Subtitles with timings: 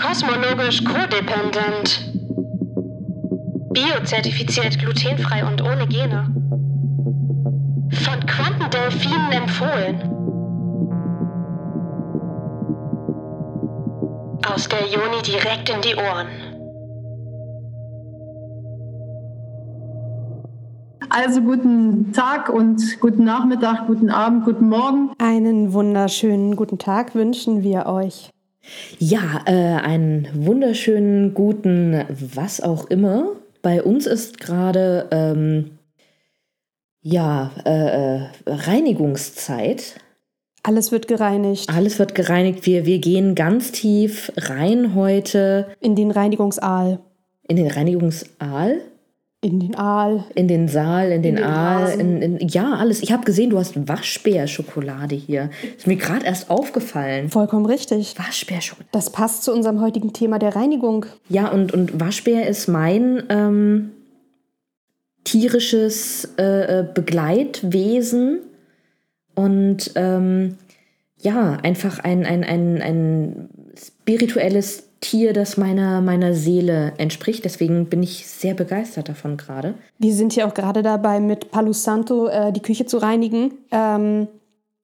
[0.00, 2.12] Kosmologisch codependent.
[3.72, 6.32] Biozertifiziert glutenfrei und ohne Gene.
[7.90, 10.00] Von Quantendelfinen empfohlen.
[14.46, 16.28] Aus der Joni direkt in die Ohren.
[21.10, 25.10] Also guten Tag und guten Nachmittag, guten Abend, guten Morgen.
[25.18, 28.30] Einen wunderschönen guten Tag wünschen wir euch.
[28.98, 32.04] Ja, äh, einen wunderschönen guten
[32.34, 33.32] was auch immer.
[33.62, 35.78] Bei uns ist gerade ähm,
[37.00, 40.00] ja äh, äh Reinigungszeit.
[40.62, 41.70] Alles wird gereinigt.
[41.70, 42.66] Alles wird gereinigt.
[42.66, 45.68] Wir, wir gehen ganz tief rein heute.
[45.80, 47.00] In den Reinigungsaal.
[47.48, 48.80] In den Reinigungsaal?
[49.40, 50.24] In den Aal.
[50.34, 52.00] In den Saal, in den, in den Aal.
[52.00, 53.00] In, in, ja, alles.
[53.02, 55.50] Ich habe gesehen, du hast Waschbärschokolade hier.
[55.76, 57.28] Ist mir gerade erst aufgefallen.
[57.28, 58.18] Vollkommen richtig.
[58.18, 58.88] Waschbärschokolade.
[58.90, 61.06] Das passt zu unserem heutigen Thema der Reinigung.
[61.28, 63.92] Ja, und, und Waschbär ist mein ähm,
[65.22, 68.40] tierisches äh, äh Begleitwesen.
[69.36, 70.56] Und ähm,
[71.20, 77.44] ja, einfach ein, ein, ein, ein spirituelles Tier, das meiner, meiner Seele entspricht.
[77.44, 79.74] Deswegen bin ich sehr begeistert davon gerade.
[79.98, 83.52] Wir sind ja auch gerade dabei, mit Palo Santo äh, die Küche zu reinigen.
[83.70, 84.26] Ähm,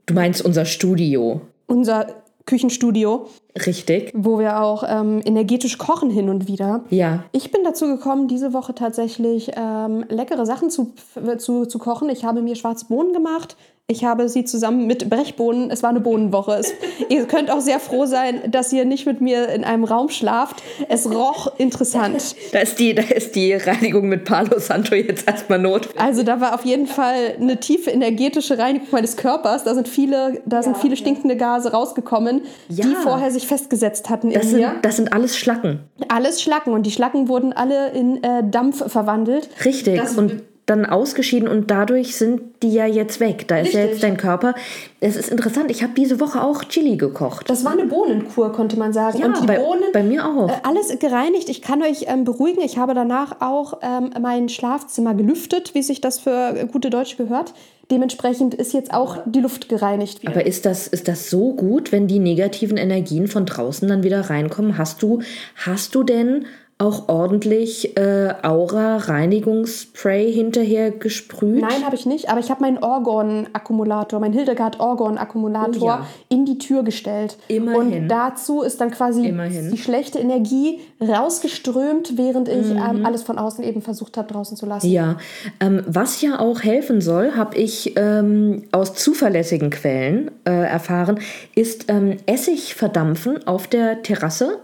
[0.06, 1.40] du meinst unser Studio?
[1.66, 2.06] Unser
[2.46, 3.28] Küchenstudio.
[3.66, 4.12] Richtig.
[4.14, 6.84] Wo wir auch ähm, energetisch kochen hin und wieder.
[6.90, 7.24] Ja.
[7.32, 10.92] Ich bin dazu gekommen, diese Woche tatsächlich ähm, leckere Sachen zu,
[11.38, 12.10] zu, zu kochen.
[12.10, 16.00] Ich habe mir schwarze Bohnen gemacht, ich habe sie zusammen mit Brechbohnen, es war eine
[16.00, 16.52] Bohnenwoche.
[16.52, 16.72] Es,
[17.10, 20.62] ihr könnt auch sehr froh sein, dass ihr nicht mit mir in einem Raum schlaft.
[20.88, 22.34] Es roch interessant.
[22.52, 26.00] Da ist die, da ist die Reinigung mit Palo Santo jetzt erstmal notwendig.
[26.00, 29.64] Also da war auf jeden Fall eine tiefe energetische Reinigung meines Körpers.
[29.64, 32.86] Da sind viele, da sind ja, viele stinkende Gase rausgekommen, ja.
[32.86, 34.76] die vorher sich festgesetzt hatten das in sind, mir.
[34.80, 35.80] Das sind alles Schlacken.
[36.08, 39.50] Alles Schlacken und die Schlacken wurden alle in äh, Dampf verwandelt.
[39.62, 39.98] Richtig.
[39.98, 43.46] Das und dann ausgeschieden und dadurch sind die ja jetzt weg.
[43.48, 43.80] Da ist Richtig.
[43.80, 44.54] ja jetzt dein Körper.
[45.00, 47.50] Es ist interessant, ich habe diese Woche auch Chili gekocht.
[47.50, 49.18] Das war eine Bohnenkur, konnte man sagen.
[49.18, 49.84] Ja, und die bei, Bohnen.
[49.92, 50.48] Bei mir auch.
[50.48, 51.50] Äh, alles gereinigt.
[51.50, 52.62] Ich kann euch ähm, beruhigen.
[52.62, 57.52] Ich habe danach auch ähm, mein Schlafzimmer gelüftet, wie sich das für gute Deutsche gehört.
[57.90, 60.32] Dementsprechend ist jetzt auch die Luft gereinigt wieder.
[60.32, 64.30] Aber ist das, ist das so gut, wenn die negativen Energien von draußen dann wieder
[64.30, 64.78] reinkommen?
[64.78, 65.20] Hast du,
[65.56, 66.46] hast du denn
[66.78, 71.60] auch ordentlich äh, Aura-Reinigungsspray hinterher gesprüht?
[71.60, 76.06] Nein, habe ich nicht, aber ich habe meinen Orgon-Akkumulator, meinen Hildegard Orgon-Akkumulator oh, ja.
[76.28, 77.38] in die Tür gestellt.
[77.46, 78.02] Immerhin.
[78.02, 79.70] Und dazu ist dann quasi Immerhin.
[79.70, 82.78] die schlechte Energie rausgeströmt, während ich mhm.
[82.78, 84.90] ähm, alles von außen eben versucht habe, draußen zu lassen.
[84.90, 85.18] Ja,
[85.60, 91.20] ähm, was ja auch helfen soll, habe ich ähm, aus zuverlässigen Quellen äh, erfahren,
[91.54, 94.58] ist ähm, Essig verdampfen auf der Terrasse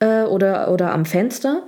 [0.00, 1.62] äh, oder, oder am Fenster.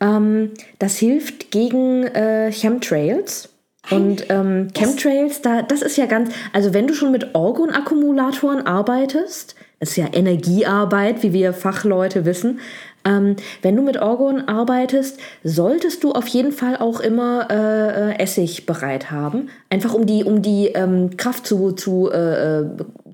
[0.00, 3.48] Ähm, das hilft gegen äh, Chemtrails.
[3.90, 9.56] Und ähm, Chemtrails, da, das ist ja ganz, also wenn du schon mit Orgon-Akkumulatoren arbeitest,
[9.80, 12.60] das ist ja Energiearbeit, wie wir Fachleute wissen,
[13.04, 18.18] ähm, wenn du mit Orgon arbeitest, solltest du auf jeden Fall auch immer äh, äh
[18.18, 22.66] Essig bereit haben, einfach um die, um die ähm, Kraft zu, zu, äh, äh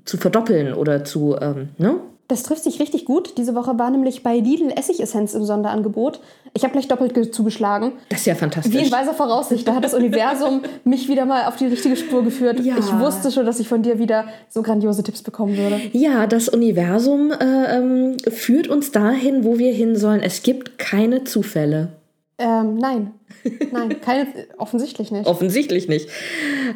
[0.03, 1.99] zu verdoppeln oder zu, ähm, ne?
[2.27, 3.37] Das trifft sich richtig gut.
[3.37, 6.19] Diese Woche war nämlich bei Lidl Essigessenz im Sonderangebot.
[6.53, 7.93] Ich habe gleich doppelt zugeschlagen.
[8.09, 8.73] Das ist ja fantastisch.
[8.73, 9.65] Wie in weiser Voraussicht.
[9.65, 12.59] Da hat das Universum mich wieder mal auf die richtige Spur geführt.
[12.59, 12.77] Ja.
[12.77, 15.79] Ich wusste schon, dass ich von dir wieder so grandiose Tipps bekommen würde.
[15.93, 20.21] Ja, das Universum äh, ähm, führt uns dahin, wo wir hin sollen.
[20.21, 21.93] Es gibt keine Zufälle.
[22.39, 23.13] Ähm, nein.
[23.71, 24.27] Nein, keine,
[24.57, 25.27] offensichtlich nicht.
[25.27, 26.09] Offensichtlich nicht.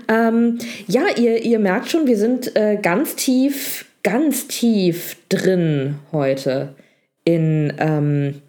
[0.07, 6.75] Ähm, ja, ihr, ihr merkt schon, wir sind äh, ganz tief ganz tief drin heute
[7.23, 8.41] in, ähm,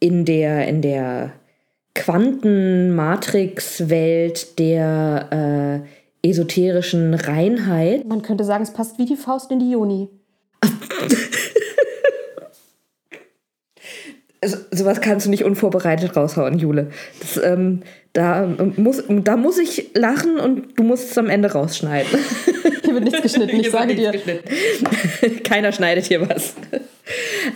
[0.00, 1.32] in der, in der
[1.94, 5.84] Quantenmatrix-Welt der
[6.22, 8.04] äh, esoterischen Reinheit.
[8.06, 10.08] Man könnte sagen, es passt wie die Faust in die Juni.
[14.40, 16.90] also, sowas kannst du nicht unvorbereitet raushauen, Jule.
[17.20, 17.82] Das, ähm,
[18.12, 22.18] da, muss, da muss ich lachen und du musst es am Ende rausschneiden.
[22.94, 24.12] Hier wird nichts geschnitten, ich sage dir.
[25.42, 26.54] Keiner schneidet hier was.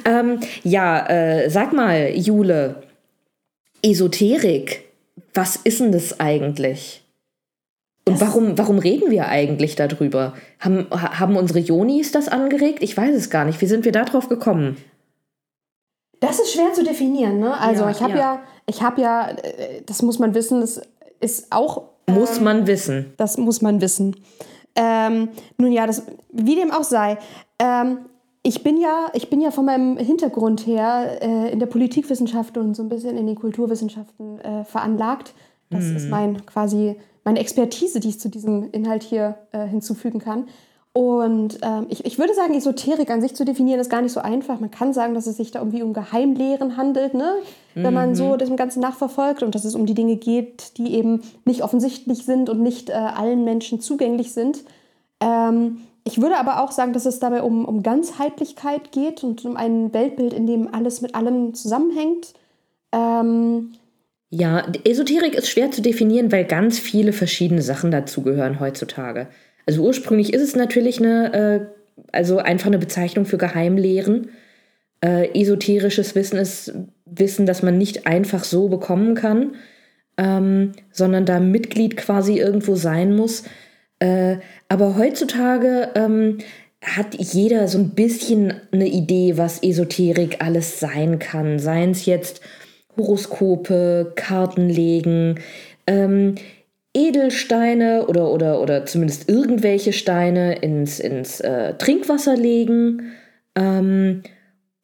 [0.05, 2.83] Ähm, ja, äh, sag mal, Jule,
[3.83, 4.85] Esoterik,
[5.33, 7.03] was ist denn das eigentlich?
[8.05, 10.35] Und warum, warum reden wir eigentlich darüber?
[10.61, 12.83] Haben, haben unsere Jonis das angeregt?
[12.83, 13.59] Ich weiß es gar nicht.
[13.63, 14.77] Wie sind wir darauf gekommen?
[16.21, 17.41] Das ist schwer zu definieren.
[17.41, 17.59] Ne?
[17.59, 18.19] Also ja, ich habe ja.
[18.19, 18.43] ja.
[18.67, 20.83] ich habe ja, äh, das muss man wissen, das
[21.21, 21.85] ist auch.
[22.07, 23.15] Muss ähm, man wissen.
[23.17, 24.15] Das muss man wissen.
[24.75, 27.19] Ähm, nun ja, das, wie dem auch sei.
[27.59, 27.99] Ähm,
[28.43, 32.75] ich bin ja, ich bin ja von meinem Hintergrund her äh, in der Politikwissenschaft und
[32.75, 35.35] so ein bisschen in den Kulturwissenschaften äh, veranlagt.
[35.71, 35.97] Das mhm.
[35.97, 40.49] ist mein quasi meine Expertise, die ich zu diesem Inhalt hier äh, hinzufügen kann.
[40.99, 44.19] Und ähm, ich, ich würde sagen, Esoterik an sich zu definieren, ist gar nicht so
[44.19, 44.59] einfach.
[44.59, 47.35] Man kann sagen, dass es sich da irgendwie um Geheimlehren handelt, ne?
[47.77, 48.39] wenn man so mhm.
[48.39, 52.51] das Ganze nachverfolgt und dass es um die Dinge geht, die eben nicht offensichtlich sind
[52.51, 54.65] und nicht äh, allen Menschen zugänglich sind.
[55.21, 59.57] Ähm, ich würde aber auch sagen, dass es dabei um, um Ganzheitlichkeit geht und um
[59.57, 62.33] ein Weltbild, in dem alles mit allem zusammenhängt.
[62.91, 63.71] Ähm,
[64.31, 69.29] ja, Esoterik ist schwer zu definieren, weil ganz viele verschiedene Sachen dazugehören heutzutage.
[69.69, 71.61] Also ursprünglich ist es natürlich eine, äh,
[72.11, 74.31] also einfach eine Bezeichnung für Geheimlehren.
[75.05, 76.73] Äh, esoterisches Wissen ist
[77.05, 79.57] Wissen, das man nicht einfach so bekommen kann,
[80.17, 83.45] ähm, sondern da Mitglied quasi irgendwo sein muss.
[83.99, 84.39] Äh,
[84.71, 86.39] aber heutzutage ähm,
[86.83, 91.59] hat jeder so ein bisschen eine Idee, was Esoterik alles sein kann.
[91.59, 92.41] Seien es jetzt
[92.97, 95.41] Horoskope, Kartenlegen,
[95.87, 96.37] ähm,
[96.99, 103.13] Edelsteine oder, oder, oder zumindest irgendwelche Steine ins, ins äh, Trinkwasser legen.
[103.55, 104.23] Ähm,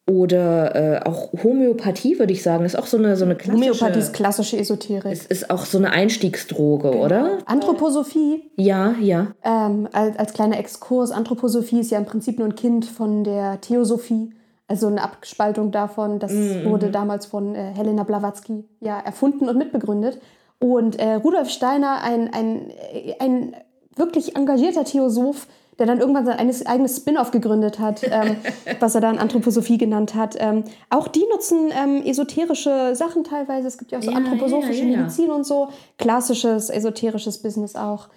[0.07, 3.65] oder äh, auch Homöopathie, würde ich sagen, ist auch so eine, so eine klassische...
[3.65, 5.11] Homöopathie ist klassische Esoterik.
[5.11, 7.05] Es ist auch so eine Einstiegsdroge, genau.
[7.05, 7.37] oder?
[7.45, 8.51] Anthroposophie.
[8.55, 9.33] Ja, ja.
[9.43, 13.59] Ähm, als, als kleiner Exkurs, Anthroposophie ist ja im Prinzip nur ein Kind von der
[13.61, 14.29] Theosophie.
[14.67, 19.57] Also eine Abspaltung davon, das mm wurde damals von äh, Helena Blavatsky ja, erfunden und
[19.57, 20.19] mitbegründet.
[20.65, 22.71] Und äh, Rudolf Steiner, ein, ein,
[23.19, 23.55] ein
[23.95, 25.45] wirklich engagierter Theosoph,
[25.77, 28.37] der dann irgendwann sein eigenes Spin-off gegründet hat, ähm,
[28.79, 30.35] was er dann Anthroposophie genannt hat.
[30.39, 33.67] Ähm, auch die nutzen ähm, esoterische Sachen teilweise.
[33.67, 35.69] Es gibt ja auch so ja, anthroposophische ja, ja, Medizin und so.
[35.99, 38.07] Klassisches esoterisches Business auch.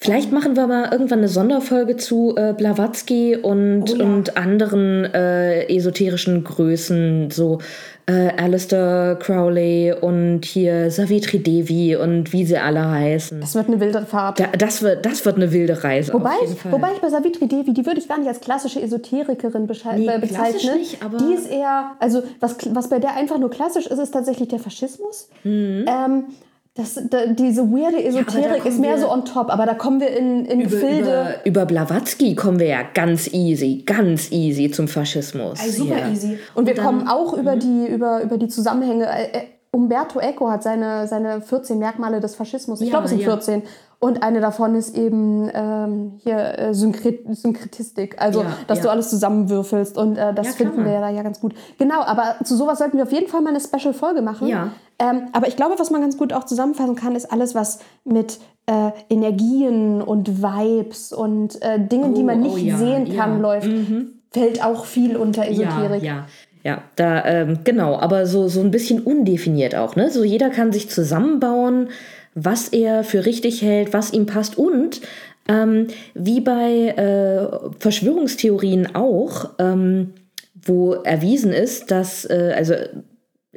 [0.00, 4.04] Vielleicht machen wir mal irgendwann eine Sonderfolge zu äh, Blavatsky und, oh ja.
[4.04, 7.58] und anderen äh, esoterischen Größen, so
[8.06, 13.40] äh, Alistair Crowley und hier Savitri Devi und wie sie alle heißen.
[13.40, 14.38] Das wird eine wilde Fahrt.
[14.38, 16.12] Da, das, wird, das wird eine wilde Reise.
[16.12, 19.62] Wobei, ich, wobei ich bei Savitri Devi, die würde ich gar nicht als klassische Esoterikerin
[19.62, 20.78] nee, bezeichnen.
[20.78, 24.12] Nicht, aber die ist eher, also was, was bei der einfach nur klassisch ist, ist
[24.12, 25.28] tatsächlich der Faschismus.
[25.42, 25.86] Mhm.
[25.88, 26.24] Ähm,
[26.78, 30.16] das, da, diese weirde Esoterik ja, ist mehr so on top, aber da kommen wir
[30.16, 31.40] in, in über, Gefilde.
[31.40, 35.58] Über, über, Blavatsky kommen wir ja ganz easy, ganz easy zum Faschismus.
[35.60, 36.08] Also super ja.
[36.08, 36.38] easy.
[36.54, 37.60] Und, Und wir dann, kommen auch über mhm.
[37.60, 39.06] die, über, über die Zusammenhänge.
[39.06, 39.42] Äh, äh,
[39.72, 42.80] Umberto Eco hat seine, seine 14 Merkmale des Faschismus.
[42.80, 43.62] Ich ja, glaube, es sind 14.
[44.00, 48.84] Und eine davon ist eben ähm, hier äh, Synkret Synkretistik, also ja, dass ja.
[48.84, 49.98] du alles zusammenwürfelst.
[49.98, 51.54] Und äh, das ja, finden wir ja da ja ganz gut.
[51.78, 54.46] Genau, aber zu sowas sollten wir auf jeden Fall mal eine Special-Folge machen.
[54.46, 54.70] Ja.
[55.00, 58.38] Ähm, aber ich glaube, was man ganz gut auch zusammenfassen kann, ist alles, was mit
[58.66, 63.40] äh, Energien und Vibes und äh, Dingen, oh, die man oh, nicht oh, sehen kann,
[63.40, 64.20] läuft, mhm.
[64.30, 66.04] fällt auch viel unter Esoterik.
[66.04, 66.26] Ja, ja.
[66.64, 70.10] Ja, da, ähm, genau, aber so, so ein bisschen undefiniert auch, ne?
[70.10, 71.88] So jeder kann sich zusammenbauen,
[72.44, 75.00] was er für richtig hält, was ihm passt und
[75.48, 80.12] ähm, wie bei äh, Verschwörungstheorien auch, ähm,
[80.54, 82.74] wo erwiesen ist, dass, äh, also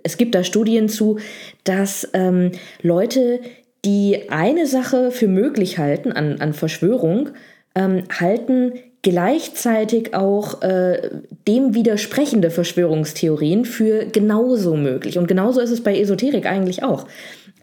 [0.04, 1.19] es gibt da Studien zu,
[1.63, 2.51] dass ähm,
[2.81, 3.42] Leute,
[3.83, 7.30] die eine Sache für möglich halten an, an Verschwörung,
[7.75, 11.10] ähm, halten gleichzeitig auch äh,
[11.48, 15.17] dem widersprechende Verschwörungstheorien für genauso möglich.
[15.17, 17.08] Und genauso ist es bei Esoterik eigentlich auch.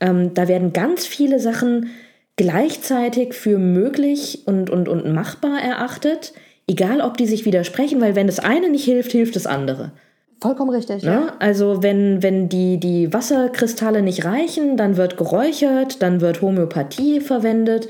[0.00, 1.90] Ähm, da werden ganz viele Sachen
[2.36, 6.32] gleichzeitig für möglich und, und, und machbar erachtet,
[6.66, 9.92] egal ob die sich widersprechen, weil wenn das eine nicht hilft, hilft das andere.
[10.40, 11.02] Vollkommen richtig.
[11.02, 11.12] Ja?
[11.12, 11.32] ja?
[11.40, 17.88] Also wenn, wenn die, die Wasserkristalle nicht reichen, dann wird geräuchert, dann wird Homöopathie verwendet.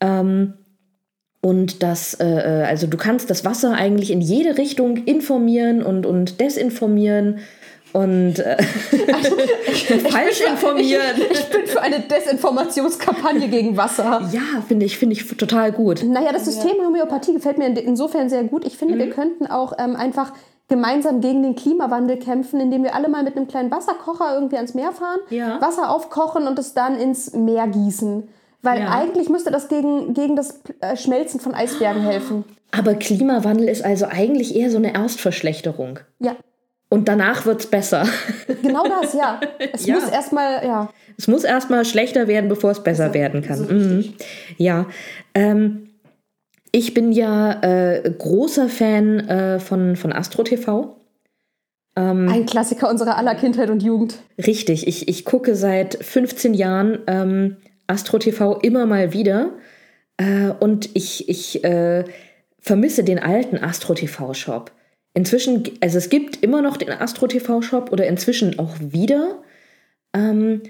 [0.00, 0.54] Ähm,
[1.42, 6.06] und das, äh, äh also du kannst das Wasser eigentlich in jede Richtung informieren und,
[6.06, 7.40] und desinformieren
[7.94, 8.56] und äh,
[9.12, 9.36] also,
[10.10, 11.16] falsch informieren.
[11.16, 14.28] Ich, ich, bin für eine Desinformationskampagne gegen Wasser.
[14.32, 16.02] Ja, finde ich, finde ich total gut.
[16.02, 18.66] Naja, das System Homöopathie gefällt mir insofern sehr gut.
[18.66, 18.98] Ich finde, mhm.
[18.98, 20.32] wir könnten auch ähm, einfach
[20.68, 24.74] gemeinsam gegen den Klimawandel kämpfen, indem wir alle mal mit einem kleinen Wasserkocher irgendwie ans
[24.74, 25.60] Meer fahren, ja.
[25.60, 28.28] Wasser aufkochen und es dann ins Meer gießen.
[28.62, 28.90] Weil ja.
[28.90, 32.44] eigentlich müsste das gegen, gegen das äh, Schmelzen von Eisbergen helfen.
[32.72, 36.00] Aber Klimawandel ist also eigentlich eher so eine Erstverschlechterung.
[36.18, 36.34] Ja.
[36.94, 38.06] Und danach wird es besser.
[38.62, 39.40] Genau das, ja.
[39.72, 39.96] Es ja.
[39.96, 40.90] muss erstmal, ja.
[41.18, 43.56] Es muss erstmal schlechter werden, bevor es besser so, werden kann.
[43.56, 44.14] So mhm.
[44.58, 44.86] Ja.
[45.34, 45.88] Ähm,
[46.70, 50.96] ich bin ja äh, großer Fan äh, von, von Astro TV.
[51.96, 54.18] Ähm, Ein Klassiker unserer aller Kindheit und Jugend.
[54.38, 57.56] Richtig, ich, ich gucke seit 15 Jahren ähm,
[57.88, 59.50] Astro TV immer mal wieder.
[60.16, 62.04] Äh, und ich, ich äh,
[62.60, 64.70] vermisse den alten Astro TV-Shop.
[65.14, 69.42] Inzwischen, also es gibt immer noch den Astro TV Shop oder inzwischen auch wieder.
[70.12, 70.62] Ähm,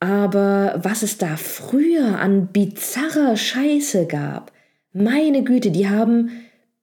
[0.00, 4.52] aber was es da früher an bizarrer Scheiße gab,
[4.92, 6.30] meine Güte, die haben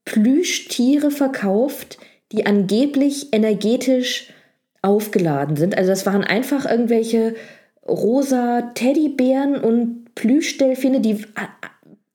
[0.06, 2.00] Plüschtiere verkauft,
[2.32, 4.34] die angeblich energetisch
[4.82, 5.78] aufgeladen sind.
[5.78, 7.36] Also das waren einfach irgendwelche
[7.88, 11.26] rosa Teddybären und Plüschdelfine, die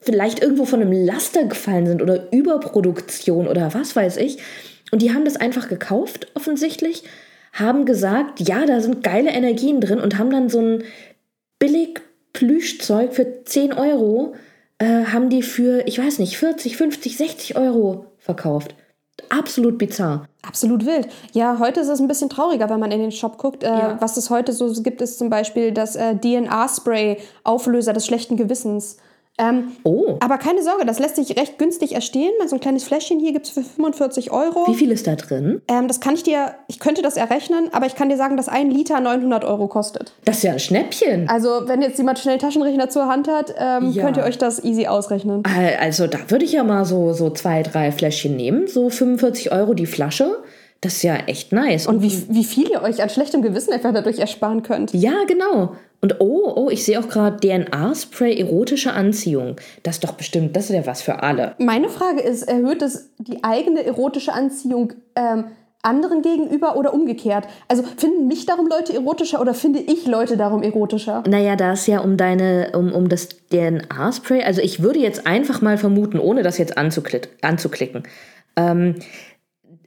[0.00, 4.38] vielleicht irgendwo von einem Laster gefallen sind oder Überproduktion oder was weiß ich.
[4.90, 7.04] Und die haben das einfach gekauft, offensichtlich,
[7.52, 10.85] haben gesagt, ja, da sind geile Energien drin und haben dann so ein
[11.59, 12.00] billig
[12.33, 14.35] Plüschzeug für 10 Euro,
[14.78, 18.75] äh, haben die für, ich weiß nicht, 40, 50, 60 Euro verkauft.
[19.30, 20.26] Absolut bizarr.
[20.42, 21.09] Absolut wild.
[21.33, 23.64] Ja, heute ist es ein bisschen trauriger, wenn man in den Shop guckt.
[23.64, 23.97] Äh, Ja.
[24.00, 28.99] Was es heute so gibt, ist zum Beispiel das äh, DNA-Spray, Auflöser des schlechten Gewissens.
[29.38, 32.33] Ähm, Oh, aber keine Sorge, das lässt sich recht günstig erstehen.
[32.47, 34.66] So ein kleines Fläschchen hier gibt es für 45 Euro.
[34.66, 35.62] wie viel ist da drin?
[35.68, 38.49] Ähm, das kann ich dir, ich könnte das errechnen, aber ich kann dir sagen, dass
[38.49, 40.12] ein Liter 900 Euro kostet.
[40.25, 41.28] Das ist ja ein Schnäppchen.
[41.28, 44.04] Also, wenn jetzt jemand schnell Taschenrechner zur Hand hat, ähm, Ja.
[44.04, 45.42] könnt ihr euch das easy ausrechnen.
[45.45, 48.66] Äh, Also da würde ich ja mal so, so zwei, drei Fläschchen nehmen.
[48.66, 50.38] So 45 Euro die Flasche.
[50.80, 51.88] Das ist ja echt nice.
[51.88, 54.92] Und wie, wie viel ihr euch an schlechtem Gewissen einfach dadurch ersparen könnt.
[54.95, 55.73] ja, genau.
[56.00, 59.57] Und oh, oh, ich sehe auch gerade DNA-Spray erotische Anziehung.
[59.83, 61.55] Das ist doch bestimmt, das ist ja was für alle.
[61.59, 65.47] Meine Frage ist, erhöht es die eigene erotische Anziehung ähm,
[65.83, 67.49] anderen gegenüber oder umgekehrt?
[67.67, 71.25] Also finden mich darum Leute erotischer oder finde ich Leute darum erotischer?
[71.26, 75.62] Naja, da es ja um deine, um, um das DNA-Spray, also ich würde jetzt einfach
[75.62, 78.05] mal vermuten, ohne das jetzt anzuklick, anzuklicken.
[78.57, 78.97] Ähm,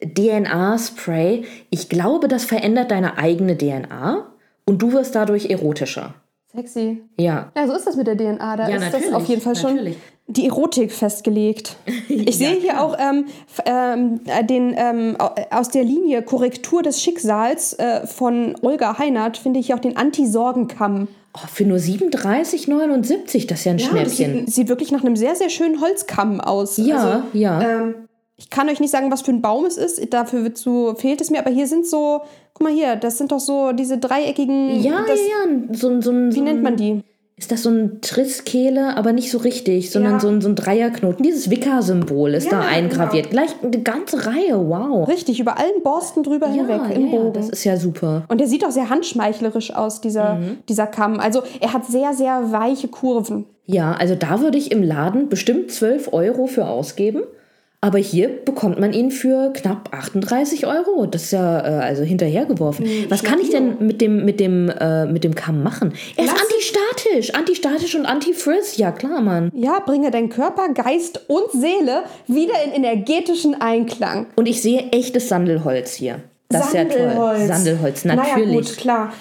[0.03, 4.30] DNA-Spray, ich glaube, das verändert deine eigene DNA
[4.65, 6.13] und du wirst dadurch erotischer.
[6.53, 7.01] Sexy.
[7.17, 7.51] Ja.
[7.55, 8.57] Ja, so ist das mit der DNA.
[8.57, 9.95] Da Ja, ist das auf jeden Fall schon natürlich.
[10.27, 11.77] die Erotik festgelegt.
[12.09, 13.25] Ich sehe hier auch ähm,
[13.65, 19.37] ähm, äh, den ähm, äh, aus der Linie Korrektur des Schicksals äh, von Olga Heinert,
[19.37, 21.07] finde ich auch den Anti-Sorgenkamm.
[21.33, 24.39] Oh, für nur 37,79, das ist ja ein das Schnäppchen.
[24.45, 26.77] sieht, sieht wirklich nach einem sehr, sehr schönen Holzkamm aus.
[26.77, 27.61] Ja, Also, ja.
[27.61, 27.95] Ähm,
[28.37, 30.13] ich kann euch nicht sagen, was für ein Baum es ist.
[30.13, 31.39] Dafür zu, fehlt es mir.
[31.39, 32.21] Aber hier sind so,
[32.61, 34.81] guck mal hier, das sind doch so diese dreieckigen.
[34.83, 37.01] ja, das, ja, ja, so, so, Wie so nennt man die?
[37.37, 40.19] Ist das so ein Trisskehle, aber nicht so richtig, sondern Ja.
[40.19, 41.23] so, ein, so ein Dreierknoten.
[41.23, 42.71] Dieses Wicker-Symbol ist Ja, da genau.
[42.71, 43.31] eingraviert.
[43.31, 45.07] Gleich eine ganze Reihe, wow.
[45.07, 47.33] Richtig, über allen Borsten drüber Ja, hinweg im ja, Bogen.
[47.33, 48.25] das ist ja super.
[48.27, 50.57] Und der sieht auch sehr handschmeichlerisch aus, dieser, Mhm.
[50.69, 51.19] dieser Kamm.
[51.19, 53.45] Also er hat sehr, sehr weiche Kurven.
[53.65, 57.23] Ja, also da würde ich im Laden bestimmt 12 Euro für ausgeben.
[57.83, 61.07] Aber hier bekommt man ihn für knapp 38 Euro.
[61.07, 62.85] Das ist ja äh, also hinterhergeworfen.
[63.09, 65.93] Was kann ich denn mit dem, mit dem, äh, mit dem Kamm machen?
[66.15, 67.33] Er ist Lass- antistatisch.
[67.33, 68.77] Antistatisch und anti-frizz.
[68.77, 69.51] Ja, klar, Mann.
[69.55, 74.27] Ja, bringe deinen Körper, Geist und Seele wieder in energetischen Einklang.
[74.35, 76.19] Und ich sehe echtes Sandelholz hier.
[76.49, 77.47] Das ist ja toll.
[77.47, 78.35] Sandelholz, natürlich.
[78.45, 79.13] Naja, gut, klar.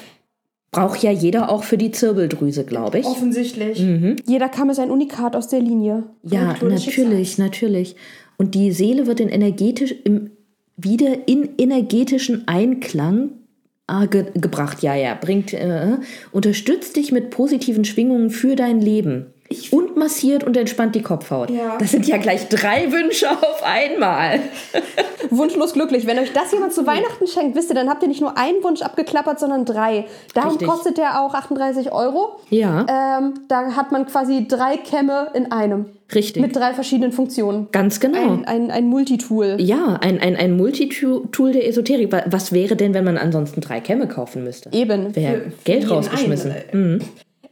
[0.72, 3.06] Braucht ja jeder auch für die Zirbeldrüse, glaube ich.
[3.06, 3.84] Offensichtlich.
[4.26, 6.04] Jeder Kamm ist ein Unikat aus der Linie.
[6.22, 7.96] Ja, natürlich, natürlich.
[8.40, 10.30] Und die Seele wird in energetisch, im,
[10.78, 13.32] wieder in energetischen Einklang
[13.86, 14.82] ah, ge, gebracht.
[14.82, 15.98] Ja, ja, bringt, äh,
[16.32, 19.26] unterstützt dich mit positiven Schwingungen für dein Leben.
[19.72, 21.50] Und massiert und entspannt die Kopfhaut.
[21.50, 21.76] Ja.
[21.78, 24.40] Das sind ja gleich drei Wünsche auf einmal.
[25.30, 26.06] Wunschlos glücklich.
[26.06, 28.62] Wenn euch das jemand zu Weihnachten schenkt, wisst ihr, dann habt ihr nicht nur einen
[28.62, 30.06] Wunsch abgeklappert, sondern drei.
[30.34, 30.68] Darum Richtig.
[30.68, 32.40] kostet der auch 38 Euro.
[32.50, 35.86] Ja, Ähm, da hat man quasi drei Kämme in einem.
[36.14, 36.42] richtig.
[36.42, 37.68] Mit drei verschiedenen Funktionen.
[37.72, 38.18] Ganz genau.
[38.18, 39.56] Ein, ein, ein Multitool.
[39.58, 42.10] ja, ein, ein, ein Multitool der Esoterik.
[42.12, 44.70] Wa- Was wäre denn, wenn man ansonsten drei Kämme kaufen müsste?
[44.72, 45.14] Eben.
[45.14, 46.52] Wäre Geld rausgeschmissen.
[46.72, 46.92] einen.
[46.94, 47.00] Mhm.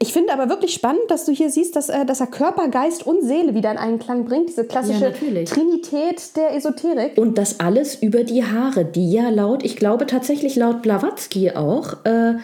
[0.00, 3.04] Ich finde aber wirklich spannend, dass du hier siehst, dass, äh, dass er Körper, Geist
[3.04, 4.48] und Seele wieder in Einklang bringt.
[4.48, 5.44] Diese klassische Ja.
[5.44, 7.18] Trinität der Esoterik.
[7.18, 12.04] Und das alles über die Haare, die ja laut, ich glaube tatsächlich laut Blavatsky auch,
[12.04, 12.34] äh,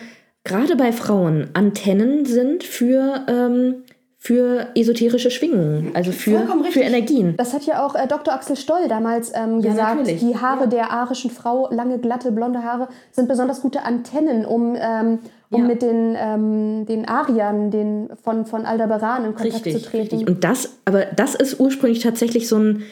[0.42, 3.84] gerade bei Frauen Antennen sind für, ähm,
[4.18, 6.80] für esoterische Schwingungen, also für, für.
[6.80, 7.34] Energien.
[7.36, 8.34] Das hat ja auch äh, Dr.
[8.34, 9.98] Axel Stoll damals ähm, Ja, gesagt.
[10.00, 10.20] natürlich.
[10.20, 15.20] Die Haare der arischen Frau, lange, glatte, blonde Haare, sind besonders gute Antennen, um, ähm,
[15.50, 15.66] um Ja.
[15.68, 20.16] mit den, ähm, den Ariern den, von, von Aldebaran in Kontakt zu Richtig, treten.
[20.16, 20.28] richtig.
[20.28, 22.82] Und das, aber das ist ursprünglich tatsächlich so ein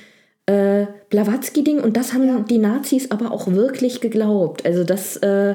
[0.46, 4.66] äh, Blavatsky-Ding und das haben die Nazis aber auch wirklich geglaubt.
[4.66, 5.54] Also das äh,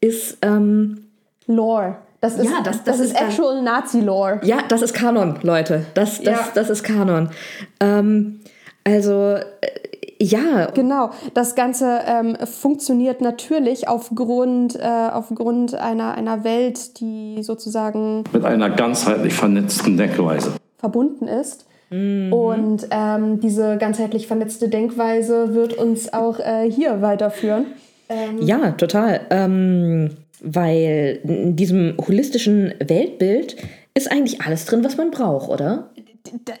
[0.00, 1.06] ist, ähm,
[1.46, 1.96] Lore.
[2.20, 4.40] Das ist, Ja, das- das ist, ist dann- actual Nazi-Lore.
[4.44, 5.86] Ja, das ist Kanon, Leute.
[5.94, 6.48] Das, das, Ja.
[6.54, 7.30] das ist Kanon.
[7.80, 8.40] Ähm,
[8.84, 9.46] also, äh,
[10.20, 18.24] ja, Genau, das Ganze ähm, funktioniert natürlich aufgrund, äh, aufgrund einer, einer Welt, die sozusagen
[18.32, 20.52] mit einer ganzheitlich vernetzten Denkweise.
[20.78, 21.66] verbunden ist.
[21.90, 22.32] Mhm.
[22.32, 27.66] Und ähm, diese ganzheitlich vernetzte Denkweise wird uns auch äh, hier weiterführen.
[28.08, 29.22] Ähm ja, total.
[29.30, 30.10] Ähm,
[30.42, 33.56] weil in diesem holistischen Weltbild
[33.94, 35.90] ist eigentlich alles drin, was man braucht, oder?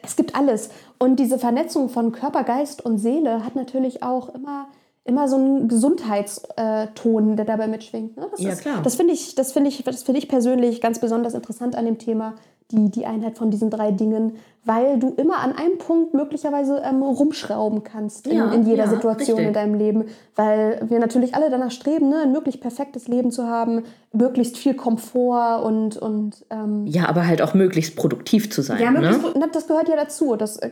[0.02, 0.70] Es gibt alles.
[1.02, 4.68] Und diese Vernetzung von Körper, Geist und Seele hat natürlich auch immer,
[5.04, 8.18] immer so einen Gesundheitston, der dabei mitschwingt.
[8.18, 8.28] Ne?
[8.30, 8.82] Das ja, ist, klar.
[8.82, 12.34] Das finde ich, find ich, find ich persönlich ganz besonders interessant an dem Thema,
[12.70, 17.02] die, die Einheit von diesen drei Dingen, weil du immer an einem Punkt möglicherweise ähm,
[17.02, 19.48] rumschrauben kannst in, ja, in jeder ja, Situation richtig.
[19.48, 20.04] in deinem Leben,
[20.36, 24.74] weil wir natürlich alle danach streben, ne, ein möglichst perfektes Leben zu haben, möglichst viel
[24.74, 25.96] Komfort und...
[25.96, 28.80] und ähm, ja, aber halt auch möglichst produktiv zu sein.
[28.80, 29.48] Ja, möglichst, ne?
[29.52, 30.70] das gehört ja dazu, das äh,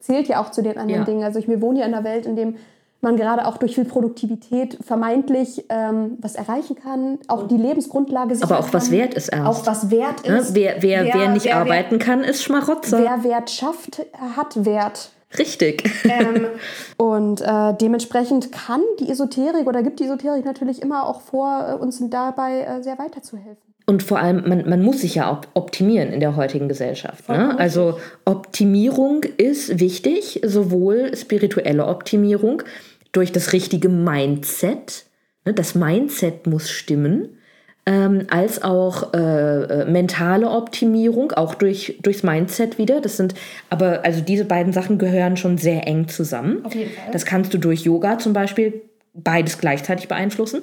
[0.00, 1.04] zählt ja auch zu den anderen Ja.
[1.04, 1.22] Dingen.
[1.22, 2.56] Also ich, wir wohnen ja in einer Welt, in dem
[3.00, 8.50] man gerade auch durch viel Produktivität vermeintlich ähm, was erreichen kann, auch die Lebensgrundlage sichern
[8.50, 9.46] Aber auch was kann, wert ist erst.
[9.46, 10.38] Auch was wert Ne?
[10.38, 10.54] ist.
[10.54, 12.98] Wer, wer, wer, nicht arbeiten kann, ist Schmarotzer.
[12.98, 14.02] Wer Wert schafft,
[14.36, 15.10] hat Wert.
[15.38, 15.88] Richtig.
[16.04, 16.46] ähm,
[16.96, 21.74] und äh, dementsprechend kann die Esoterik oder gibt die Esoterik natürlich immer auch vor, äh,
[21.74, 23.70] uns dabei äh, sehr weiterzuhelfen.
[23.86, 27.28] Und vor allem, man, man muss sich ja op optimieren in der heutigen Gesellschaft.
[27.28, 27.58] Ne?
[27.58, 32.62] Also Optimierung ist wichtig, sowohl spirituelle Optimierung
[33.12, 35.06] durch das richtige Mindset.
[35.44, 35.54] Ne?
[35.54, 37.36] Das Mindset muss stimmen.
[37.86, 43.00] Ähm, als auch äh, äh, mentale Optimierung, auch durch, durchs Mindset wieder.
[43.00, 43.34] Das sind,
[43.70, 46.64] aber also diese beiden Sachen gehören schon sehr eng zusammen.
[46.64, 47.10] Auf jeden Fall.
[47.12, 48.82] Das kannst du durch Yoga zum Beispiel
[49.14, 50.62] beides gleichzeitig beeinflussen.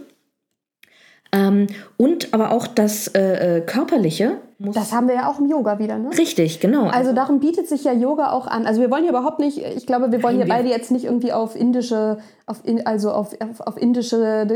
[1.34, 4.76] Ähm, und aber auch das äh, äh, Körperliche muss.
[4.76, 6.10] Das haben wir ja auch im Yoga wieder, ne?
[6.18, 6.88] richtig, genau.
[6.88, 8.66] Also darum bietet sich ja Yoga auch an.
[8.66, 11.32] Also wir wollen hier überhaupt nicht, ich glaube, wir wollen hier beide jetzt nicht irgendwie
[11.32, 14.48] auf indische, auf in, also auf, auf, auf indische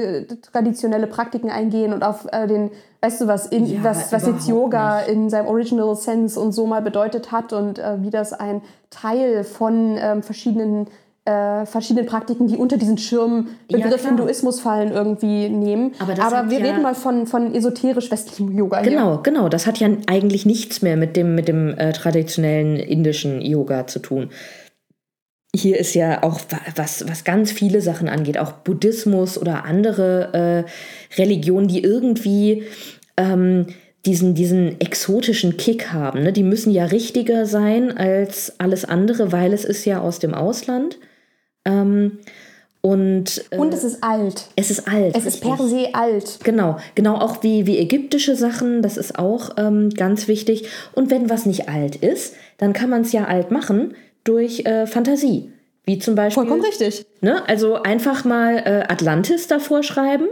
[0.51, 4.47] traditionelle Praktiken eingehen und auf äh, den, weißt du was, in, Ja, was, was jetzt
[4.47, 8.61] Yoga in seinem Original Sense und so mal bedeutet hat und äh, wie das ein
[8.89, 10.87] Teil von ähm, verschiedenen
[11.25, 14.07] äh, verschiedenen Praktiken, die unter diesen Schirmbegriff klar.
[14.15, 15.93] Hinduismus fallen, irgendwie nehmen.
[15.99, 18.81] Aber hat wir ja- reden mal von, von esoterisch-westlichem Yoga.
[18.81, 18.89] hier.
[18.91, 19.47] Genau, genau.
[19.49, 23.99] Das hat ja eigentlich nichts mehr mit dem, mit dem äh, traditionellen indischen Yoga zu
[23.99, 24.29] tun.
[25.55, 30.65] Hier ist ja auch, wa- was, was ganz viele Sachen angeht, auch Buddhismus oder andere
[30.65, 32.63] äh, Religionen, die irgendwie
[33.17, 33.67] ähm,
[34.07, 36.23] diesen, diesen exotischen Kick haben.
[36.23, 36.31] Ne?
[36.33, 40.97] Die müssen ja richtiger sein als alles andere, weil es ist ja aus dem Ausland.
[41.65, 42.19] Ähm,
[42.81, 44.45] und äh, Und es ist alt.
[44.55, 45.15] es ist alt.
[45.15, 46.39] Es ist per se alt.
[46.43, 50.67] Genau, genau auch wie, wie ägyptische Sachen, das ist auch ähm, ganz wichtig.
[50.93, 53.93] Und wenn was nicht alt ist, dann kann man es ja alt machen
[54.23, 55.51] durch äh, Fantasie.
[55.85, 56.43] Wie zum Beispiel.
[56.43, 57.05] Vollkommen richtig.
[57.21, 57.47] Ne?
[57.47, 60.25] Also einfach mal äh, Atlantis davor schreiben,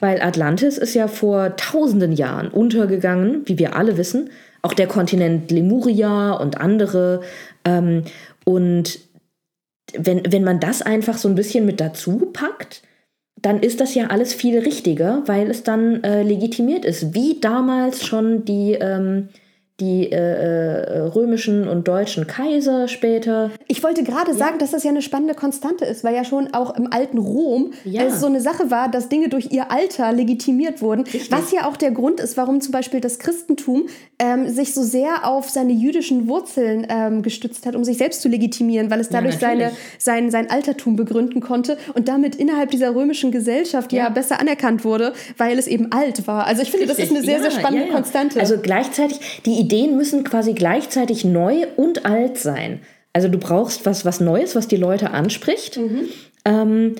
[0.00, 4.30] weil Atlantis ist ja vor tausenden Jahren untergegangen, wie wir alle wissen.
[4.62, 7.22] Auch der Kontinent Lemuria und andere.
[7.64, 8.04] Ähm,
[8.44, 8.98] und
[9.98, 12.82] wenn, wenn man das einfach so ein bisschen mit dazu packt,
[13.40, 17.14] dann ist das ja alles viel richtiger, weil es dann äh, legitimiert ist.
[17.14, 19.28] Wie damals schon die, ähm,
[19.80, 23.50] die äh, äh, römischen und deutschen Kaiser später.
[23.68, 26.76] Ich wollte gerade sagen, dass das ja eine spannende Konstante ist, weil ja schon auch
[26.76, 28.02] im alten Rom Ja.
[28.02, 31.04] es so eine Sache war, dass Dinge durch ihr Alter legitimiert wurden.
[31.30, 33.84] Was ja auch der Grund ist, warum zum Beispiel das Christentum
[34.18, 38.28] ähm, sich so sehr auf seine jüdischen Wurzeln ähm, gestützt hat, um sich selbst zu
[38.28, 39.78] legitimieren, weil es dadurch seine, natürlich.
[39.98, 44.08] sein, sein Altertum begründen konnte und damit innerhalb dieser römischen Gesellschaft ja, Ja.
[44.10, 46.46] besser anerkannt wurde, weil es eben alt war.
[46.46, 47.94] Also ich finde, das ist eine sehr, Ja, sehr spannende ja, ja.
[47.94, 48.38] Konstante.
[48.38, 52.80] Also gleichzeitig, die Ideen müssen quasi gleichzeitig neu und alt sein.
[53.12, 55.78] Also du brauchst was, was Neues, was die Leute anspricht.
[55.78, 56.08] Mhm.
[56.44, 56.94] Ähm,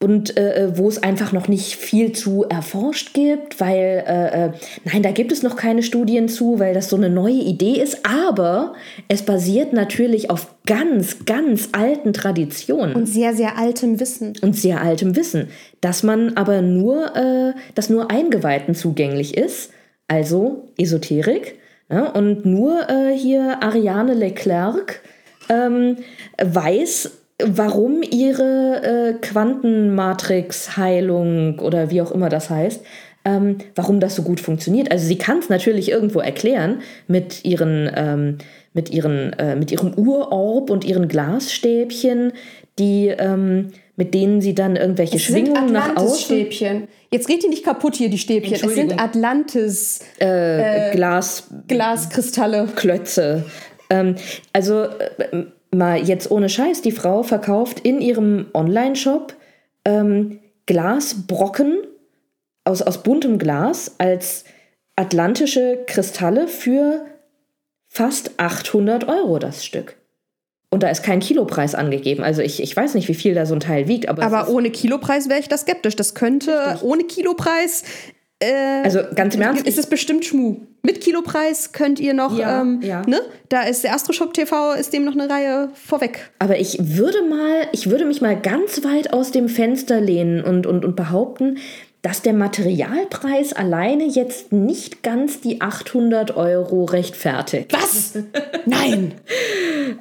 [0.00, 4.52] und äh, wo es einfach noch nicht viel zu erforscht gibt, weil, äh, äh,
[4.84, 8.06] nein, da gibt es noch keine Studien zu, weil das so eine neue Idee ist,
[8.06, 8.74] aber
[9.08, 14.34] es basiert natürlich auf ganz, ganz alten Traditionen und sehr, sehr altem Wissen.
[14.40, 15.48] und sehr altem Wissen,
[15.80, 19.72] dass man aber nur, äh, dass nur Eingeweihten zugänglich ist,
[20.06, 21.58] also Esoterik.
[21.90, 25.00] Ja, und nur äh, hier Ariane Leclerc
[25.48, 25.96] ähm,
[26.42, 32.84] weiß, warum ihre äh, Quantenmatrix-Heilung oder wie auch immer das heißt,
[33.24, 34.90] ähm, warum das so gut funktioniert.
[34.90, 38.36] Also sie kann es natürlich irgendwo erklären mit ihren, ähm,
[38.74, 42.32] mit ihren, äh, mit ihrem Urorb und ihren Glasstäbchen,
[42.78, 43.68] die ähm,
[43.98, 46.88] mit denen sie dann irgendwelche Es Schwingungen nach außen Atlantis-Stäbchen.
[47.10, 48.54] Jetzt geht die nicht kaputt hier, die Stäbchen.
[48.54, 48.98] Es sind.
[48.98, 52.68] Atlantis äh, Glas Glaskristalle.
[52.76, 53.44] Klötze.
[53.90, 54.14] Ähm,
[54.52, 59.34] also äh, mal jetzt ohne Scheiß, die Frau verkauft in ihrem Online-Shop
[59.84, 61.78] ähm, Glasbrocken
[62.62, 64.44] aus, aus buntem Glas als
[64.94, 67.04] atlantische Kristalle für
[67.88, 69.97] fast 800 Euro das Stück.
[70.70, 72.22] Und da ist kein Kilopreis angegeben.
[72.22, 74.08] Also ich, ich weiß nicht, wie viel da so ein Teil wiegt.
[74.08, 75.96] Aber, Aber ohne Kilopreis wäre ich da skeptisch.
[75.96, 77.84] Das könnte ohne Kilopreis.
[78.40, 80.56] Äh, also ganz im Ernst, ist es bestimmt Schmu.
[80.82, 83.02] Mit Kilopreis könnt ihr noch, Ja, ähm, ja.
[83.06, 83.20] ne?
[83.48, 86.30] Da ist der Astroshop TV, ist dem noch eine Reihe vorweg.
[86.38, 90.66] Aber ich würde mal, ich würde mich mal ganz weit aus dem Fenster lehnen und,
[90.66, 91.58] und, und behaupten,
[92.02, 97.72] dass der Materialpreis alleine jetzt nicht ganz die 800 Euro rechtfertigt.
[97.72, 98.14] Was?
[98.66, 99.14] Nein!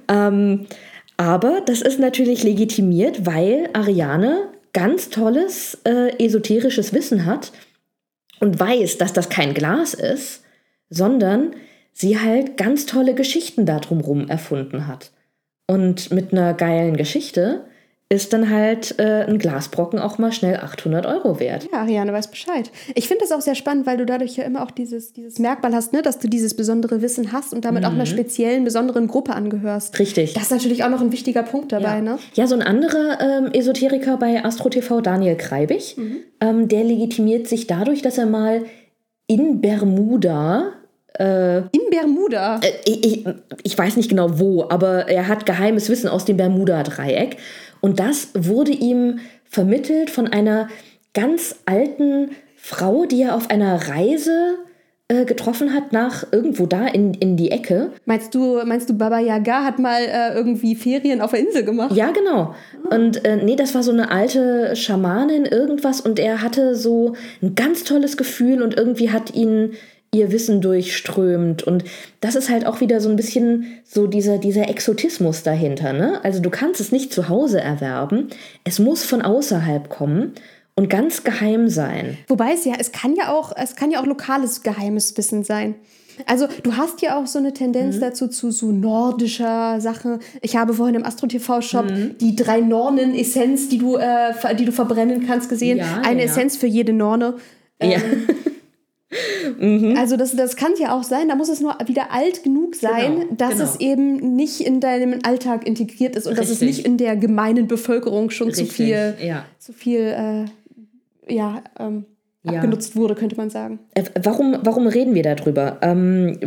[0.07, 0.67] Ähm,
[1.17, 7.51] aber das ist natürlich legitimiert, weil Ariane ganz tolles äh, esoterisches Wissen hat
[8.39, 10.43] und weiß, dass das kein Glas ist,
[10.89, 11.55] sondern
[11.93, 15.11] sie halt ganz tolle Geschichten da drumrum erfunden hat.
[15.65, 17.65] Und mit einer geilen Geschichte
[18.09, 21.67] ist dann halt äh, ein Glasbrocken auch mal schnell 800 Euro wert.
[21.71, 22.71] Ja, Ariane weiß Bescheid.
[22.95, 25.73] Ich finde das auch sehr spannend, weil du dadurch ja immer auch dieses, dieses Merkmal
[25.73, 29.33] hast, ne, dass du dieses besondere Wissen hast und damit auch einer speziellen, besonderen Gruppe
[29.33, 29.99] angehörst.
[29.99, 30.33] Richtig.
[30.33, 32.01] Das ist natürlich auch noch ein wichtiger Punkt dabei, ja.
[32.01, 32.19] ne?
[32.35, 35.97] Ja, so ein anderer ähm, Esoteriker bei Astro TV, Daniel Kreibig,
[36.39, 38.63] ähm, der legitimiert sich dadurch, dass er mal
[39.27, 40.71] in Bermuda,
[41.19, 42.61] äh, In Bermuda.
[42.85, 43.25] ich, ich,
[43.63, 47.37] ich weiß nicht genau wo, aber er hat geheimes Wissen aus dem Bermuda-Dreieck.
[47.81, 50.69] Und das wurde ihm vermittelt von einer
[51.13, 54.57] ganz alten Frau, die er auf einer Reise
[55.09, 57.91] äh, getroffen hat, nach irgendwo da in, in die Ecke.
[58.05, 61.95] Meinst du, meinst du, Baba Yaga hat mal äh, irgendwie Ferien auf der Insel gemacht?
[61.95, 62.55] Ja, genau.
[62.89, 66.01] Und äh, nee, das war so eine alte Schamanin, irgendwas.
[66.01, 69.75] Und er hatte so ein ganz tolles Gefühl und irgendwie hat ihn
[70.13, 71.63] ihr Wissen durchströmt.
[71.63, 71.83] Und
[72.21, 75.93] das ist halt auch wieder so ein bisschen so dieser, dieser Exotismus dahinter.
[75.93, 76.19] Ne?
[76.23, 78.29] Also du kannst es nicht zu Hause erwerben.
[78.63, 80.33] Es muss von außerhalb kommen
[80.75, 82.17] und ganz geheim sein.
[82.27, 85.75] Wobei es ja, es kann ja auch, es kann ja auch lokales geheimes Wissen sein.
[86.25, 90.17] Also du hast ja auch so eine Tendenz dazu zu so nordischer Sache.
[90.41, 91.85] Ich habe vorhin im Astro TV Shop
[92.19, 95.77] die drei Nornen Essenz, die du, äh, die du verbrennen kannst, gesehen.
[95.77, 96.25] Ja, Eine ja.
[96.25, 97.35] Essenz für jede Norne.
[97.81, 97.99] Ja.
[99.97, 103.19] Also das, das kann ja auch sein, da muss es nur wieder alt genug sein,
[103.21, 103.63] Genau, dass genau.
[103.63, 106.77] es eben nicht in deinem Alltag integriert ist und dass es Richtig.
[106.77, 109.45] nicht in der gemeinen Bevölkerung schon zu Richtig, viel, ja.
[109.59, 110.47] zu viel
[111.27, 112.05] äh, ja, ähm,
[112.43, 112.53] Ja.
[112.59, 113.79] abgenutzt wurde, könnte man sagen.
[113.93, 115.79] Äh, Warum, warum reden wir darüber?
[115.81, 116.39] Ähm,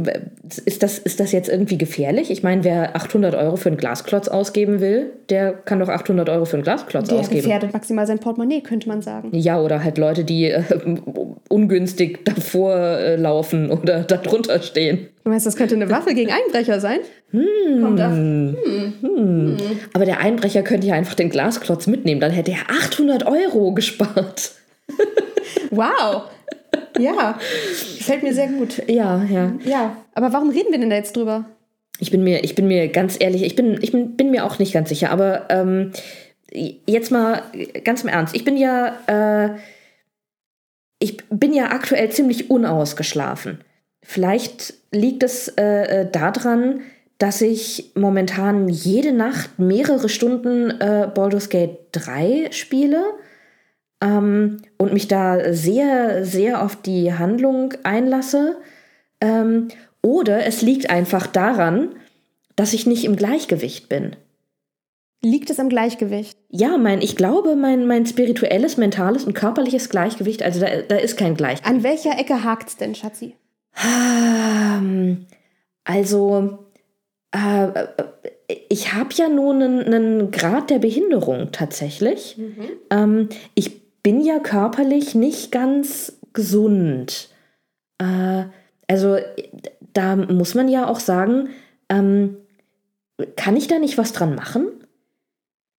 [0.65, 2.31] ist, das, ist das jetzt irgendwie gefährlich?
[2.31, 6.47] Ich meine, wer 800 Euro für einen Glasklotz ausgeben will, der kann doch 800 Euro
[6.47, 7.43] für einen Glasklotz Der ausgeben.
[7.43, 9.29] gefährdet maximal sein Portemonnaie, könnte man sagen.
[9.33, 10.63] Ja, oder halt Leute, die äh,
[11.49, 15.09] ungünstig davor äh, laufen oder da drunter stehen.
[15.25, 17.01] Du meinst, das könnte eine Waffe gegen Einbrecher sein?
[17.33, 18.11] Kommt da.
[19.93, 24.53] Aber der Einbrecher könnte ja einfach den Glasklotz mitnehmen, dann hätte er 800 Euro gespart.
[25.71, 26.25] Wow.
[26.99, 27.39] Ja,
[27.99, 28.83] gefällt mir sehr gut.
[28.89, 29.53] Ja, ja.
[29.65, 31.47] Ja, aber warum reden wir denn da jetzt drüber?
[31.99, 34.59] Ich bin mir, ich bin mir ganz ehrlich, ich bin, ich bin, bin mir auch
[34.59, 35.93] nicht ganz sicher, aber ähm,
[36.53, 37.43] jetzt mal
[37.85, 38.35] ganz im Ernst.
[38.35, 39.57] Ich bin ja, äh,
[40.99, 43.61] ich bin ja aktuell ziemlich unausgeschlafen.
[44.03, 46.81] Vielleicht liegt es äh, äh, daran,
[47.19, 53.05] dass ich momentan jede Nacht mehrere Stunden äh, Baldur's Gate 3 spiele
[54.01, 58.57] ähm, und mich da sehr, sehr auf die Handlung einlasse.
[59.21, 59.69] Ähm,
[60.03, 61.91] oder es liegt einfach daran,
[62.57, 64.17] dass ich nicht im Gleichgewicht bin.
[65.23, 66.39] Liegt es am Gleichgewicht?
[66.49, 71.19] Ja, mein, ich glaube, mein, mein spirituelles, mentales und körperliches Gleichgewicht, also da, da ist
[71.19, 71.77] kein Gleichgewicht.
[71.77, 73.35] An welcher Ecke hakt's denn, Schatzi?
[73.85, 75.27] Ähm,
[75.85, 76.59] Also,
[77.33, 77.87] äh,
[78.69, 82.39] ich habe ja nun einen, einen Grad der Behinderung tatsächlich.
[82.91, 87.29] Ähm, ich bin ja körperlich nicht ganz gesund.
[87.99, 88.45] Äh,
[88.89, 89.19] also,
[89.93, 91.51] da muss man ja auch sagen,
[91.89, 92.37] ähm,
[93.37, 94.69] kann ich da nicht was dran machen?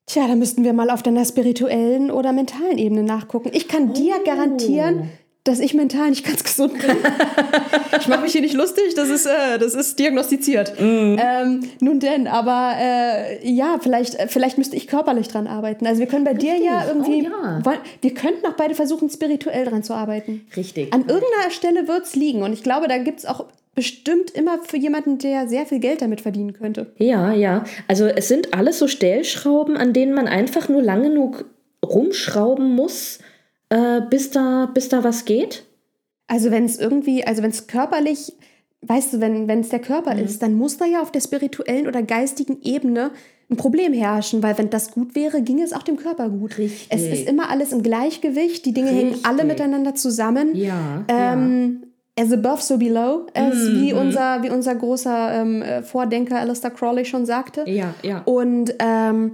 [0.05, 3.51] Tja, da müssten wir mal auf deiner spirituellen oder mentalen Ebene nachgucken.
[3.53, 5.09] Ich kann dir garantieren,
[5.43, 6.97] dass ich mental nicht ganz gesund bin.
[7.99, 10.73] ich mache mich hier nicht lustig, das ist, äh, das ist diagnostiziert.
[10.79, 15.87] Ähm, nun denn, aber äh, ja, vielleicht, äh, vielleicht müsste ich körperlich dran arbeiten.
[15.87, 17.65] Also wir können bei dir ja irgendwie, Oh, ja.
[17.65, 20.45] wollen, wir könnten auch beide versuchen, spirituell dran zu arbeiten.
[20.55, 20.93] Richtig.
[20.93, 24.59] An irgendeiner Stelle wird es liegen und ich glaube, da gibt es auch bestimmt immer
[24.63, 26.91] für jemanden, der sehr viel Geld damit verdienen könnte.
[26.97, 27.63] Ja, ja.
[27.87, 31.45] Also es sind alles so Stellschrauben, an denen man einfach nur lang genug
[31.83, 33.19] rumschrauben muss,
[33.71, 35.65] äh, bis, da, bis da was geht.
[36.27, 38.33] Also wenn es irgendwie, also wenn es körperlich,
[38.83, 40.21] weißt du, wenn es der Körper Mhm.
[40.23, 43.11] ist, dann muss da ja auf der spirituellen oder geistigen Ebene
[43.49, 46.57] ein Problem herrschen, weil wenn das gut wäre, ginge es auch dem Körper gut.
[46.57, 46.87] Richtig.
[46.89, 49.47] Es ist immer alles im Gleichgewicht, die Dinge hängen alle Richtig.
[49.59, 50.55] miteinander zusammen.
[50.55, 51.83] Ja, Ähm,
[52.17, 53.75] as above, so below, as Mhm.
[53.75, 57.65] wie, unser, wie unser großer ähm, äh, Vordenker Alistair Crawley schon sagte.
[57.67, 58.21] Ja, ja.
[58.23, 59.33] Und ähm,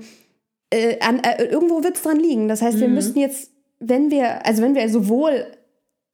[0.72, 2.48] äh, an, äh, irgendwo wird es dran liegen.
[2.48, 2.94] Das heißt, wir Mhm.
[2.96, 5.46] müssten jetzt, wenn wir, also wenn wir sowohl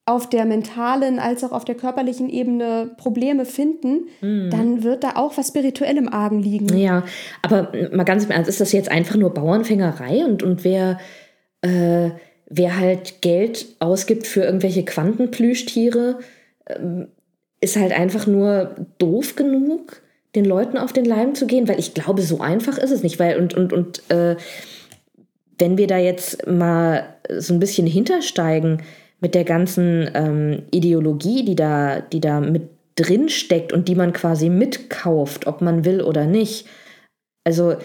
[0.05, 5.37] auf der mentalen als auch auf der körperlichen Ebene Probleme finden, dann wird da auch
[5.37, 6.65] was spirituell im Argen liegen.
[6.65, 6.77] Mhm.
[6.77, 7.03] Ja,
[7.41, 10.99] aber mal ganz im Ernst, ist das jetzt einfach nur Bauernfängerei und, und wer,
[11.61, 12.09] äh,
[12.49, 16.19] wer halt Geld ausgibt für irgendwelche Quantenplüschtiere,
[16.67, 17.07] ähm,
[17.61, 20.01] ist halt einfach nur doof genug,
[20.35, 23.19] den Leuten auf den Leim zu gehen, weil ich glaube, so einfach ist es nicht,
[23.19, 24.35] weil und, und, und äh,
[25.57, 28.81] wenn wir da jetzt mal so ein bisschen hintersteigen
[29.19, 34.13] mit der ganzen ähm, Ideologie, die da, die da mit drin steckt und die man
[34.13, 36.67] quasi mitkauft, ob man will oder nicht.
[37.43, 37.75] Also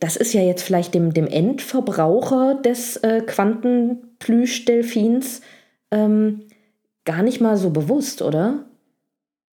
[0.00, 5.40] das ist ja jetzt vielleicht dem, dem Endverbraucher des äh, Quantenplüschdelfins
[5.90, 6.42] ähm,
[7.04, 8.66] gar nicht mal so bewusst, oder?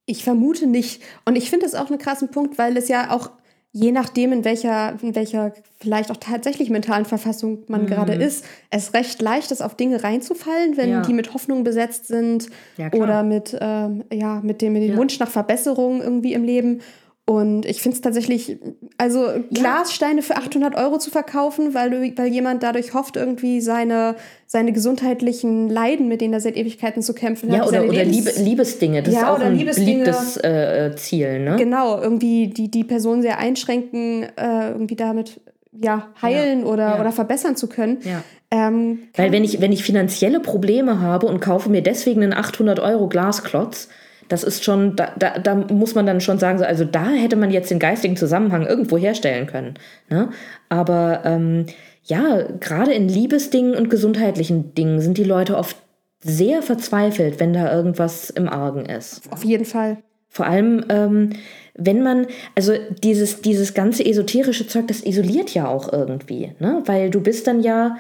[0.06, 1.02] Ich vermute nicht.
[1.26, 3.32] Und ich finde das auch einen krassen Punkt, weil es ja auch
[3.78, 8.94] je nachdem, in welcher, in welcher vielleicht auch tatsächlich mentalen Verfassung man gerade ist, es
[8.94, 11.02] recht leicht ist, auf Dinge reinzufallen, wenn Ja.
[11.02, 14.96] die mit Hoffnung besetzt sind Ja, oder mit, ähm, ja, mit dem, mit dem.
[14.96, 16.80] Wunsch nach Verbesserung irgendwie im Leben.
[17.28, 18.60] Und ich finde es tatsächlich,
[19.00, 24.72] also Glassteine für 800 Euro zu verkaufen, weil, weil jemand dadurch hofft, irgendwie seine, seine
[24.74, 28.44] gesundheitlichen Leiden, mit denen er seit Ewigkeiten zu kämpfen hat, Ja, oder, oder Lebens- Liebe,
[28.44, 29.02] Liebesdinge.
[29.02, 31.56] Das Ja, ist auch oder ein beliebtes äh, äh, Ziel, ne?
[31.56, 35.42] Genau, irgendwie die, die Person sehr einschränken, äh, irgendwie damit
[35.82, 37.02] ja, heilen oder, ja.
[37.02, 37.98] oder verbessern zu können.
[38.04, 38.24] Ja.
[38.52, 42.80] Ähm, Weil wenn ich, wenn ich finanzielle Probleme habe und kaufe mir deswegen einen 800
[42.80, 43.90] Euro Glasklotz,
[44.28, 47.36] das ist schon, da, da, da muss man dann schon sagen, so, also da hätte
[47.36, 49.76] man jetzt den geistigen Zusammenhang irgendwo herstellen können.
[50.10, 50.30] Ne?
[50.70, 51.66] Aber ähm,
[52.04, 55.78] ja, gerade in Liebesdingen und gesundheitlichen Dingen sind die Leute oft
[56.24, 59.32] sehr verzweifelt, wenn da irgendwas im Argen ist.
[59.32, 59.98] auf jeden Fall.
[60.28, 61.30] Vor allem, ähm,
[61.76, 66.82] wenn man, also dieses, dieses ganze esoterische Zeug, das isoliert ja auch irgendwie, ne?
[66.86, 67.98] Weil du bist dann ja,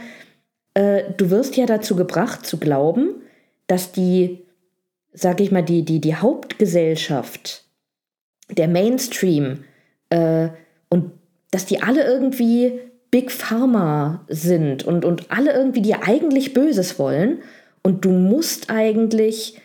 [0.73, 3.15] äh, du wirst ja dazu gebracht zu glauben,
[3.67, 4.44] dass die,
[5.15, 7.63] sag ich mal, die, die, die Hauptgesellschaft,
[8.51, 9.63] der Mainstream,
[10.09, 10.49] äh,
[10.89, 11.11] und
[11.51, 12.79] dass die alle irgendwie
[13.11, 17.39] Big Pharma sind und, und alle irgendwie dir eigentlich Böses wollen.
[17.81, 19.59] Und du musst eigentlich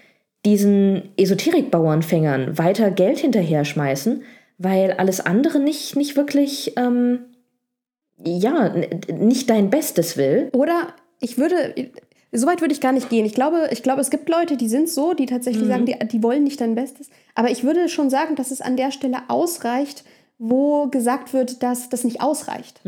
[0.45, 4.23] diesen Esoterik-Bauernfängern weiter Geld hinterher schmeißen,
[4.59, 7.21] weil alles andere nicht, nicht wirklich, ähm,
[8.23, 8.73] ja,
[9.13, 10.51] nicht dein Bestes will.
[10.53, 11.75] Oder ich würde,
[12.33, 13.27] so weit würde ich gar nicht gehen.
[13.27, 16.23] Ich glaube, ich glaube, es gibt Leute, die sind so, die tatsächlich sagen, die, die
[16.23, 17.11] wollen nicht dein Bestes.
[17.35, 20.05] Aber ich würde schon sagen, dass es an der Stelle ausreicht,
[20.43, 22.81] wo gesagt wird, dass das nicht ausreicht.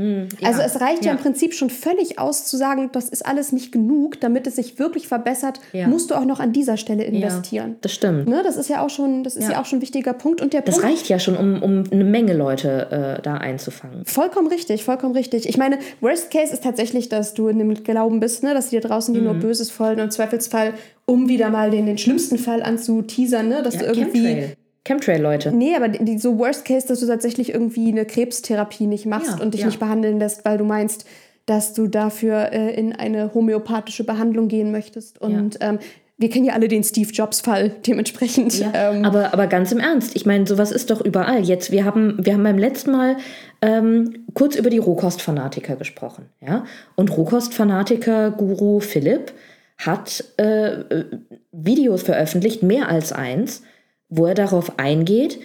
[0.42, 1.12] also es reicht ja.
[1.12, 1.16] ja.
[1.18, 4.78] im Prinzip schon völlig aus zu sagen, das ist alles nicht genug, damit es sich
[4.78, 5.86] wirklich verbessert, Ja.
[5.86, 7.76] musst du auch noch an dieser Stelle investieren.
[7.82, 8.26] Das stimmt.
[8.26, 9.52] Ne, das ist ja auch schon, das ist ja.
[9.52, 9.60] Ja.
[9.60, 10.40] auch schon ein wichtiger Punkt.
[10.40, 14.06] Und der Das Punkt, reicht ja schon, um, um eine Menge Leute äh, da einzufangen.
[14.06, 15.46] Vollkommen richtig, vollkommen richtig.
[15.46, 18.80] Ich meine, Worst Case ist tatsächlich, dass du in dem Glauben bist, ne, dass dir
[18.80, 19.26] draußen die Mhm.
[19.26, 20.72] nur Böses wollen und im Zweifelsfall,
[21.04, 24.20] um wieder mal den, den schlimmsten Fall anzuteasern, ne, dass du irgendwie.
[24.22, 24.56] Chemtrail.
[24.84, 25.52] Chemtrail-Leute.
[25.52, 29.44] Nee, aber die, so Worst Case, dass du tatsächlich irgendwie eine Krebstherapie nicht machst Ja,
[29.44, 29.66] und dich ja.
[29.66, 31.06] nicht behandeln lässt, weil du meinst,
[31.46, 35.20] dass du dafür äh, in eine homöopathische Behandlung gehen möchtest.
[35.20, 35.78] Und ähm,
[36.18, 38.64] wir kennen ja alle den Steve Jobs-Fall dementsprechend.
[38.74, 41.42] ähm, aber, aber ganz im Ernst, ich meine, sowas ist doch überall.
[41.42, 43.16] Jetzt, wir haben, wir haben beim letzten Mal
[43.60, 46.26] ähm, kurz über die Rohkostfanatiker gesprochen.
[46.40, 46.64] Ja?
[46.96, 49.32] Und Rohkostfanatiker-Guru Philipp
[49.78, 51.04] hat äh, äh,
[51.50, 53.62] Videos veröffentlicht, mehr als eins,
[54.14, 55.40] wo er darauf eingeht,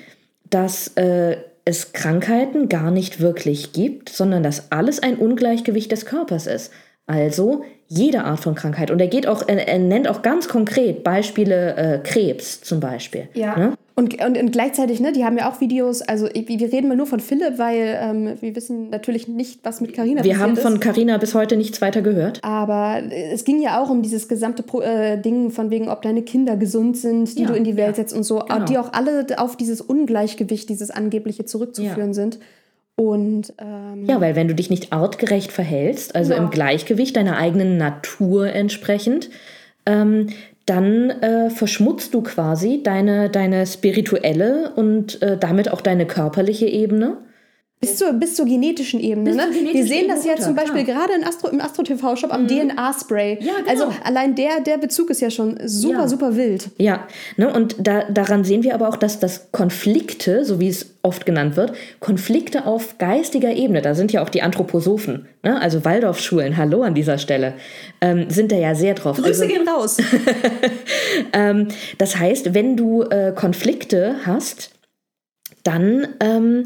[0.50, 6.48] dass äh, es Krankheiten gar nicht wirklich gibt, sondern dass alles ein Ungleichgewicht des Körpers
[6.48, 6.72] ist.
[7.06, 8.92] Also jede Art von Krankheit.
[8.92, 13.30] Und er geht auch, er, er nennt auch ganz konkret Beispiele äh, Krebs zum Beispiel.
[13.34, 13.58] Ja.
[13.58, 13.74] Ne?
[14.00, 17.08] Und, und, und gleichzeitig, ne, die haben ja auch Videos, also wir reden mal nur
[17.08, 20.62] von Philipp, weil ähm, wir wissen natürlich nicht, was mit Carina Wir passiert haben ist.
[20.62, 22.40] von Carina bis heute nichts weiter gehört.
[22.44, 23.02] Aber
[23.34, 26.58] es ging ja auch um dieses gesamte Pro äh, Ding von wegen, ob deine Kinder
[26.58, 28.66] gesund sind, die Ja, du in die Welt ja, setzt und so, genau.
[28.66, 32.14] die auch alle auf dieses Ungleichgewicht, dieses angebliche zurückzuführen Ja.
[32.14, 32.38] sind.
[32.98, 37.78] Und ähm, Ja, weil wenn du dich nicht artgerecht verhältst, also im Gleichgewicht deiner eigenen
[37.78, 39.32] Natur entsprechend,
[39.88, 40.28] ähm,
[40.68, 47.18] dann äh, verschmutzt du quasi deine, deine spirituelle und äh, damit auch deine körperliche Ebene.
[47.80, 49.26] Bis zur, bis zur genetischen Ebene.
[49.30, 49.44] Bis Ne?
[49.44, 50.98] zur Wir genetischen sehen das Ebene ja zum runter, Beispiel klar.
[51.08, 53.38] gerade in Astro, im Astro-TV-Shop am DNA-Spray.
[53.40, 53.70] Ja, genau.
[53.70, 56.08] Also allein der, der Bezug ist ja schon super, Ja.
[56.08, 56.70] super wild.
[56.80, 60.96] Ja, ne, und da, daran sehen wir aber auch, dass das Konflikte, so wie es
[61.04, 65.86] oft genannt wird, Konflikte auf geistiger Ebene, da sind ja auch die Anthroposophen, ne, also
[65.86, 67.54] Waldorfschulen, hallo an dieser Stelle,
[68.02, 69.18] ähm, sind da ja sehr drauf.
[69.18, 69.98] Grüße Also, gehen raus.
[71.34, 74.72] ähm, das heißt, wenn du äh, Konflikte hast,
[75.63, 76.66] dann, ähm,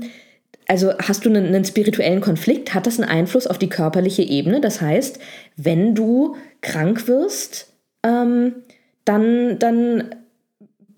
[0.71, 4.61] also hast du einen, einen spirituellen Konflikt, hat das einen Einfluss auf die körperliche Ebene.
[4.61, 5.19] Das heißt,
[5.57, 8.55] wenn du krank wirst, ähm,
[9.03, 10.15] dann, dann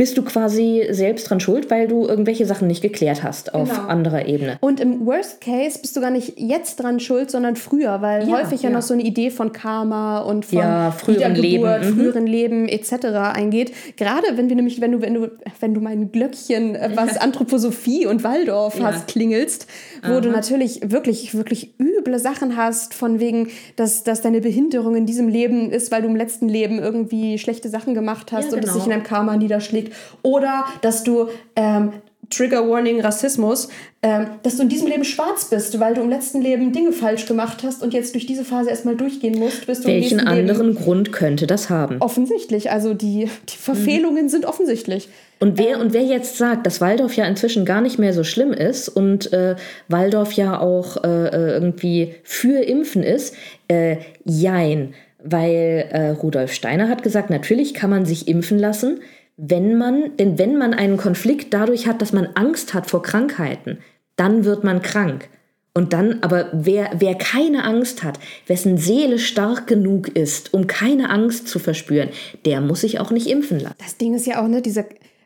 [0.04, 3.88] bist du quasi selbst dran schuld, weil du irgendwelche Sachen nicht geklärt hast auf Genau.
[3.88, 4.58] anderer Ebene.
[4.60, 8.40] Und im Worst Case bist du gar nicht jetzt dran schuld, sondern früher, weil Ja,
[8.42, 11.94] häufig ja, noch so eine Idee von Karma und von Ja, früheren Leben, mhm.
[11.96, 13.06] früheren Leben etc.
[13.34, 13.72] eingeht.
[13.96, 18.06] Gerade wenn wir nämlich, wenn du, wenn du, wenn du mein Glöckchen, äh, was Anthroposophie
[18.06, 18.88] und Waldorf Ja.
[18.88, 19.68] hast, klingelst,
[20.06, 25.06] wo du natürlich wirklich, wirklich üble Sachen hast, von wegen, dass, dass deine Behinderung in
[25.06, 28.60] diesem Leben ist, weil du im letzten Leben irgendwie schlechte Sachen gemacht hast Ja, und
[28.60, 28.74] es genau.
[28.74, 29.93] sich in deinem Karma niederschlägt.
[30.22, 31.94] Oder dass du ähm,
[32.30, 33.70] Trigger Warning Rassismus,
[34.02, 37.26] ähm, dass du in diesem Leben schwarz bist, weil du im letzten Leben Dinge falsch
[37.26, 40.50] gemacht hast und jetzt durch diese Phase erstmal durchgehen musst, bis du Welchen nächsten Leben
[40.50, 41.98] anderen Grund könnte das haben?
[42.00, 45.10] offensichtlich, also die, die Verfehlungen sind offensichtlich.
[45.40, 48.54] Und wer, und wer jetzt sagt, dass Waldorf ja inzwischen gar nicht mehr so schlimm
[48.54, 49.56] ist und äh,
[49.90, 53.36] Waldorf ja auch äh, äh, irgendwie für Impfen ist,
[53.68, 54.94] äh, jein.
[55.26, 59.00] Weil äh, Rudolf Steiner hat gesagt, natürlich kann man sich impfen lassen,
[59.38, 63.80] wenn man, denn wenn man einen Konflikt dadurch hat, dass man Angst hat vor Krankheiten,
[64.16, 65.30] dann wird man krank.
[65.76, 71.10] Und dann, aber wer, wer keine Angst hat, wessen Seele stark genug ist, um keine
[71.10, 72.10] Angst zu verspüren,
[72.46, 73.76] der muss sich auch nicht impfen lassen.
[73.80, 74.86] Das Ding ist ja auch, ne, diese,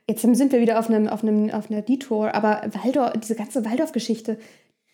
[0.10, 3.66] jetzt sind wir wieder auf einem, auf einem, auf einer Detour, aber Waldorf, diese ganze
[3.66, 4.38] Waldorf-Geschichte,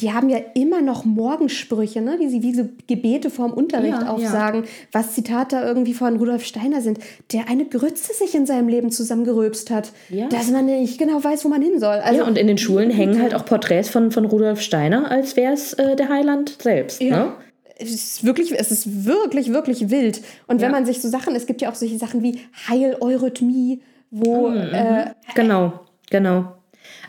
[0.01, 4.09] die haben ja immer noch Morgensprüche, ne, die sie wie so Gebete vorm Unterricht Ja,
[4.09, 6.99] aufsagen, was Zitate irgendwie von Rudolf Steiner sind,
[7.31, 10.27] der eine Grütze sich in seinem Leben zusammengerülpst hat, Ja.
[10.29, 11.97] dass man nicht genau weiß, wo man hin soll.
[11.97, 15.35] Also, Ja, und in den Schulen hängen halt auch Porträts von, von Rudolf Steiner, als
[15.35, 16.99] wäre es äh, der Heiland selbst.
[16.99, 17.07] Ne?
[17.09, 17.37] Ja.
[17.77, 20.21] Es ist wirklich, es ist wirklich, wirklich wild.
[20.47, 20.75] Und wenn Ja.
[20.75, 25.73] man sich so Sachen, es gibt ja auch solche Sachen wie Heileurythmie, wo äh, Genau,
[26.09, 26.53] genau.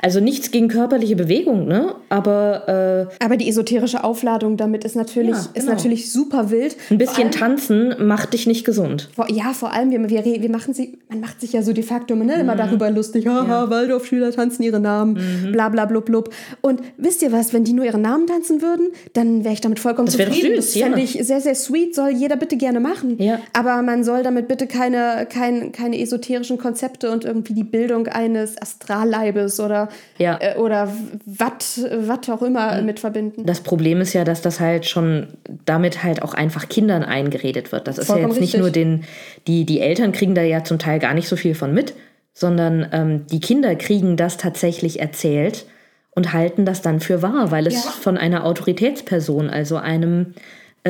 [0.04, 1.94] Also nichts gegen körperliche Bewegung, ne?
[2.10, 5.72] Aber äh, Aber die esoterische Aufladung damit ist natürlich, Ja, ist genau.
[5.72, 6.76] natürlich super wild.
[6.90, 9.08] ein bisschen allem, tanzen macht dich nicht gesund.
[9.16, 11.82] vor, ja, vor allem, wir, wir, wir machen sie, man macht sich ja so de
[11.82, 12.40] facto ne, Mhm.
[12.40, 15.52] immer darüber lustig, haha, Waldorfschüler tanzen ihre Namen, Mhm.
[15.52, 16.28] bla bla blub blub.
[16.60, 19.80] Und wisst ihr was, wenn die nur ihren Namen tanzen würden, dann wäre ich damit
[19.80, 20.56] vollkommen Das zufrieden.
[20.56, 20.84] süß, das ja.
[20.86, 23.16] fände ich sehr, sehr sweet, soll jeder bitte gerne machen.
[23.22, 23.40] Ja.
[23.54, 28.60] Aber man soll damit bitte keine, kein, keine esoterischen Konzepte und irgendwie die Bildung eines
[28.60, 30.38] Astralleibes oder, Ja.
[30.40, 30.92] äh, oder
[31.26, 33.44] was auch immer mit verbinden.
[33.46, 35.28] Das Problem ist ja, dass das halt schon
[35.64, 37.88] damit halt auch einfach Kindern eingeredet wird.
[37.88, 38.60] Das ist ja jetzt nicht richtig.
[38.60, 39.04] nur den,
[39.46, 41.94] die, die Eltern kriegen da ja zum Teil gar nicht so viel von mit,
[42.32, 45.66] sondern ähm, die Kinder kriegen das tatsächlich erzählt
[46.14, 47.90] und halten das dann für wahr, weil es Ja.
[47.90, 50.34] von einer Autoritätsperson, also einem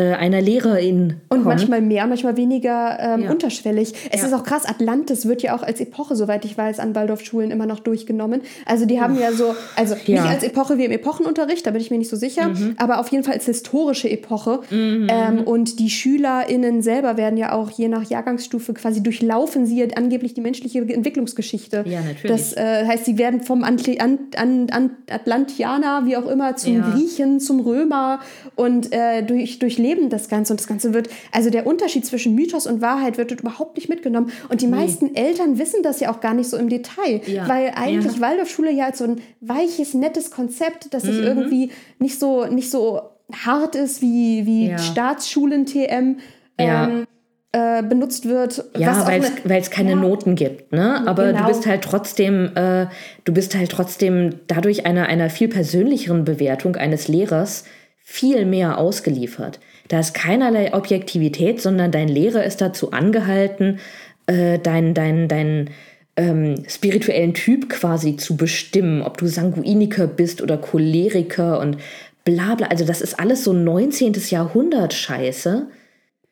[0.01, 1.45] einer Lehrerin Und kommt.
[1.45, 3.31] manchmal mehr, manchmal weniger ähm, Ja.
[3.31, 3.93] unterschwellig.
[4.11, 4.27] Es Ja.
[4.27, 7.67] ist auch krass, Atlantis wird ja auch als Epoche, soweit ich weiß, an Waldorfschulen immer
[7.67, 8.41] noch durchgenommen.
[8.67, 10.01] Also die haben ja so, also Ja.
[10.21, 10.23] Mhm.
[10.23, 13.09] nicht als Epoche wie im Epochenunterricht, da bin ich mir nicht so sicher, aber auf
[13.09, 14.61] jeden Fall als historische Epoche.
[14.73, 20.35] Ähm, und die SchülerInnen selber werden ja auch je nach Jahrgangsstufe quasi durchlaufen sie angeblich
[20.35, 21.85] die menschliche Entwicklungsgeschichte.
[21.87, 22.23] Ja, natürlich.
[22.25, 26.75] Das äh, heißt, sie werden vom Antli an, an, an Atlantianer, wie auch immer, zum.
[26.83, 28.21] Griechen, zum Römer
[28.57, 30.53] und äh, durch, durchleben das Ganze.
[30.53, 34.31] Und das Ganze wird, also der Unterschied zwischen Mythos und Wahrheit wird überhaupt nicht mitgenommen.
[34.49, 37.49] Und die meisten Eltern wissen das ja auch gar nicht so im Detail, Ja.
[37.49, 38.21] weil eigentlich Ja.
[38.21, 41.23] Waldorfschule ja als so ein weiches, nettes Konzept, das sich Mhm.
[41.25, 43.01] irgendwie nicht so, nicht so
[43.33, 44.79] hart ist wie, wie Ja.
[44.79, 46.19] Staatsschulen-TM.
[46.59, 46.85] Ja.
[46.89, 47.07] Ähm,
[47.53, 48.65] äh, benutzt wird.
[48.77, 49.97] Ja, weil es keine Ja.
[49.97, 51.07] Noten gibt, ne?
[51.07, 51.43] Aber Genau.
[51.43, 52.87] du bist halt trotzdem, äh,
[53.25, 57.63] du bist halt trotzdem dadurch einer, einer viel persönlicheren Bewertung eines Lehrers
[58.03, 59.61] viel mehr ausgeliefert.
[59.89, 63.81] Da ist keinerlei Objektivität, sondern dein Lehrer ist dazu angehalten,
[64.27, 65.71] äh, dein, dein, dein
[66.17, 71.77] ähm, spirituellen Typ quasi zu bestimmen, ob du Sanguiniker bist oder Choleriker und
[72.25, 72.69] bla bla.
[72.69, 74.15] Also das ist alles so 19.
[74.31, 75.67] Jahrhundert Scheiße.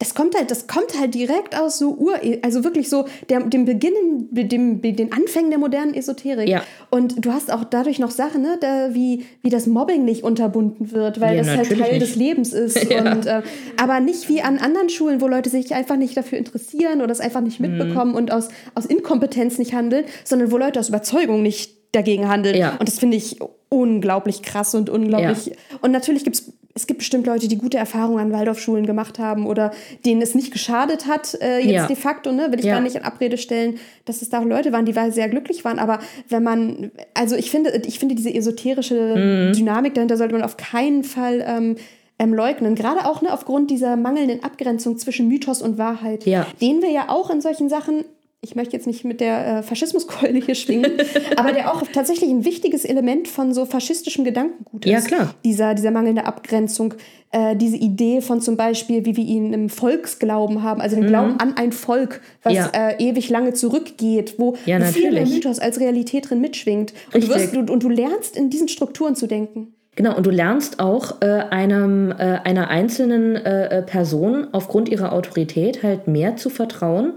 [0.03, 3.65] Das kommt halt, das kommt halt direkt aus so Ur, also wirklich so der, dem
[3.65, 6.49] Beginn, dem, den Anfängen der modernen Esoterik.
[6.49, 6.62] Ja.
[6.91, 10.90] Und du hast auch dadurch noch Sachen, ne, da, wie, wie das Mobbing nicht unterbunden
[10.90, 12.03] wird, weil Ja, das halt Teil nicht.
[12.03, 12.85] des Lebens ist.
[12.90, 13.13] Ja.
[13.13, 13.42] Und, äh,
[13.81, 17.21] aber nicht wie an anderen Schulen, wo Leute sich einfach nicht dafür interessieren oder es
[17.21, 17.77] einfach nicht Mhm.
[17.79, 22.57] mitbekommen und aus, aus Inkompetenz nicht handeln, sondern wo Leute aus Überzeugung nicht dagegen handeln.
[22.57, 22.75] Ja.
[22.79, 23.38] Und das finde ich
[23.69, 25.46] unglaublich krass und unglaublich.
[25.46, 25.53] Ja.
[25.81, 29.46] Und natürlich gibt es es gibt bestimmt Leute, die gute Erfahrungen an Waldorfschulen gemacht haben
[29.46, 29.73] oder
[30.06, 31.87] denen es nicht geschadet hat, äh, jetzt Ja.
[31.87, 32.75] de facto, ne, will ich Ja.
[32.75, 35.79] gar nicht in Abrede stellen, dass es da auch Leute waren, die sehr glücklich waren.
[35.79, 35.98] Aber
[36.29, 39.52] wenn man, also ich finde, ich finde diese esoterische Mhm.
[39.52, 41.77] Dynamik dahinter sollte man auf keinen Fall ähm,
[42.18, 42.75] ähm, leugnen.
[42.75, 46.46] Gerade auch ne, aufgrund dieser mangelnden Abgrenzung zwischen Mythos und Wahrheit, Ja.
[46.60, 48.04] den wir ja auch in solchen Sachen
[48.45, 50.90] ich möchte jetzt nicht mit der äh, Faschismuskeule hier schwingen,
[51.37, 54.90] aber der auch tatsächlich ein wichtiges Element von so faschistischem Gedankengut ist.
[54.90, 55.35] Ja, klar.
[55.45, 56.95] Dieser, dieser mangelnde Abgrenzung,
[57.31, 61.38] äh, diese Idee von zum Beispiel, wie wir ihn im Volksglauben haben, also den Glauben
[61.38, 62.59] an ein Volk, was Mhm.
[62.59, 62.71] Ja.
[62.90, 65.35] äh, ewig lange zurückgeht, wo Ja, viel mehr natürlich.
[65.37, 66.93] Mythos als Realität drin mitschwingt.
[67.15, 69.73] Und du, wirst, du, und du lernst in diesen Strukturen zu denken.
[69.95, 75.13] Genau, und du lernst auch äh, einem, äh, einer einzelnen äh, äh, Person aufgrund ihrer
[75.13, 77.13] Autorität halt mehr zu vertrauen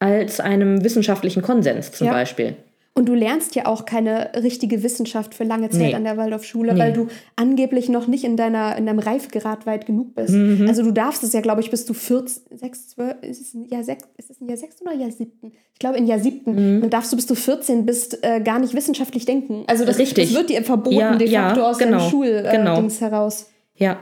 [0.00, 2.12] als einem wissenschaftlichen Konsens zum Ja.
[2.14, 2.56] Beispiel.
[2.92, 5.94] Und du lernst ja auch keine richtige Wissenschaft für lange Zeit Nee.
[5.94, 6.78] an der Waldorfschule, Nee.
[6.80, 10.34] weil du angeblich noch nicht in, deiner, in deinem Reifegrad weit genug bist.
[10.34, 10.66] Mhm.
[10.68, 13.64] Also du darfst es ja, glaube ich, bis du 14, 6, 12, ist es ein
[13.66, 15.52] Jahr 6, ist es ein Jahr 6 oder Jahr 7?
[15.72, 16.52] Ich glaube in Jahr 7.
[16.52, 16.80] Mhm.
[16.80, 19.62] Dann darfst du, bis du 14 bist, äh, gar nicht wissenschaftlich denken.
[19.68, 20.28] Also das, Richtig.
[20.30, 22.90] das wird dir verboten Ja, de facto ja, aus genau, deinem Schuldings äh, genau.
[23.00, 23.50] Heraus.
[23.76, 23.98] Ja.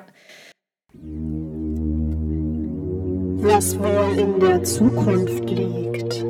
[3.40, 6.24] Was wohl in der Zukunft liegt.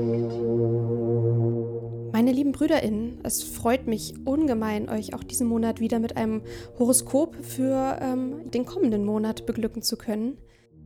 [2.12, 6.42] Meine lieben BrüderInnen, es freut mich ungemein, euch auch diesen Monat wieder mit einem
[6.78, 10.36] Horoskop für ähm, den kommenden Monat beglücken zu können.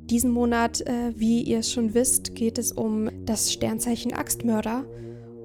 [0.05, 4.85] Diesen Monat, äh, wie ihr es schon wisst, geht es um das Sternzeichen Axtmörder.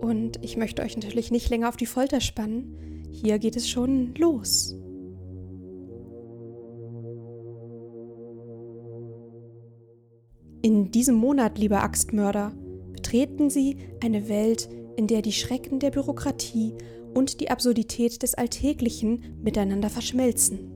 [0.01, 3.03] Und ich möchte euch natürlich nicht länger auf die Folter spannen.
[3.09, 4.75] Hier geht es schon los.
[10.61, 12.51] In diesem Monat, lieber Axtmörder,
[12.91, 16.73] betreten Sie eine Welt, in der die Schrecken der Bürokratie
[17.13, 20.71] und die Absurdität des Alltäglichen miteinander verschmelzen.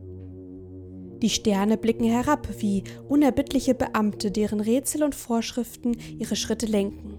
[1.21, 7.17] Die Sterne blicken herab wie unerbittliche Beamte, deren Rätsel und Vorschriften ihre Schritte lenken.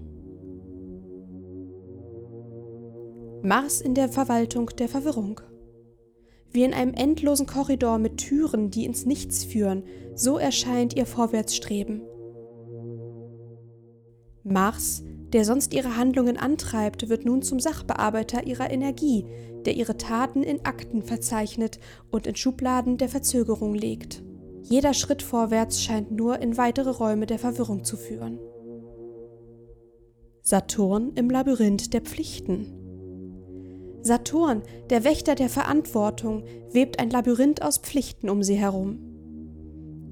[3.43, 5.41] Mars in der Verwaltung der Verwirrung.
[6.51, 9.83] Wie in einem endlosen Korridor mit Türen, die ins Nichts führen,
[10.15, 12.03] so erscheint ihr Vorwärtsstreben.
[14.43, 19.25] Mars, der sonst ihre Handlungen antreibt, wird nun zum Sachbearbeiter ihrer Energie,
[19.65, 21.79] der ihre Taten in Akten verzeichnet
[22.11, 24.21] und in Schubladen der Verzögerung legt.
[24.63, 28.39] Jeder Schritt vorwärts scheint nur in weitere Räume der Verwirrung zu führen.
[30.41, 32.79] Saturn im Labyrinth der Pflichten.
[34.01, 39.12] Saturn, der Wächter der Verantwortung, webt ein Labyrinth aus Pflichten um sie herum.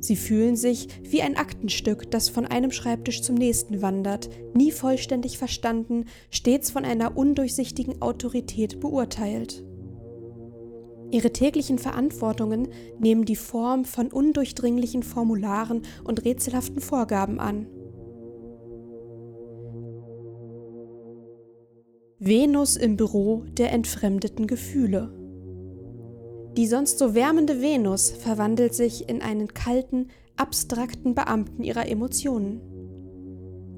[0.01, 5.37] Sie fühlen sich wie ein Aktenstück, das von einem Schreibtisch zum nächsten wandert, nie vollständig
[5.37, 9.63] verstanden, stets von einer undurchsichtigen Autorität beurteilt.
[11.11, 17.67] Ihre täglichen Verantwortungen nehmen die Form von undurchdringlichen Formularen und rätselhaften Vorgaben an.
[22.17, 25.20] Venus im Büro der entfremdeten Gefühle.
[26.57, 32.61] Die sonst so wärmende Venus verwandelt sich in einen kalten, abstrakten Beamten ihrer Emotionen.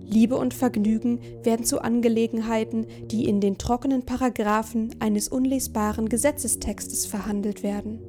[0.06, 7.64] Liebe und Vergnügen werden zu Angelegenheiten, die in den trockenen Paragraphen eines unlesbaren Gesetzestextes verhandelt
[7.64, 8.00] werden.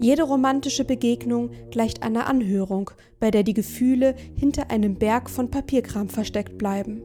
[0.00, 6.08] Jede romantische Begegnung gleicht einer Anhörung, bei der die Gefühle hinter einem Berg von Papierkram
[6.08, 7.02] versteckt bleiben.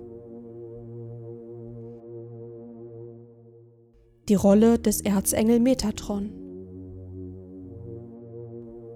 [4.29, 6.29] Die Rolle des Erzengel Metatron.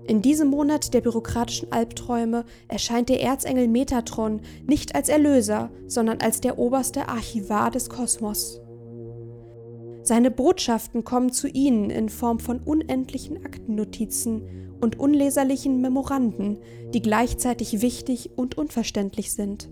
[0.08, 6.42] In diesem Monat der bürokratischen Albträume erscheint der Erzengel Metatron nicht als Erlöser, sondern als
[6.42, 8.62] der oberste Archivar des Kosmos.
[10.04, 16.60] Seine Botschaften kommen zu ihnen in Form von unendlichen Aktennotizen und unleserlichen Memoranden,
[16.94, 19.70] die gleichzeitig wichtig und unverständlich sind.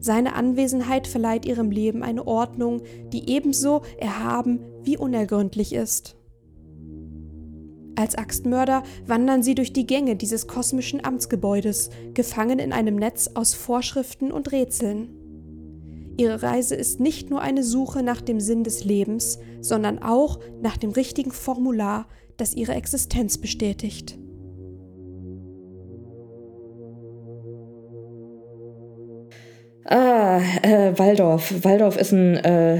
[0.00, 2.82] Seine Anwesenheit verleiht ihrem Leben eine Ordnung,
[3.12, 6.16] die ebenso erhaben wie unergründlich ist.
[7.96, 13.52] Als Axtmörder wandern sie durch die Gänge dieses kosmischen Amtsgebäudes, gefangen in einem Netz aus
[13.52, 15.10] Vorschriften und Rätseln.
[16.16, 20.78] Ihre Reise ist nicht nur eine Suche nach dem Sinn des Lebens, sondern auch nach
[20.78, 24.18] dem richtigen Formular, das ihre Existenz bestätigt.
[29.90, 31.52] Ah, äh, Waldorf.
[31.64, 32.78] Waldorf ist ein äh,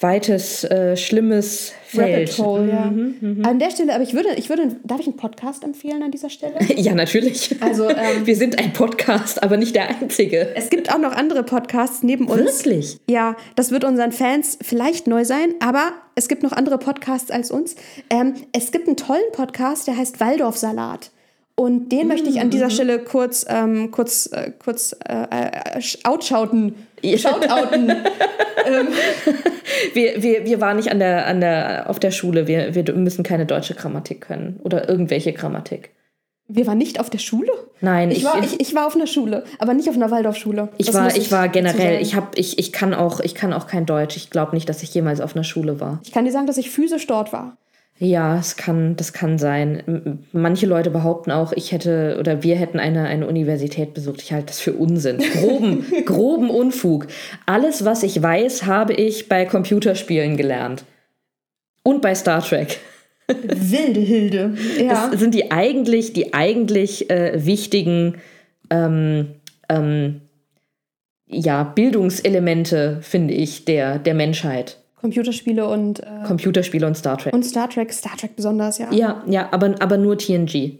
[0.00, 2.38] weites, äh, schlimmes Rabbit fällt.
[2.38, 3.48] Hole, ja.
[3.48, 6.30] An der Stelle, aber ich würde, ich würde, darf ich einen Podcast empfehlen an dieser
[6.30, 6.54] Stelle?
[6.76, 7.56] Ja, natürlich.
[7.60, 10.54] Also, ähm, wir sind ein Podcast, aber nicht der einzige.
[10.54, 12.64] Es gibt auch noch andere Podcasts neben uns.
[12.64, 12.98] Wirklich?
[13.08, 17.50] Ja, das wird unseren Fans vielleicht neu sein, aber es gibt noch andere Podcasts als
[17.50, 17.74] uns.
[18.10, 21.10] Ähm, es gibt einen tollen Podcast, der heißt Waldorfsalat.
[21.56, 26.74] Und den möchte ich an dieser Stelle kurz, ähm, kurz, äh, kurz äh, äh, outschauten.
[27.04, 27.92] Shoutouten.
[29.92, 32.46] Wir, wir, wir waren nicht an der, an der, auf der Schule.
[32.46, 35.90] Wir, wir müssen keine deutsche Grammatik können oder irgendwelche Grammatik.
[36.46, 37.50] Wir waren nicht auf der Schule?
[37.80, 40.68] Nein, Ich war, ich, ich war auf einer Schule, aber nicht auf einer Waldorfschule.
[40.76, 43.52] Ich Das war, muss ich war generell, ich, hab, ich, ich, kann auch, ich kann
[43.52, 44.16] auch kein Deutsch.
[44.16, 46.00] Ich glaube nicht, dass ich jemals auf einer Schule war.
[46.04, 47.56] ich kann dir sagen, dass ich physisch dort war.
[48.04, 50.18] Ja, es kann, das kann sein.
[50.32, 54.20] Manche Leute behaupten auch, ich hätte oder wir hätten eine, eine Universität besucht.
[54.20, 55.18] Ich halte das für Unsinn.
[55.18, 57.06] Groben, groben Unfug.
[57.46, 60.84] Alles, was ich weiß, habe ich bei Computerspielen gelernt.
[61.82, 62.78] Und bei Star Trek.
[63.26, 64.54] Wilde Hilde.
[64.78, 65.08] Ja.
[65.10, 68.16] Das sind die eigentlich, die eigentlich äh, wichtigen
[68.68, 69.28] ähm,
[69.70, 70.20] ähm,
[71.26, 74.83] ja, Bildungselemente, finde ich, der, der Menschheit.
[75.04, 77.34] Computerspiele und, äh, Computerspiele und Star Trek.
[77.34, 77.92] und Star Trek.
[77.92, 78.90] Star Trek besonders, ja.
[78.90, 80.78] Ja, ja, aber, aber nur TNG.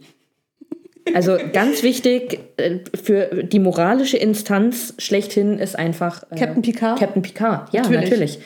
[1.13, 6.97] Also ganz wichtig äh, für die moralische Instanz schlechthin ist einfach äh, Captain Picard?
[6.97, 8.09] Captain Picard, ja, natürlich.
[8.09, 8.39] Natürlich.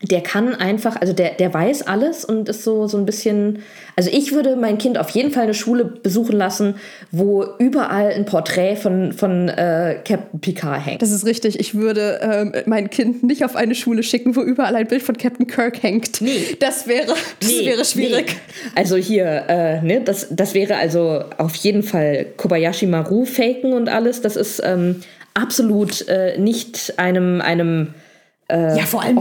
[0.00, 3.62] Der kann einfach, also der, der weiß alles und ist so, so ein bisschen.
[3.96, 6.76] Also ich würde mein Kind auf jeden Fall eine Schule besuchen lassen,
[7.10, 11.02] wo überall ein Porträt von, von äh, Captain Picard hängt.
[11.02, 11.58] Das ist richtig.
[11.58, 15.16] Ich würde ähm, mein Kind nicht auf eine Schule schicken, wo überall ein Bild von
[15.16, 16.20] Captain Kirk hängt.
[16.20, 16.56] Nee.
[16.60, 17.06] Das wäre,
[17.40, 18.26] das Nee, wäre schwierig.
[18.28, 18.70] nee.
[18.76, 23.88] Also hier, äh, ne, das, das wäre also auf jeden Fall Kobayashi Maru faken und
[23.88, 24.20] alles.
[24.20, 25.02] Das ist ähm,
[25.34, 27.94] absolut äh, nicht einem, einem
[28.50, 29.18] Ja, vor allem,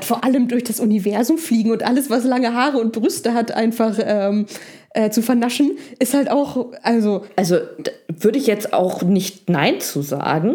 [0.00, 3.98] vor allem durch das Universum fliegen und alles, was lange Haare und Brüste hat, einfach
[4.00, 4.46] ähm,
[4.94, 7.58] äh, zu vernaschen, ist halt auch, also Also
[8.06, 10.54] würde ich jetzt auch nicht Nein zu sagen.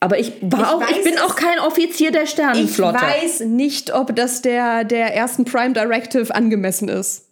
[0.00, 1.20] Aber ich war Ich auch, ich weiß bin es.
[1.22, 2.98] auch kein Offizier der ich Sternenflotte.
[3.00, 7.26] weiß nicht, ob das der, der ersten Prime Directive angemessen ist.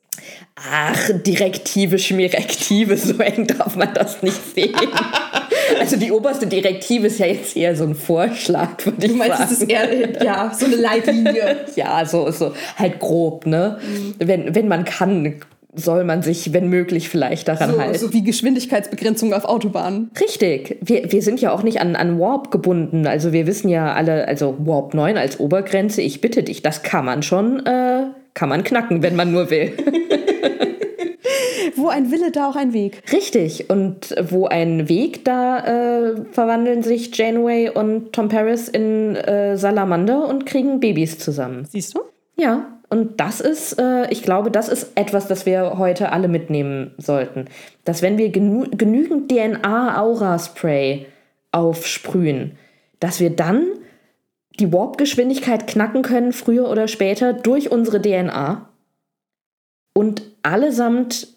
[0.71, 4.77] Ach, Direktive, Schmirektive, so eng darf man das nicht sehen.
[5.81, 9.39] also die oberste Direktive ist ja jetzt eher so ein Vorschlag, würde ich Du meinst,
[9.39, 9.51] sagen.
[9.53, 11.57] es ist eher ja, so eine Leitlinie.
[11.77, 13.79] Ja, so, so halt grob, ne?
[14.19, 15.37] Wenn, wenn man kann,
[15.75, 17.99] soll man sich, wenn möglich, vielleicht daran So, halten.
[17.99, 20.11] so wie Geschwindigkeitsbegrenzung auf Autobahnen.
[20.21, 20.79] Richtig.
[20.81, 23.07] Wir, wir sind ja auch nicht an, an Warp gebunden.
[23.07, 27.05] Also wir wissen ja alle, also Warp 9 als Obergrenze, ich bitte dich, das kann
[27.05, 28.05] man schon, äh,
[28.35, 29.73] kann man knacken, wenn man nur will.
[31.79, 33.03] Wo ein Wille, da auch ein Weg.
[33.13, 33.71] Richtig.
[33.71, 40.27] Und wo ein Weg, da äh, verwandeln sich Janeway und Tom Paris in äh, Salamander
[40.27, 41.67] und kriegen Babys zusammen.
[41.71, 42.01] Siehst du?
[42.37, 46.95] Ja, und das ist, äh, ich glaube, das ist etwas, das wir heute alle mitnehmen
[46.97, 47.47] sollten.
[47.85, 51.07] Dass wenn wir genü genügend DNA-Aura-Spray
[51.53, 52.57] aufsprühen,
[53.01, 53.67] dass wir dann
[54.59, 58.69] die Warp-Geschwindigkeit knacken können, früher oder später, durch unsere DNA
[59.95, 61.29] und allesamt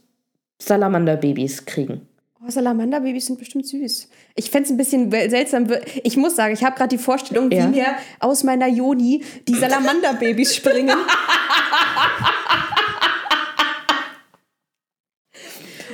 [0.62, 2.08] Salamander-Babys kriegen.
[2.46, 4.10] Oh, Salamander-Babys sind bestimmt süß.
[4.36, 5.68] Ich fände es ein bisschen seltsam.
[6.04, 7.66] Ich muss sagen, ich habe gerade die Vorstellung, Ja.
[7.66, 7.86] wie mir
[8.20, 10.98] aus meiner Joni die Salamander-Babys springen.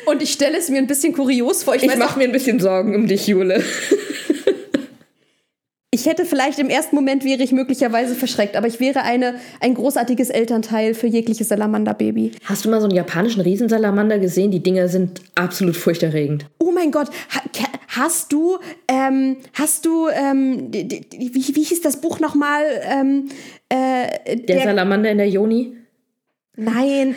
[0.05, 1.75] Und ich stelle es mir ein bisschen kurios vor.
[1.75, 3.61] Ich, Ich mache mir ein bisschen Sorgen um dich, Jule.
[5.91, 9.73] Ich hätte vielleicht im ersten Moment wäre ich möglicherweise verschreckt, aber ich wäre eine, ein
[9.73, 12.31] großartiges Elternteil für jegliches Salamander-Baby.
[12.43, 14.51] Hast du mal so einen japanischen Riesensalamander gesehen?
[14.51, 16.45] Die Dinger sind absolut furchterregend.
[16.59, 17.09] Oh mein Gott,
[17.87, 18.57] hast du,
[18.89, 22.63] ähm, hast du, ähm, wie, wie hieß das Buch nochmal?
[22.83, 23.29] Ähm,
[23.69, 25.77] äh, Der, Salamander in der Joni?
[26.57, 27.15] Nein,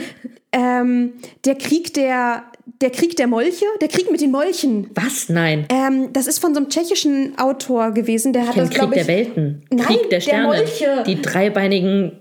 [0.53, 1.13] ähm,
[1.45, 2.45] der Krieg der,
[2.81, 4.91] der Krieg der Molche, der Krieg mit den Molchen.
[4.95, 5.29] Was?
[5.29, 5.67] Nein.
[5.71, 8.95] Ähm, das ist von so einem tschechischen Autor gewesen, der hat Kein das, Krieg glaube
[8.95, 9.63] der ich, Welten.
[9.71, 10.47] Nein, Krieg der der Sterne.
[10.47, 11.05] Molche.
[11.07, 12.13] Die dreibeinigen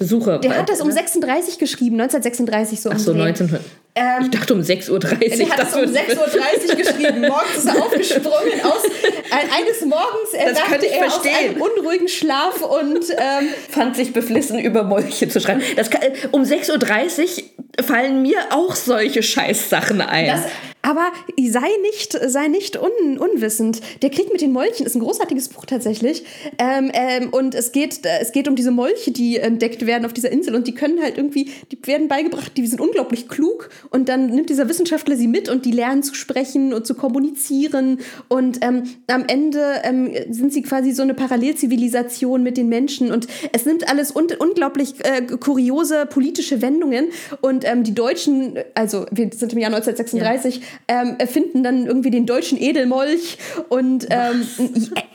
[0.00, 0.38] Besucher.
[0.38, 2.90] der hat das um 36 geschrieben, 1936 so.
[2.90, 3.58] Ach so, um den Dreh.
[3.96, 4.22] 1900.
[4.22, 4.98] ich dachte um 6.30 Uhr.
[4.98, 5.10] Der
[5.50, 7.20] hat es um 6.30 Uhr geschrieben.
[7.20, 8.82] Morgens ist er aufgesprungen aus.
[9.30, 14.14] Ein, eines Morgens Das erwachte ich er aus einem unruhigen Schlaf und ähm, fand sich
[14.14, 15.60] beflissen, über Molche zu schreiben.
[15.76, 16.00] Das kann,
[16.30, 20.26] um 6.30 Uhr fallen mir auch solche Scheißsachen ein.
[20.26, 20.42] Das,
[20.82, 23.80] Aber sei nicht, sei nicht un, unwissend.
[24.02, 26.24] Der Krieg mit den Molchen ist ein großartiges Buch tatsächlich.
[26.58, 30.12] Ähm, ähm, und es geht, äh, es geht um diese Molche, die entdeckt werden auf
[30.12, 30.54] dieser Insel.
[30.54, 33.68] Und die können halt irgendwie, die werden beigebracht, die sind unglaublich klug.
[33.90, 37.98] Und dann nimmt dieser Wissenschaftler sie mit und die lernen zu sprechen und zu kommunizieren.
[38.28, 43.12] Und ähm, am Ende ähm, sind sie quasi so eine Parallelzivilisation mit den Menschen.
[43.12, 47.08] Und es nimmt alles un unglaublich äh, kuriose politische Wendungen.
[47.42, 50.62] Und ähm, die Deutschen, also wir sind im Jahr 1936, ja.
[50.88, 54.46] Ähm, erfinden dann irgendwie den deutschen Edelmolch und ähm,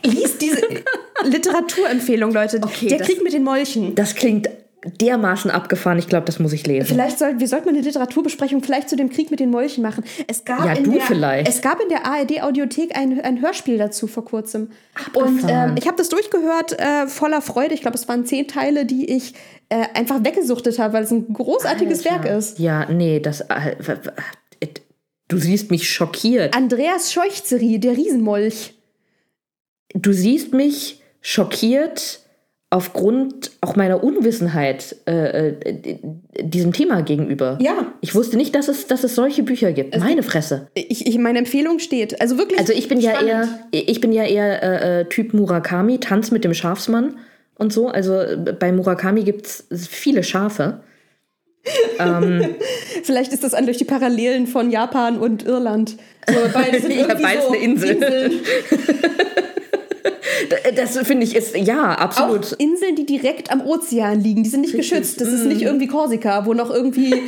[0.03, 0.62] liest diese
[1.24, 2.60] Literaturempfehlung, Leute.
[2.64, 3.95] Okay, Der das- Krieg mit den Molchen.
[3.95, 4.49] Das klingt
[5.01, 5.97] dermaßen abgefahren.
[5.97, 6.86] Ich glaube, das muss ich lesen.
[6.86, 10.03] Vielleicht sollten wir sollten mal eine Literaturbesprechung vielleicht zu dem Krieg mit den Molchen machen.
[10.28, 11.47] Es gab Ja, in du der, vielleicht.
[11.49, 14.70] Es gab in der ARD Audiothek ein, ein Hörspiel dazu vor kurzem.
[15.16, 15.70] Und Abgefahren.
[15.72, 17.74] ähm, ich habe das durchgehört äh, voller Freude.
[17.74, 19.34] Ich glaube, es waren zehn Teile, die ich
[19.70, 22.24] äh, einfach weggesuchtet habe, weil es ein großartiges Alter.
[22.24, 22.60] Werk ist.
[22.60, 23.41] Ja, nee, das.
[23.41, 23.76] äh,
[25.28, 26.55] Du siehst mich schockiert.
[26.55, 28.73] Andreas Scheuchzeri, der Riesenmolch.
[29.93, 32.19] Du siehst mich schockiert
[32.69, 35.97] aufgrund auch meiner Unwissenheit äh, äh,
[36.41, 37.57] diesem Thema gegenüber.
[37.61, 37.93] Ja.
[38.01, 39.97] Ich wusste nicht, dass es, dass es solche Bücher gibt.
[39.97, 40.67] Meine Fresse.
[40.73, 42.19] Ich, ich, meine Empfehlung steht.
[42.19, 42.59] Also wirklich.
[42.59, 43.30] Also ich bin ja spannend.
[43.71, 47.15] eher, ich bin ja eher äh, äh, Typ Murakami, Tanz mit dem Schafsmann
[47.57, 47.88] und so.
[47.88, 50.82] Also äh, bei Murakami gibt es viele Schafe.
[53.03, 55.97] Vielleicht ist das an durch die Parallelen von Japan und Irland.
[56.28, 57.89] So, beides sind Ja, beides so eine Insel.
[57.91, 58.32] Inseln.
[60.76, 62.53] Das finde ich ist, ja, absolut.
[62.53, 65.22] Auch Inseln, die direkt am Ozean liegen, die sind nicht geschützt.
[65.22, 67.24] Das ist nicht irgendwie Korsika, wo noch irgendwie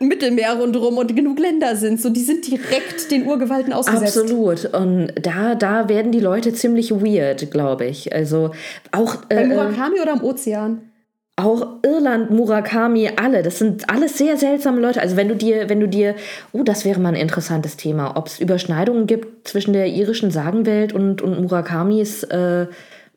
[0.00, 2.00] Mittelmeer rundherum und genug Länder sind.
[2.00, 4.18] So, die sind direkt den Urgewalten ausgesetzt.
[4.18, 4.64] Absolut.
[4.74, 8.12] Und da, da werden die Leute ziemlich weird, glaube ich.
[8.14, 8.50] Also
[8.92, 10.90] auch, Bei äh, Murakami oder am Ozean?
[11.36, 13.42] Auch Irland, Murakami, alle.
[13.42, 15.02] Das sind alles sehr seltsame Leute.
[15.02, 16.14] Also wenn du dir, wenn du dir,
[16.52, 20.94] oh, das wäre mal ein interessantes Thema, ob es Überschneidungen gibt zwischen der irischen Sagenwelt
[20.94, 22.66] und, und Murakamis, äh,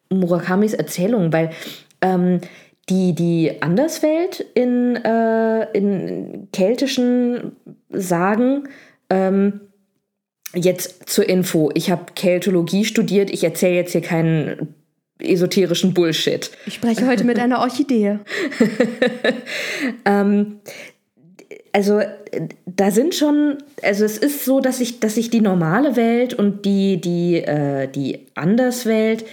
[0.10, 1.52] Murakamis Erzählungen, weil
[2.02, 2.42] ähm,
[2.90, 7.56] die, die Anderswelt in, äh, in keltischen
[7.90, 8.68] Sagen,
[9.10, 9.62] ähm,
[10.54, 14.76] jetzt zur Info, ich habe Keltologie studiert, ich erzähle jetzt hier keinen
[15.20, 16.50] esoterischen Bullshit.
[16.66, 18.20] Ich spreche heute mit einer Orchidee.
[20.06, 20.60] Ähm,
[21.72, 22.02] also
[22.66, 26.66] da sind schon, also es ist so, dass sich dass sich die normale Welt und
[26.66, 29.26] die, die, äh, die Anderswelt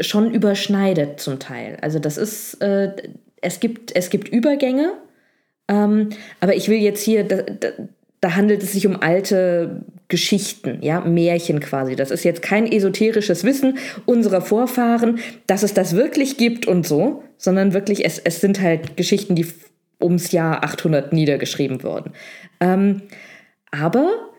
[0.00, 1.78] schon überschneidet zum Teil.
[1.80, 2.92] Also das ist, äh,
[3.40, 4.92] es, gibt, es gibt Übergänge,
[5.68, 6.10] ähm,
[6.40, 7.68] aber ich will jetzt hier, da, da,
[8.20, 11.96] da handelt es sich um alte Geschichten, ja, Märchen quasi.
[11.96, 17.24] Das ist jetzt kein esoterisches Wissen unserer Vorfahren, dass es das wirklich gibt und so,
[17.38, 19.46] sondern wirklich, es, es sind halt Geschichten, die
[20.00, 22.12] ums Jahr 800 niedergeschrieben wurden.
[22.60, 23.02] Ähm,
[23.70, 24.30] aber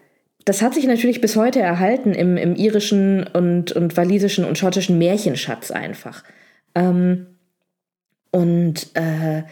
[0.45, 4.97] das hat sich natürlich bis heute erhalten im, im irischen und, und walisischen und schottischen
[4.97, 6.23] Märchenschatz einfach.
[6.73, 7.27] Ähm,
[8.31, 9.43] und äh,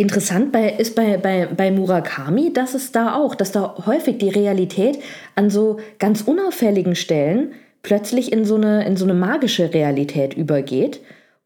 [0.00, 4.28] interessant bei, ist bei, bei, bei Murakami, dass es da auch, dass da häufig die
[4.28, 4.98] Realität
[5.34, 11.00] an so ganz unauffälligen Stellen plötzlich in so eine, in so eine magische Realität übergeht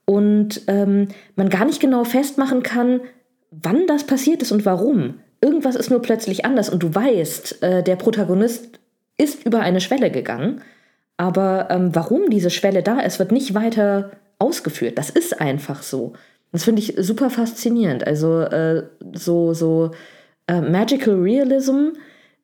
[0.05, 3.01] und ähm, man gar nicht genau festmachen kann,
[3.51, 5.21] wann das passiert ist und warum.
[5.41, 8.81] Irgendwas ist nur plötzlich anders und du weißt, äh, der Protagonist
[9.17, 10.63] ist über eine Schwelle gegangen,
[11.17, 14.99] aber ähm, warum diese Schwelle da ist, wird nicht weiter ausgeführt.
[14.99, 16.15] Das ist einfach so.
[16.55, 18.07] Das finde ich super faszinierend.
[18.07, 19.91] Also äh, so, so
[20.47, 21.89] äh, Magical Realism,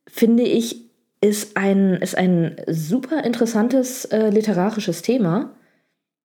[0.09, 0.91] finde ich,
[1.21, 5.55] ist ein, ist ein super interessantes äh, literarisches Thema.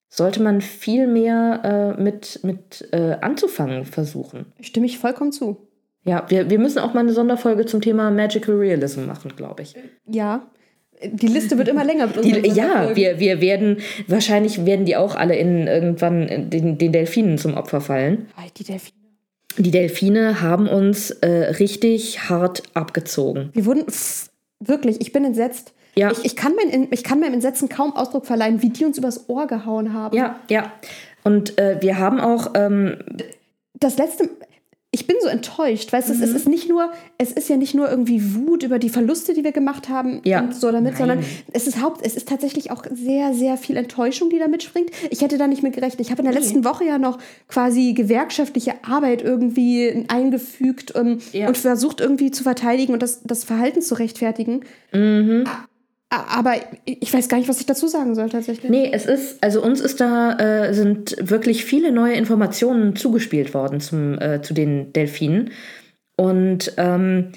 [0.10, 4.48] Sollte man viel mehr äh, mit, mit äh, anzufangen versuchen.
[4.62, 5.68] Stimme ich vollkommen zu.
[6.06, 9.76] Ja, wir, wir müssen auch mal eine Sonderfolge zum Thema Magical Realism machen, glaube ich.
[10.08, 10.50] Ja.
[11.04, 12.08] Die Liste wird immer länger.
[12.08, 13.78] Die, ja, wir, wir werden,
[14.08, 18.28] wahrscheinlich werden die auch alle in irgendwann den, den Delfinen zum Opfer fallen.
[18.58, 18.98] Die Delfine.
[19.58, 23.50] Die Delfine haben uns äh, richtig hart abgezogen.
[23.54, 24.30] Wir wurden pff,
[24.60, 25.74] wirklich, ich bin entsetzt.
[25.96, 26.12] Ja.
[26.12, 29.30] Ich, ich, kann mein, ich kann meinem Entsetzen kaum Ausdruck verleihen, wie die uns übers
[29.30, 30.16] Ohr gehauen haben.
[30.16, 30.74] Ja, ja.
[31.24, 32.98] Und äh, wir haben auch, ähm,
[33.74, 34.30] Das letzte,
[34.96, 36.36] ich bin so enttäuscht, weißt du, es Mhm.
[36.38, 39.52] ist nicht nur, es ist ja nicht nur irgendwie Wut über die Verluste, die wir
[39.52, 40.39] gemacht haben Ja.
[40.41, 40.98] und so damit, Nein.
[40.98, 44.89] sondern es ist Haupt, es ist tatsächlich auch sehr, sehr viel Enttäuschung, die da mitspringt.
[45.10, 46.00] Ich hätte da nicht mit gerechnet.
[46.00, 47.18] Ich habe in der letzten Woche ja noch
[47.50, 51.48] quasi gewerkschaftliche Arbeit irgendwie eingefügt ähm, Ja.
[51.50, 54.62] und versucht irgendwie zu verteidigen und das, das Verhalten zu rechtfertigen.
[54.93, 55.43] Mhm.
[56.10, 58.70] Aber ich weiß gar nicht, was ich dazu sagen soll tatsächlich.
[58.70, 63.80] nee, es ist, also uns ist da, äh, sind wirklich viele neue Informationen zugespielt worden
[63.80, 65.51] zum, äh, zu den Delfinen.
[66.16, 67.32] Und ähm,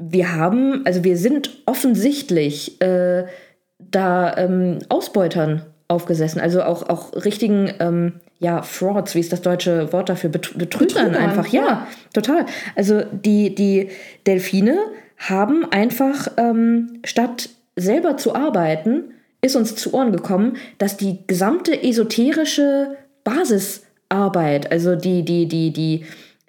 [0.00, 3.26] wir haben, also wir sind offensichtlich äh,
[3.78, 9.92] da ähm, Ausbeutern aufgesessen, also auch, auch richtigen, ähm, ja, Frauds, wie ist das deutsche
[9.92, 10.30] Wort dafür?
[10.30, 11.86] Bet Betrügern, Betrügern, einfach, ja, ja.
[12.12, 12.46] total.
[12.74, 13.90] Also die, die
[14.26, 14.78] Delfine
[15.18, 19.12] haben einfach, ähm, statt selber zu arbeiten,
[19.42, 26.04] ist uns zu Ohren gekommen, dass die gesamte esoterische Basisarbeit, also die, die, die, die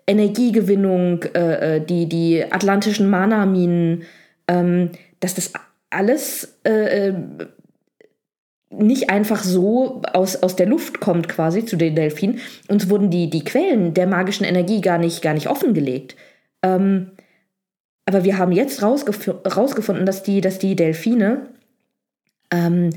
[0.07, 4.03] Energiegewinnung, äh, äh, die, die atlantischen Mana-Minen,
[4.47, 5.51] ähm, dass das
[5.89, 7.13] alles äh, äh,
[8.69, 12.39] nicht einfach so aus, aus der Luft kommt quasi zu den Delfinen.
[12.67, 16.15] Uns wurden die, die Quellen der magischen Energie gar nicht, gar nicht offengelegt.
[16.63, 17.11] Ähm,
[18.07, 21.47] aber wir haben jetzt rausgef rausgefunden, dass die, dass die Delfine
[22.51, 22.91] ähm,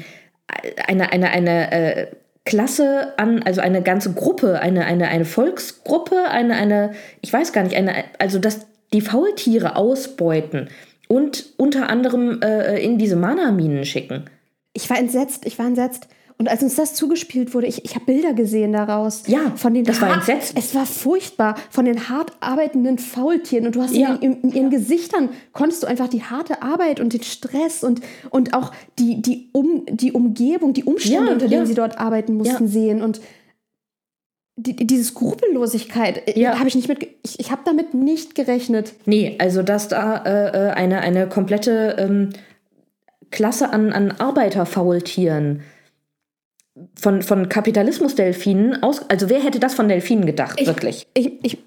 [0.86, 2.06] eine, eine, eine äh,
[2.44, 7.64] Klasse an, also eine ganze Gruppe, eine, eine, eine Volksgruppe, eine, eine, ich weiß gar
[7.64, 10.68] nicht, eine, also dass die Faultiere ausbeuten
[11.08, 14.30] und unter anderem äh, in diese Mana-Minen schicken.
[14.72, 16.06] Ich war entsetzt, ich war entsetzt.
[16.40, 19.24] Und als uns das zugespielt wurde, ich, ich habe Bilder gesehen daraus.
[19.26, 20.58] Ja, von den das war hart- entsetzend.
[20.58, 21.54] Es war furchtbar.
[21.68, 23.66] Von den hart arbeitenden Faultieren.
[23.66, 24.14] Und du hast Ja.
[24.22, 28.54] in, in, ihren Gesichtern, konntest du einfach die harte Arbeit und den Stress und, und
[28.54, 31.66] auch die, die, um, die Umgebung, die Umstände, Ja, unter denen ja.
[31.66, 32.70] sie dort arbeiten mussten, Ja.
[32.70, 33.02] sehen.
[33.02, 33.20] Und
[34.56, 36.58] die, die- diese Skrupellosigkeit, äh, Ja.
[36.58, 38.94] habe ich nicht mit, ich, ich habe damit nicht gerechnet.
[39.04, 42.30] Nee, also dass da äh, äh, eine, eine komplette ähm,
[43.30, 45.60] Klasse an, an Arbeiterfaultieren
[46.98, 49.08] von, von Kapitalismusdelfinen aus.
[49.10, 51.06] Also wer hätte das von Delfinen gedacht, wirklich?
[51.14, 51.58] Ich, ich,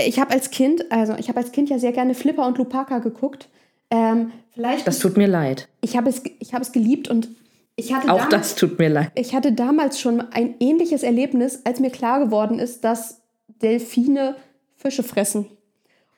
[0.00, 2.98] ich habe als Kind, also ich habe als Kind ja sehr gerne Flipper und Lupaka
[2.98, 3.48] geguckt.
[3.90, 5.68] Ähm, vielleicht, Das tut mir leid.
[5.80, 7.28] ich habe es, ich habe es geliebt und
[7.76, 9.10] ich hatte, Auch damals, das tut mir leid.
[9.14, 13.20] ich hatte damals schon ein ähnliches Erlebnis, als mir klar geworden ist, dass
[13.62, 14.36] Delfine
[14.76, 15.46] Fische fressen.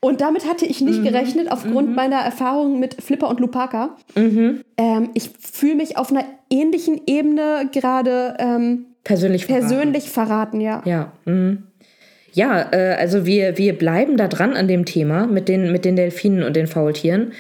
[0.05, 0.89] Und damit hatte ich Mhm.
[0.89, 3.97] nicht gerechnet, aufgrund meiner Erfahrung mit Flipper und Lupaka.
[4.15, 4.61] Mhm.
[4.77, 9.67] Ähm, ich fühle mich auf einer ähnlichen Ebene gerade ähm, Persönlich verraten.
[9.69, 10.83] persönlich verraten, ja.
[10.85, 11.13] Ja.
[11.25, 11.63] Mhm.
[12.33, 15.97] Ja, äh, also wir, wir bleiben da dran an dem Thema mit den, mit den
[15.97, 17.33] Delfinen und den Faultieren.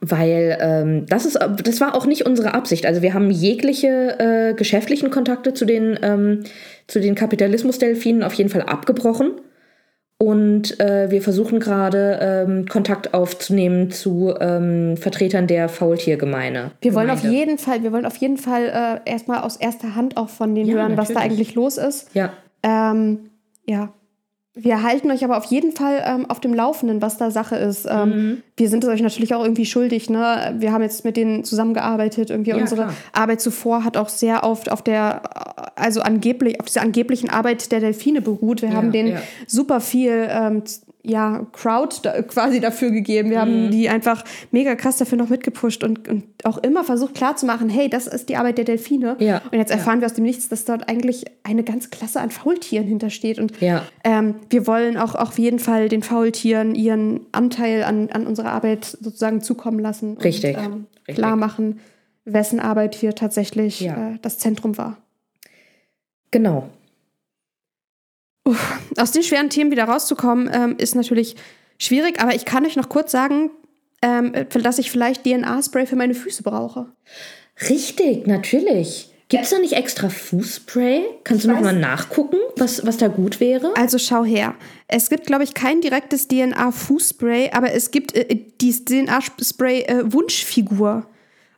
[0.00, 2.86] Weil ähm, das ist, das war auch nicht unsere Absicht.
[2.86, 6.40] Also wir haben jegliche äh, geschäftlichen Kontakte zu den, ähm,
[6.88, 9.30] zu den Kapitalismusdelfinen auf jeden Fall abgebrochen.
[10.22, 16.70] Und äh, wir versuchen gerade ähm, Kontakt aufzunehmen zu ähm, Vertretern der Faultiergemeine.
[16.80, 17.38] Wir wollen auf Gemeinde.
[17.40, 20.68] jeden Fall, wir wollen auf jeden Fall äh, erstmal aus erster Hand auch von denen
[20.68, 21.32] Ja, hören, was da natürlich.
[21.38, 22.14] eigentlich los ist.
[22.14, 23.30] Ja, Ähm,
[23.66, 23.92] ja.
[24.54, 27.86] Wir halten euch aber auf jeden Fall ähm, auf dem Laufenden, was da Sache ist.
[27.90, 28.42] Ähm, Mhm.
[28.56, 30.10] Wir sind es euch natürlich auch irgendwie schuldig.
[30.10, 30.54] Ne?
[30.58, 32.28] Wir haben jetzt mit denen zusammengearbeitet.
[32.30, 32.94] Irgendwie Ja, unsere klar.
[33.12, 35.22] Arbeit zuvor hat auch sehr oft auf der,
[35.78, 38.60] also angeblich, auf dieser angeblichen Arbeit der Delfine beruht.
[38.60, 39.22] Wir haben denen ja.
[39.46, 40.62] super viel ähm,
[41.04, 43.30] ja, Crowd da, quasi dafür gegeben.
[43.30, 43.40] Wir Mhm.
[43.40, 47.88] haben die einfach mega krass dafür noch mitgepusht und, und auch immer versucht klarzumachen, hey,
[47.90, 49.16] das ist die Arbeit der Delfine.
[49.18, 49.42] Ja.
[49.50, 52.86] Und jetzt erfahren wir aus dem Nichts, dass dort eigentlich eine ganz Klasse an Faultieren
[52.86, 53.40] hintersteht.
[53.40, 53.82] Und Ja.
[54.04, 58.84] ähm, wir wollen auch auf jeden Fall den Faultieren ihren Anteil an, an unserer Arbeit
[58.84, 60.16] sozusagen zukommen lassen.
[60.18, 61.16] Richtig, Und, ähm, richtig.
[61.16, 61.80] klar machen,
[62.24, 64.12] wessen Arbeit hier tatsächlich Ja.
[64.12, 64.98] äh, das Zentrum war.
[66.30, 66.68] genau.
[68.96, 71.36] Aus den schweren Themen wieder rauszukommen, ähm, ist natürlich
[71.78, 73.50] schwierig, aber ich kann euch noch kurz sagen,
[74.02, 74.32] ähm,
[74.62, 76.86] dass ich vielleicht DNA-Spray für meine Füße brauche.
[77.68, 79.08] Richtig, natürlich.
[79.28, 81.04] Gibt es da nicht extra Fußspray?
[81.24, 83.72] Kannst du noch weiß- mal nachgucken, was, was da gut wäre?
[83.76, 84.54] Also schau her.
[84.88, 88.26] Es gibt, glaube ich, kein direktes DNA-Fußspray, aber es gibt äh,
[88.60, 91.06] die DNA-Spray äh, Wunschfigur.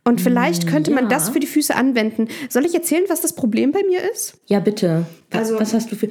[0.04, 1.16] Und vielleicht könnte man Mm, ja.
[1.16, 2.28] das für die Füße anwenden.
[2.50, 4.34] Soll ich erzählen, was das Problem bei mir ist?
[4.46, 5.06] Ja, bitte.
[5.32, 6.10] Also- was hast du für.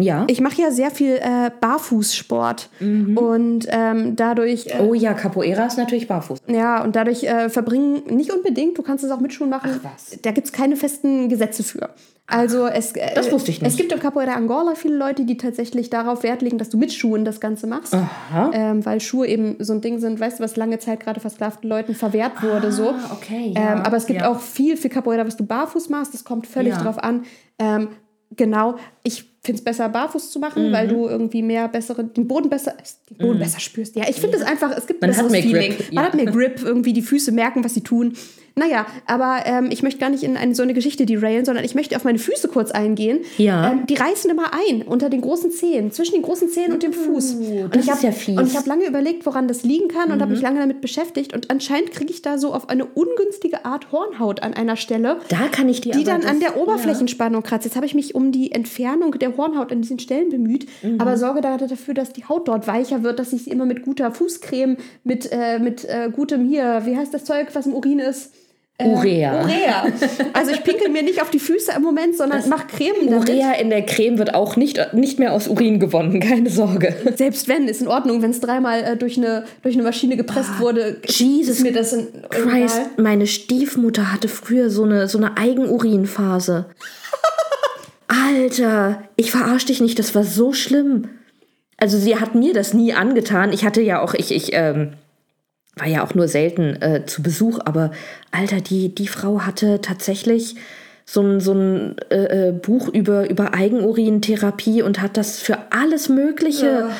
[0.00, 0.24] Ja.
[0.28, 5.76] Ich mache ja sehr viel äh, Barfußsport und ähm, dadurch äh, oh ja, Capoeira ist
[5.78, 6.40] natürlich barfuß.
[6.46, 9.70] Ja, und dadurch äh, verbringen, nicht unbedingt, du kannst es auch mit Schuhen machen.
[9.82, 10.18] Ach, was.
[10.22, 11.90] Da gibt es keine festen Gesetze für.
[12.30, 13.70] Also es, äh, Das wusste ich nicht.
[13.72, 16.92] es gibt im Capoeira Angola viele Leute, die tatsächlich darauf Wert legen, dass du mit
[16.92, 17.96] Schuhen das Ganze machst.
[18.52, 21.68] Ähm, weil Schuhe eben so ein Ding sind, weißt du, was lange Zeit gerade versklavten
[21.70, 22.70] Leuten verwehrt wurde.
[22.70, 22.90] so.
[22.90, 24.30] Ah, okay, ja, ähm, aber es gibt ja.
[24.30, 26.12] auch viel für Capoeira, was du barfuß machst.
[26.12, 26.82] Das kommt völlig Ja.
[26.82, 27.22] drauf an.
[27.58, 27.88] Ähm,
[28.36, 30.72] genau, ich finde es besser, barfuß zu machen, Mhm.
[30.72, 32.74] weil du irgendwie mehr bessere, den Boden besser,
[33.10, 33.96] den Boden besser spürst.
[33.96, 35.72] Ja, ich finde es einfach, es gibt ein Man besseres Feeling.
[35.76, 36.10] Grip, Man ja.
[36.10, 38.12] hat mehr Grip, irgendwie die Füße merken, was sie tun.
[38.56, 41.76] Naja, aber ähm, ich möchte gar nicht in eine, so eine Geschichte derailen, sondern ich
[41.76, 43.20] möchte auf meine Füße kurz eingehen.
[43.36, 43.70] Ja.
[43.70, 46.92] Ähm, die reißen immer ein unter den großen Zehen, zwischen den großen Zehen und dem
[46.92, 47.34] Fuß.
[47.34, 48.10] Und das ich hab, ja.
[48.40, 50.22] Und ich habe lange überlegt, woran das liegen kann und Mhm.
[50.22, 51.34] habe mich lange damit beschäftigt.
[51.34, 55.46] Und anscheinend kriege ich da so auf eine ungünstige Art Hornhaut an einer Stelle Da
[55.52, 57.64] kann ich die die dann an der Oberflächenspannung kratzt.
[57.64, 61.00] Jetzt habe ich mich um die Entfernung der Hornhaut an diesen Stellen bemüht, Mhm.
[61.00, 63.82] aber sorge da dafür, dass die Haut dort weicher wird, dass ich sie immer mit
[63.82, 67.98] guter Fußcreme, mit, äh, mit äh, gutem hier, wie heißt das Zeug, was im Urin
[68.00, 68.32] ist?
[68.80, 69.42] Urea.
[69.42, 69.86] Urea.
[70.34, 73.28] Also ich pinkel mir nicht auf die Füße im Moment, sondern mach Creme damit.
[73.28, 76.94] Urea in der Creme wird auch nicht, nicht mehr aus Urin gewonnen, keine Sorge.
[77.16, 80.60] Selbst wenn, ist in Ordnung, wenn es dreimal äh, durch, eine, durch eine Maschine gepresst
[80.60, 80.98] wurde.
[81.06, 82.90] Jesus mir das in, Christ, egal.
[82.98, 86.66] meine Stiefmutter hatte früher so eine, so eine Eigenurinphase.
[88.08, 91.08] Alter, ich verarsch dich nicht, das war so schlimm.
[91.76, 93.52] Also sie hat mir das nie angetan.
[93.52, 94.94] Ich hatte ja auch, ich, ich ähm,
[95.76, 97.92] war ja auch nur selten äh, zu Besuch, aber
[98.32, 100.56] Alter, die, die Frau hatte tatsächlich
[101.04, 106.08] so ein, so ein äh, äh, Buch über, über Eigenurintherapie und hat das für alles
[106.08, 106.90] Mögliche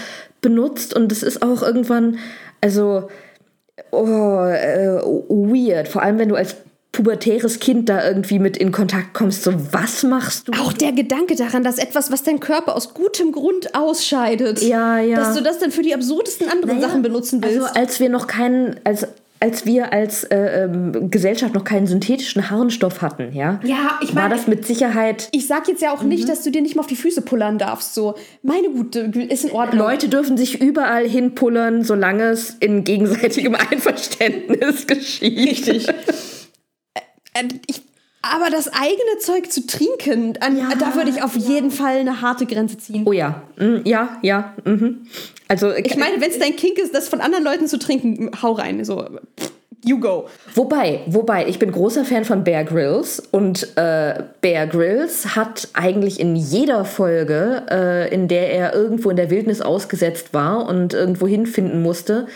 [0.40, 0.94] benutzt.
[0.94, 2.18] Und es ist auch irgendwann,
[2.60, 3.08] also
[3.90, 5.88] oh, äh, weird.
[5.88, 6.56] Vor allem, wenn du als
[6.92, 9.44] pubertäres Kind da irgendwie mit in Kontakt kommst.
[9.44, 10.52] So, was machst du?
[10.52, 15.16] Auch der Gedanke daran, dass etwas, was dein Körper aus gutem Grund ausscheidet, Ja, ja.
[15.16, 17.60] dass du das dann für die absurdesten anderen Sachen benutzen willst.
[17.60, 19.06] Also als wir noch keinen, als,
[19.38, 24.22] als wir als äh, ähm, Gesellschaft noch keinen synthetischen Harnstoff hatten, ja, Ja, ich war
[24.24, 25.28] meine- das mit Sicherheit.
[25.32, 26.08] ich sag jetzt ja auch Mhm.
[26.08, 27.94] nicht, dass du dir nicht mal auf die Füße pullern darfst.
[27.94, 29.78] So, meine Gute, ist in Ordnung.
[29.86, 35.38] Leute dürfen sich überall hinpullern, solange es in gegenseitigem Einverständnis geschieht.
[35.68, 35.86] Richtig.
[37.34, 37.82] Äh, ich,
[38.22, 42.46] aber das eigene Zeug zu trinken, an, da würde ich auf jeden Fall eine harte
[42.46, 43.04] Grenze ziehen.
[43.06, 44.54] Oh ja, Mm, ja, ja.
[44.64, 45.06] Mhm.
[45.46, 48.52] Also Ich meine, wenn es dein Kink ist, das von anderen Leuten zu trinken, hau
[48.52, 48.84] rein.
[48.84, 49.04] So,
[49.84, 50.28] you go.
[50.54, 56.20] Wobei, wobei, ich bin großer Fan von Bear Grylls und äh, Bear Grylls hat eigentlich
[56.20, 61.26] in jeder Folge, äh, in der er irgendwo in der Wildnis ausgesetzt war und irgendwo
[61.26, 62.26] hinfinden musste,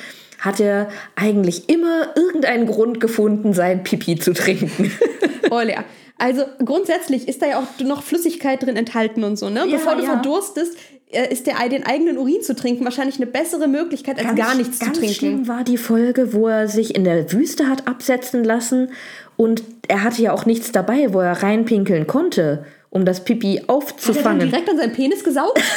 [0.43, 4.93] hat er eigentlich immer irgendeinen Grund gefunden, sein Pipi zu trinken.
[5.51, 5.85] Oh, leer.
[6.17, 9.67] Also grundsätzlich ist da ja auch noch Flüssigkeit drin enthalten und so, ne?
[9.67, 10.13] Ja, Bevor du ja.
[10.13, 10.79] verdurstest,
[11.11, 14.79] äh, ist der, den eigenen Urin zu trinken wahrscheinlich eine bessere Möglichkeit, als gar nichts
[14.79, 15.15] ganz zu trinken.
[15.15, 18.93] schlimm war die Folge, wo er sich in der Wüste hat absetzen lassen
[19.37, 23.65] und er hatte ja auch nichts dabei, wo er reinpinkeln konnte, um das Pipi Hat
[23.69, 24.49] er aufzufangen.
[24.51, 25.61] direkt an seinen Penis gesaugt?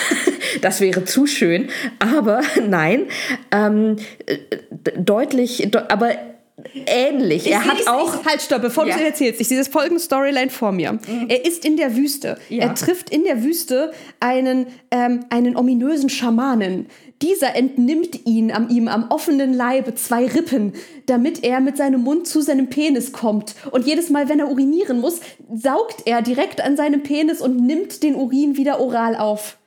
[0.61, 1.67] Das wäre zu schön.
[1.99, 3.07] Aber nein,
[3.51, 4.37] ähm, äh,
[4.97, 6.11] deutlich, de aber
[6.85, 7.51] ähnlich.
[7.51, 8.21] er hat Ich- auch.
[8.21, 8.95] Ich, halt, stopp, bevor Ja.
[8.95, 8.99] Mhm.
[8.99, 9.41] du es erzählst.
[9.41, 10.97] Ich sehe das folgende Storyline vor mir.
[11.27, 12.37] Er ist in der Wüste.
[12.49, 12.63] Ja.
[12.63, 13.91] Er trifft in der Wüste
[14.21, 16.87] einen, ähm, einen ominösen Schamanen.
[17.21, 20.73] Dieser entnimmt ihn am, ihm am offenen Leibe zwei Rippen,
[21.05, 23.55] damit er mit seinem Mund zu seinem Penis kommt.
[23.71, 25.21] Und jedes Mal, wenn er urinieren muss,
[25.53, 29.57] saugt er direkt an seinem Penis und nimmt den Urin wieder oral auf.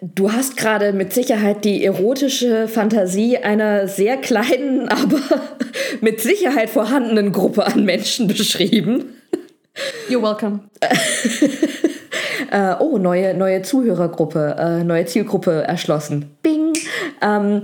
[0.00, 5.20] Du hast gerade mit Sicherheit die erotische Fantasie einer sehr kleinen, aber
[6.00, 9.16] mit Sicherheit vorhandenen Gruppe an Menschen beschrieben.
[10.08, 10.68] You're welcome.
[12.52, 16.36] Äh, oh, neue, neue Zuhörergruppe, äh, neue Zielgruppe erschlossen.
[16.42, 16.74] Bing.
[17.22, 17.62] Ähm,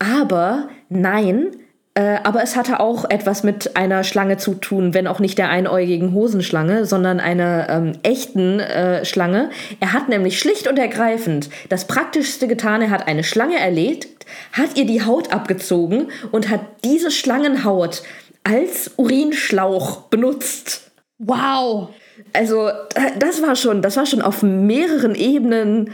[0.00, 1.52] aber nein,
[1.94, 5.50] äh, aber es hatte auch etwas mit einer Schlange zu tun, wenn auch nicht der
[5.50, 9.50] einäugigen Hosenschlange, sondern einer ähm, echten äh, Schlange.
[9.78, 12.82] Er hat nämlich schlicht und ergreifend das Praktischste getan.
[12.82, 18.02] Er hat eine Schlange erlegt, hat ihr die Haut abgezogen und hat diese Schlangenhaut
[18.42, 20.90] als Urinschlauch benutzt.
[21.18, 21.90] Wow.
[22.34, 22.72] Also, äh,
[23.18, 25.92] das war schon, das war schon auf mehreren Ebenen.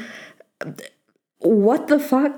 [0.59, 0.67] äh,
[1.43, 2.33] What the fuck?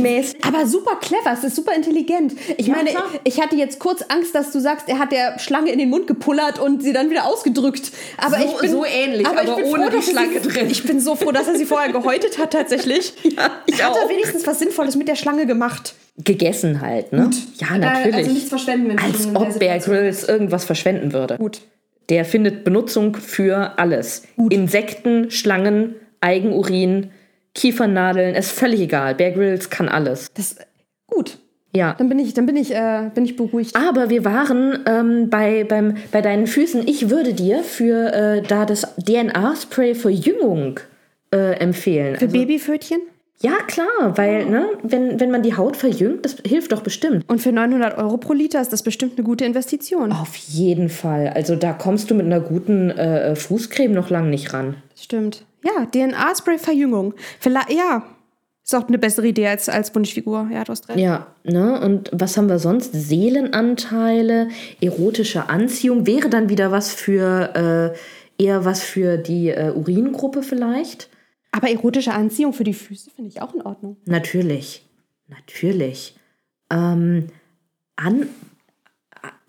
[0.00, 0.44] mäßig.
[0.44, 2.34] Aber super clever, es ist super intelligent.
[2.56, 3.04] Ich Ja, meine, klar.
[3.22, 6.08] ich hatte jetzt kurz Angst, dass du sagst, er hat der Schlange in den Mund
[6.08, 7.92] gepullert und sie dann wieder ausgedrückt.
[8.18, 10.66] Aber So- ich bin, so ähnlich, aber, ich aber ohne froh, die Schlange sie, drin.
[10.68, 13.12] Ich bin so froh, dass er sie vorher gehäutet hat tatsächlich.
[13.22, 14.08] Ja, ich hat er auch.
[14.08, 15.94] wenigstens was Sinnvolles mit der Schlange gemacht.
[16.18, 17.30] Gegessen halt, ne?
[17.58, 18.14] Ja, natürlich.
[18.16, 21.36] Also nichts verschwenden, wenn Als ob Bear Grylls irgendwas verschwenden würde.
[21.38, 21.60] Gut.
[22.08, 24.24] Der findet Benutzung für alles.
[24.50, 27.10] Insekten, Schlangen, Eigenurin,
[27.54, 29.14] Kiefernadeln, ist völlig egal.
[29.14, 30.28] Bear Grylls kann alles.
[30.34, 30.56] Das,
[31.06, 31.38] gut.
[31.74, 31.94] Ja.
[31.96, 33.74] Dann bin ich, dann bin ich, äh, bin ich beruhigt.
[33.76, 36.86] Aber wir waren ähm, bei, beim, bei deinen Füßen.
[36.86, 40.80] Ich würde dir für äh, da das DNA-Spray Verjüngung
[41.32, 42.16] äh, empfehlen.
[42.16, 43.00] Für Also- Babypfötchen?
[43.40, 47.28] Ja, klar, weil, ne, wenn, wenn man die Haut verjüngt, das hilft doch bestimmt.
[47.28, 50.12] Und für 900 Euro pro Liter ist das bestimmt eine gute Investition.
[50.12, 51.28] Auf jeden Fall.
[51.28, 54.76] Also da kommst du mit einer guten äh, Fußcreme noch lang nicht ran.
[54.94, 55.44] Stimmt.
[55.64, 57.14] Ja, DNA-Spray-Verjüngung.
[57.40, 58.04] Vielleicht, ja.
[58.64, 60.48] Ist auch eine bessere Idee als, als Wunschfigur.
[60.52, 61.00] Ja, du hast recht.
[61.00, 61.80] Ja, ne?
[61.80, 62.92] Und was haben wir sonst?
[62.92, 66.06] Seelenanteile, erotische Anziehung.
[66.06, 67.92] Wäre dann wieder was für,
[68.38, 71.08] äh, eher was für die äh, Uringruppe vielleicht?
[71.52, 73.96] Aber erotische Anziehung für die Füße finde ich auch in Ordnung.
[74.06, 74.84] Natürlich.
[75.28, 76.16] Natürlich.
[76.70, 77.28] Ähm,
[77.96, 78.28] an,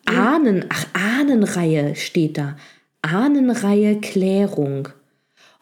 [0.05, 2.57] Ahnen, ach, Ahnenreihe steht da.
[3.01, 4.89] Ahnenreihe Klärung.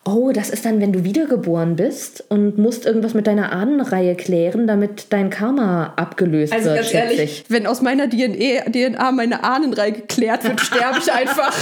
[0.04, 4.66] Oh, das ist dann, wenn du wiedergeboren bist und musst irgendwas mit deiner Ahnenreihe klären,
[4.66, 7.52] damit dein Karma abgelöst Also wird, ganz schätze ehrlich, ich.
[7.52, 11.54] wenn aus meiner DNA, DNA meine Ahnenreihe geklärt wird, sterbe ich einfach.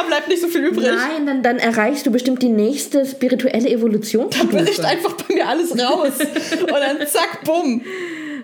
[0.00, 0.86] Da bleibt nicht so viel übrig.
[0.86, 4.56] Nein, dann, dann erreichst du bestimmt die nächste spirituelle Evolutionsstufe.
[4.56, 6.12] Bricht einfach bei mir alles raus.
[6.60, 7.82] Und dann zack, bumm.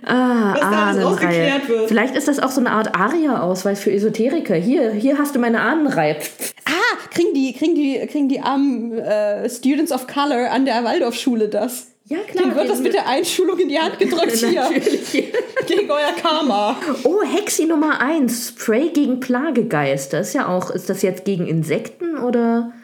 [0.05, 1.07] Ah, Was da alles Ahnenreihe.
[1.07, 1.88] ausgeklärt wird.
[1.88, 4.57] Vielleicht ist das auch so eine Art ARIA-Ausweis für Esoteriker.
[4.57, 6.16] Hier, hier hast du meine Ahnenreihe.
[6.64, 11.48] Ah, kriegen die, kriegen die, kriegen die armen äh, Students of Color an der Waldorfschule
[11.48, 11.91] das?
[12.12, 12.44] Ja, klar.
[12.44, 14.68] Denen wird das mit der Einschulung in die Hand gedrückt hier.
[15.66, 16.76] Gegen euer Karma.
[17.04, 18.48] Oh, Hexi Nummer 1.
[18.48, 20.20] Spray gegen Plagegeister.
[20.20, 22.74] Ist ja auch, ist das jetzt gegen Insekten oder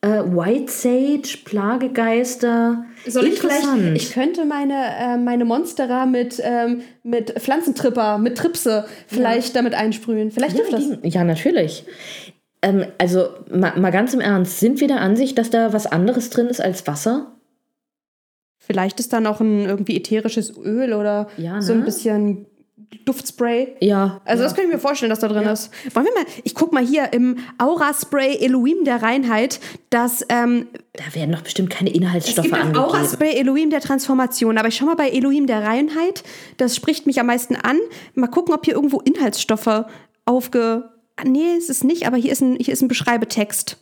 [0.00, 2.86] äh, White Sage, Plagegeister?
[3.06, 8.86] Soll ich vielleicht, ich könnte meine, äh, meine Monstera mit, ähm, mit Pflanzentripper, mit Tripse
[9.08, 10.30] vielleicht damit einsprühen.
[10.30, 10.84] Vielleicht hilft das.
[11.02, 11.84] Ja, natürlich.
[12.62, 16.30] Ähm, also, mal, mal ganz im Ernst, sind wir der Ansicht, dass da was anderes
[16.30, 17.37] drin ist als Wasser?
[18.68, 21.80] Vielleicht ist da noch ein irgendwie ätherisches Öl oder Ja, so ne?
[21.80, 22.46] ein bisschen
[23.06, 23.76] Duftspray.
[23.80, 24.20] Ja.
[24.26, 25.70] Also das kann ich mir vorstellen, dass da drin ist.
[25.94, 31.14] Wollen wir mal, ich guck mal hier im Aura-Spray Elohim der Reinheit, das ähm, Da
[31.14, 32.84] werden doch bestimmt keine Inhaltsstoffe gibt auch angegeben.
[32.84, 34.58] Aura-Spray Elohim der Transformation.
[34.58, 36.22] Aber ich schau mal bei Elohim der Reinheit,
[36.58, 37.78] das spricht mich am meisten an.
[38.14, 39.86] Mal gucken, ob hier irgendwo Inhaltsstoffe
[40.26, 40.90] aufge...
[41.24, 43.78] Nee, es ist nicht, aber hier ist ein, hier ist ein Beschreibetext.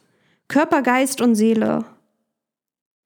[0.48, 1.84] Körper, Geist und Seele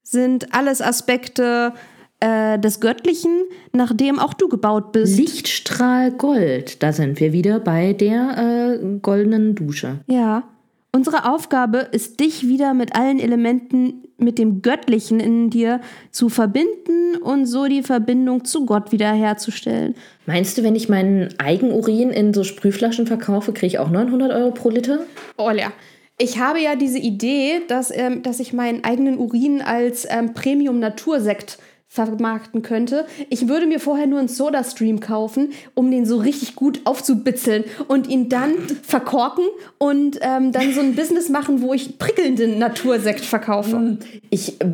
[0.03, 1.73] sind alles Aspekte
[2.21, 5.19] äh, des Göttlichen, nach dem auch du gebaut bist.
[5.19, 6.83] Lichtstrahl Gold.
[6.83, 10.01] Da sind wir wieder bei der äh, goldenen Dusche.
[10.07, 10.45] Ja.
[10.93, 15.81] Unsere Aufgabe ist, dich wieder mit allen Elementen, mit dem Göttlichen in dir
[16.11, 19.95] zu verbinden und so die Verbindung zu Gott wiederherzustellen.
[20.27, 24.51] Meinst du, wenn ich meinen Eigenurin in so Sprühflaschen verkaufe, kriege ich auch 900 Euro
[24.51, 24.99] pro Liter?
[25.37, 25.73] Olja,
[26.21, 31.59] ich habe ja diese Idee, dass, ähm, dass ich meinen eigenen Urin als ähm, Premium-Natursekt
[31.93, 33.05] vermarkten könnte.
[33.31, 38.07] Ich würde mir vorher nur einen Soda-Stream kaufen, um den so richtig gut aufzubitzeln und
[38.09, 38.53] ihn dann
[38.85, 39.45] verkorken
[39.79, 43.99] und ähm, dann so ein Business machen, wo ich prickelnden Natursekt verkaufe.
[44.31, 44.67] Ich, äh,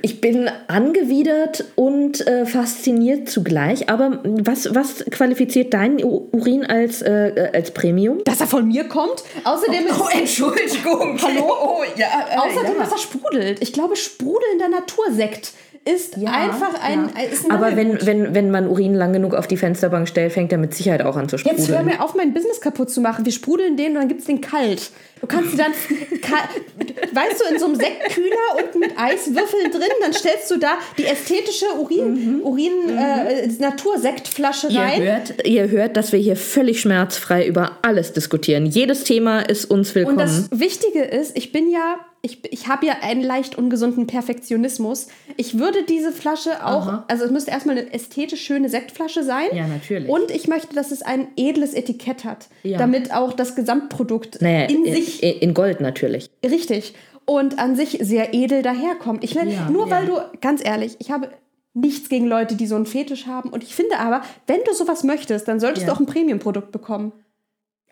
[0.00, 3.90] ich bin angewidert und äh, fasziniert zugleich.
[3.90, 8.24] Aber was, was qualifiziert deinen U- Urin als, äh, äh, als Premium?
[8.24, 9.22] Dass er von mir kommt.
[9.44, 11.18] Außerdem ist Entschuldigung.
[11.20, 11.52] Hallo?
[11.62, 12.06] Oh, ja.
[12.38, 13.60] Außerdem, dass er sprudelt.
[13.60, 15.52] Ich glaube, sprudelnder Natursekt
[15.84, 19.56] ist einfach ein, ist ein Aber wenn, wenn, wenn man Urin lang genug auf die
[19.56, 21.58] Fensterbank stellt, fängt er mit Sicherheit auch an zu sprudeln.
[21.58, 23.24] Jetzt hör mir auf, mein Business kaputt zu machen.
[23.24, 24.90] Wir sprudeln den und dann gibt's den kalt.
[25.20, 25.72] Du kannst ihn dann,
[27.12, 31.04] weißt du, in so einem Sektkühler unten mit Eiswürfeln drin, dann stellst du da die
[31.04, 35.02] ästhetische Urin, Urin Äh, Natursektflasche Ihr rein.
[35.02, 38.66] hört, ihr hört, dass wir hier völlig schmerzfrei über alles diskutieren.
[38.66, 40.18] Jedes Thema ist uns willkommen.
[40.18, 45.08] Und das Wichtige ist, ich bin ja, ich, ich habe ja einen leicht ungesunden Perfektionismus.
[45.36, 47.04] Ich würde diese Flasche auch, Aha.
[47.08, 49.46] also es müsste erstmal eine ästhetisch schöne Sektflasche sein.
[49.52, 50.08] Ja, natürlich.
[50.08, 52.78] Und ich möchte, dass es ein edles Etikett hat, Ja.
[52.78, 56.30] damit auch das Gesamtprodukt naja, in in, sich in Gold natürlich.
[56.48, 56.94] richtig
[57.24, 59.24] und an sich sehr edel daherkommt.
[59.24, 59.90] Ich, Ja, nur ja.
[59.90, 61.28] weil du, ganz ehrlich, ich habe
[61.74, 63.50] nichts gegen Leute, die so einen Fetisch haben.
[63.50, 67.12] Und ich finde aber, wenn du sowas möchtest, dann solltest du auch ein Premium-Produkt bekommen.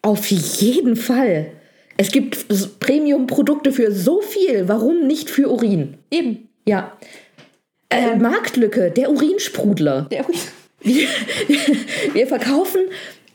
[0.03, 1.53] Auf jeden Fall.
[2.01, 2.47] Es gibt
[2.81, 4.69] Premium-Produkte für so viel.
[4.69, 5.99] Warum nicht für Urin?
[6.11, 6.49] Eben.
[6.67, 6.93] Ja.
[7.91, 10.07] Äh, Marktlücke, der Urinsprudler.
[10.11, 10.25] Der
[10.81, 11.07] Wir,
[12.15, 12.81] wir verkaufen.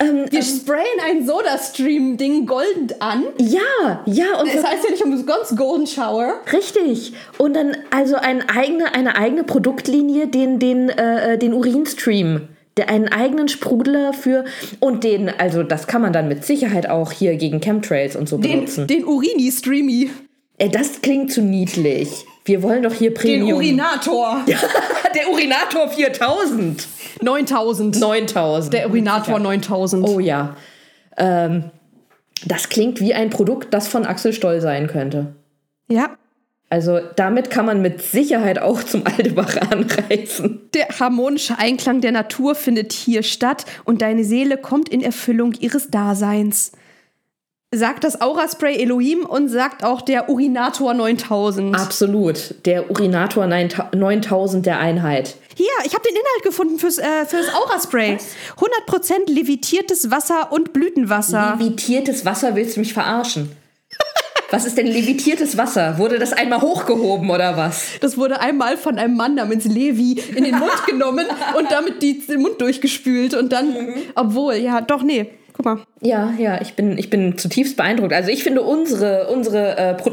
[0.00, 3.26] Ähm, Wir sprayen ein Soda-Stream-Ding golden an.
[3.38, 6.40] ja, ja, und Das heißt ja nicht umsonst Golden Shower.
[6.52, 7.12] Richtig.
[7.38, 12.48] Und dann also ein eigene, eine eigene Produktlinie, den, den, äh, den Urinstream.
[12.76, 14.44] Der einen eigenen Sprudler für.
[14.80, 18.36] Und den, also das kann man dann mit Sicherheit auch hier gegen Chemtrails und so
[18.38, 18.86] Den, benutzen.
[18.86, 20.10] den Urini-Streamy.
[20.58, 22.24] Ey, das klingt zu niedlich.
[22.44, 23.56] Wir wollen doch hier Den Premium.
[23.58, 24.40] Urinator.
[25.14, 26.86] Der Urinator 4000.
[27.22, 27.98] 9000.
[27.98, 28.72] 9000.
[28.74, 30.06] Der Urinator 9000.
[30.06, 30.56] Oh ja.
[31.16, 31.70] Ähm,
[32.44, 35.34] das klingt wie ein Produkt, das von Axel Stoll sein könnte.
[35.88, 36.16] Ja.
[36.68, 40.68] Also damit kann man mit Sicherheit auch zum Aldebaran reisen.
[40.74, 45.90] Der harmonische Einklang der Natur findet hier statt und deine Seele kommt in Erfüllung ihres
[45.90, 46.72] Daseins.
[47.72, 51.76] Sagt das Aura-Spray Elohim und sagt auch der Urinator 9000.
[51.76, 52.54] Absolut.
[52.64, 55.36] Der Urinator 9000 der Einheit.
[55.56, 58.18] Hier, ich habe den Inhalt gefunden fürs, äh, fürs Aura-Spray.
[58.56, 61.56] 100% levitiertes Wasser und Blütenwasser.
[61.58, 63.50] Levitiertes Wasser, willst du mich verarschen?
[64.50, 65.98] Was ist denn levitiertes Wasser?
[65.98, 67.98] Wurde das einmal hochgehoben oder was?
[68.00, 71.26] Das wurde einmal von einem Mann namens Levi in den Mund genommen
[71.58, 73.74] und damit die, den Mund durchgespült und dann,
[74.14, 75.78] obwohl, ja, doch, nee, guck mal.
[76.00, 78.12] Ja, ja, ich bin, ich bin zutiefst beeindruckt.
[78.12, 80.12] Also ich finde unsere, unsere äh, Pro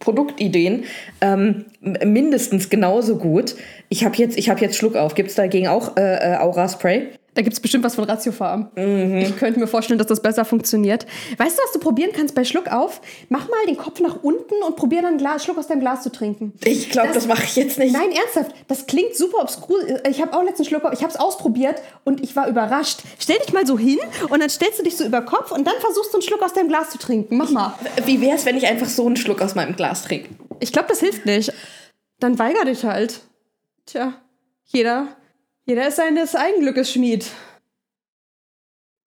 [0.00, 0.84] Produktideen
[1.22, 3.54] ähm, mindestens genauso gut.
[3.88, 5.14] Ich habe jetzt, hab jetzt Schluck auf.
[5.14, 7.08] Gibt es dagegen auch äh, äh, Aura-Spray?
[7.34, 8.70] Da gibt es bestimmt was von Ratiofarm.
[8.76, 11.04] Ich könnte mir vorstellen, dass das besser funktioniert.
[11.36, 13.00] Weißt du, was du probieren kannst bei Schluck auf?
[13.28, 16.02] Mach mal den Kopf nach unten und probier dann einen Glas, Schluck aus deinem Glas
[16.02, 16.52] zu trinken.
[16.64, 17.92] Ich glaube, das, mache ich jetzt nicht.
[17.92, 18.54] Nein, ernsthaft.
[18.68, 19.78] Das klingt super obskur.
[20.08, 23.00] Ich habe auch letzten Schluck, ich habe es ausprobiert und ich war überrascht.
[23.18, 25.74] Stell dich mal so hin und dann stellst du dich so über Kopf und dann
[25.80, 27.36] versuchst du einen Schluck aus deinem Glas zu trinken.
[27.36, 27.74] Mach mal.
[28.06, 30.28] Wie wäre es, wenn ich einfach so einen Schluck aus meinem Glas trinke?
[30.60, 31.52] Ich glaube, das hilft nicht.
[32.20, 33.20] Dann weiger dich halt.
[33.86, 34.14] Tja,
[34.66, 35.08] jeder,
[35.66, 37.30] jeder ist seines Eigenglückes Schmied.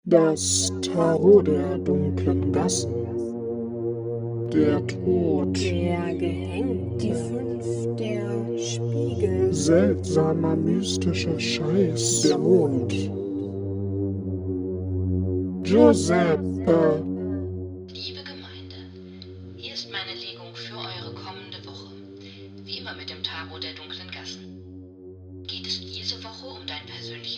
[0.03, 2.93] Das Tarot der dunklen Gassen.
[4.51, 5.57] Der Tod.
[5.59, 9.53] Der gehängt, die fünf, der Spiegel.
[9.53, 12.21] Seltsamer mystischer Scheiß.
[12.21, 12.93] Der Mond.
[15.63, 17.16] Giuseppe.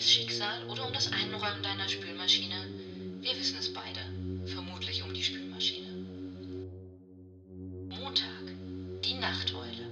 [0.09, 2.55] Schicksal oder um das Einräumen deiner Spülmaschine?
[3.21, 3.99] Wir wissen es beide.
[4.47, 5.87] Vermutlich um die Spülmaschine.
[7.89, 8.25] Montag.
[9.05, 9.85] Die Nachteule.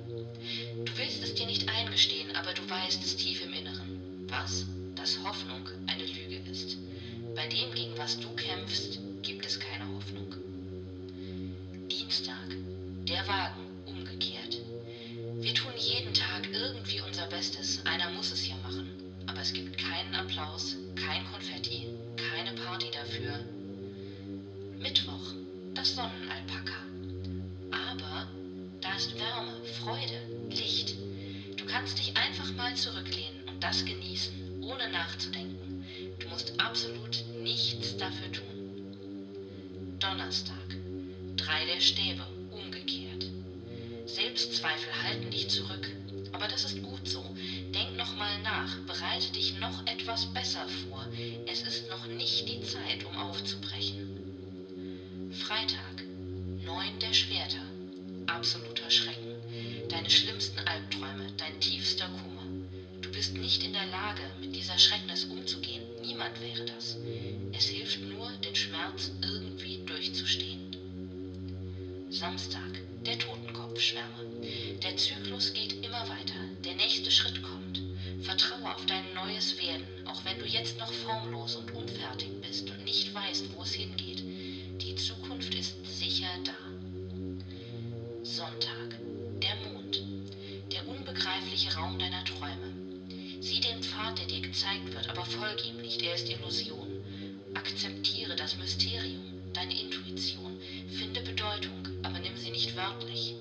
[0.86, 4.26] Du willst es dir nicht eingestehen, aber du weißt es tief im Inneren.
[4.28, 4.65] Was?
[4.95, 6.78] Dass Hoffnung eine Lüge ist.
[7.36, 10.34] Bei dem, gegen was du kämpfst, gibt es keine Hoffnung.
[11.91, 12.47] Dienstag.
[13.07, 13.66] Der Wagen.
[33.68, 35.86] Das genießen, ohne nachzudenken.
[36.20, 39.97] Du musst absolut nichts dafür tun.
[39.99, 40.78] Donnerstag.
[41.36, 42.26] Drei der Stäbe.
[42.49, 43.26] Umgekehrt.
[44.05, 45.86] Selbstzweifel halten dich zurück.
[46.32, 47.22] Aber das ist gut so.
[47.76, 48.78] Denk nochmal nach.
[48.86, 51.05] Bereite dich noch etwas besser vor.
[51.51, 55.34] Es ist noch nicht die Zeit, um aufzubrechen.
[55.45, 56.03] Freitag.
[56.63, 57.65] Neun der Schwerter.
[58.28, 59.36] Absoluter Schrecken.
[59.89, 62.37] Deine schlimmsten Albträume, dein tiefster Kummer.
[63.08, 65.82] Du bist nicht in der Lage, mit dieser Schrecknis umzugehen.
[66.01, 66.97] Niemand wäre das.
[67.53, 70.76] Es hilft nur, den Schmerz irgendwie durchzustehen.
[72.10, 74.26] Samstag, der Totenkopfschwärme.
[74.84, 76.36] Der Zyklus geht immer weiter.
[76.66, 77.82] Der nächste Schritt kommt.
[78.24, 82.84] Vertraue auf dein neues Werden, auch wenn du jetzt noch formlos und unfertig bist und
[82.84, 84.22] nicht weißt, wo es hingeht.
[84.82, 86.58] Die Zukunft ist sicher da.
[88.24, 88.99] Sonntag,
[89.41, 90.03] der Mond.
[90.74, 92.66] Der unbegreifliche Raum deiner Träume.
[93.48, 96.86] Sieh den Pfad, der dir gezeigt wird, aber folge ihm nicht, er ist Illusion.
[97.54, 99.24] Akzeptiere das Mysterium,
[99.54, 100.58] deine Intuition.
[100.89, 103.36] Finde Bedeutung, aber nimm sie nicht wörtlich.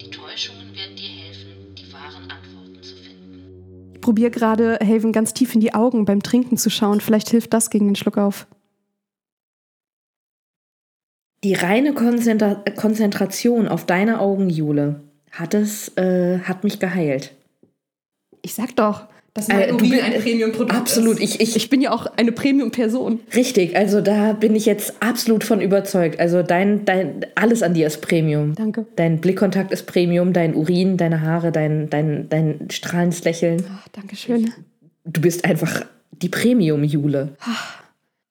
[0.00, 3.92] Die Täuschungen werden dir helfen, die wahren Antworten zu finden.
[3.94, 7.00] Ich probiere gerade, Haven ganz tief in die Augen beim Trinken zu schauen.
[7.00, 8.48] Vielleicht hilft das gegen den Schluck auf.
[11.44, 17.32] Die reine Konzentra Konzentration auf deine Augen, Jule, hat es, äh, hat mich geheilt.
[18.44, 21.14] Ich sag doch, dass Äh, mein du Urin bi- ein Premium-Produkt absolut.
[21.20, 21.22] ist.
[21.36, 23.20] Ich- ich- ich bin ja auch eine Premium-Person.
[23.34, 26.20] Richtig, also da bin ich jetzt absolut von überzeugt.
[26.20, 28.54] Also dein, dein, alles an dir ist Premium.
[28.54, 28.86] Danke.
[28.96, 33.64] Dein Blickkontakt ist Premium, dein Urin, deine Haare, dein, dein, dein strahlendes Lächeln.
[33.72, 34.52] Ach, Dankeschön.
[35.04, 37.30] Du bist einfach die Premium-Jule.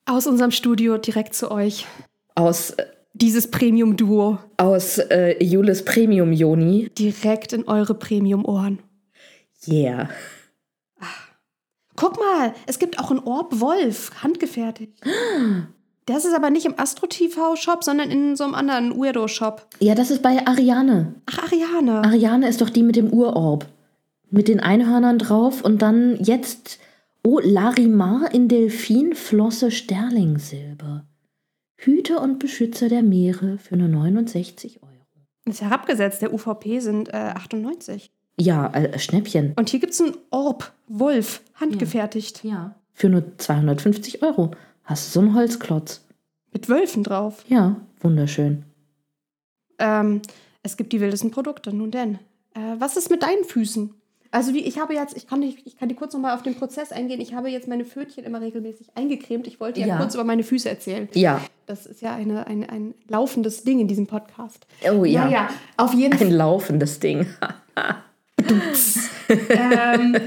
[0.05, 1.85] Aus unserem Studio direkt zu euch.
[2.35, 4.37] Aus, äh, Dieses Premium-Duo.
[4.57, 6.89] aus äh, Jules Premium-Joni.
[6.97, 8.79] Direkt in eure Premium-Ohren.
[9.67, 10.09] Yeah.
[11.95, 14.93] Guck mal, es gibt auch einen Orb Wolf, handgefertigt.
[16.05, 19.67] Das ist aber nicht im Astro-TV-Shop, sondern in so einem anderen Weirdo-Shop.
[19.79, 21.15] Ja, das ist bei Ariane.
[21.27, 22.03] Ach, Ariane.
[22.03, 23.67] Ariane ist doch die mit dem Urorb.
[24.29, 26.79] Mit den Einhörnern drauf und dann jetzt.
[27.23, 31.05] Oh, Larimar in Delfin, Flosse Sterlingsilber.
[31.77, 34.91] Hüter und Beschützer der Meere für nur 69 Euro.
[35.45, 38.11] ist herabgesetzt, der UVP sind äh, 98.
[38.39, 39.53] Ja, äh, Schnäppchen.
[39.55, 42.43] Und hier gibt es einen Orb Wolf, handgefertigt.
[42.43, 42.75] Ja.
[42.93, 44.51] Für nur 250 Euro.
[44.83, 46.05] Hast du so einen Holzklotz.
[46.53, 47.43] Mit Wölfen drauf.
[47.47, 48.63] Ja, wunderschön.
[49.79, 50.21] Ähm,
[50.63, 52.15] es gibt die wildesten Produkte, nun denn.
[52.53, 53.93] Äh, was ist mit deinen Füßen?
[54.33, 56.55] Also wie, ich habe jetzt, ich kann, nicht, ich kann dir kurz nochmal auf den
[56.55, 57.19] Prozess eingehen.
[57.19, 59.45] Ich habe jetzt meine Pfötchen immer regelmäßig eingecremt.
[59.45, 59.97] Ich wollte ja, Ja.
[59.97, 61.09] kurz über meine Füße erzählen.
[61.13, 61.41] Ja.
[61.65, 64.65] Das ist ja eine, ein, ein laufendes Ding in diesem Podcast.
[64.89, 65.27] Oh ja.
[65.29, 66.31] ja, auf jeden Ein Fall.
[66.31, 67.25] laufendes Ding.
[69.49, 70.17] Ähm,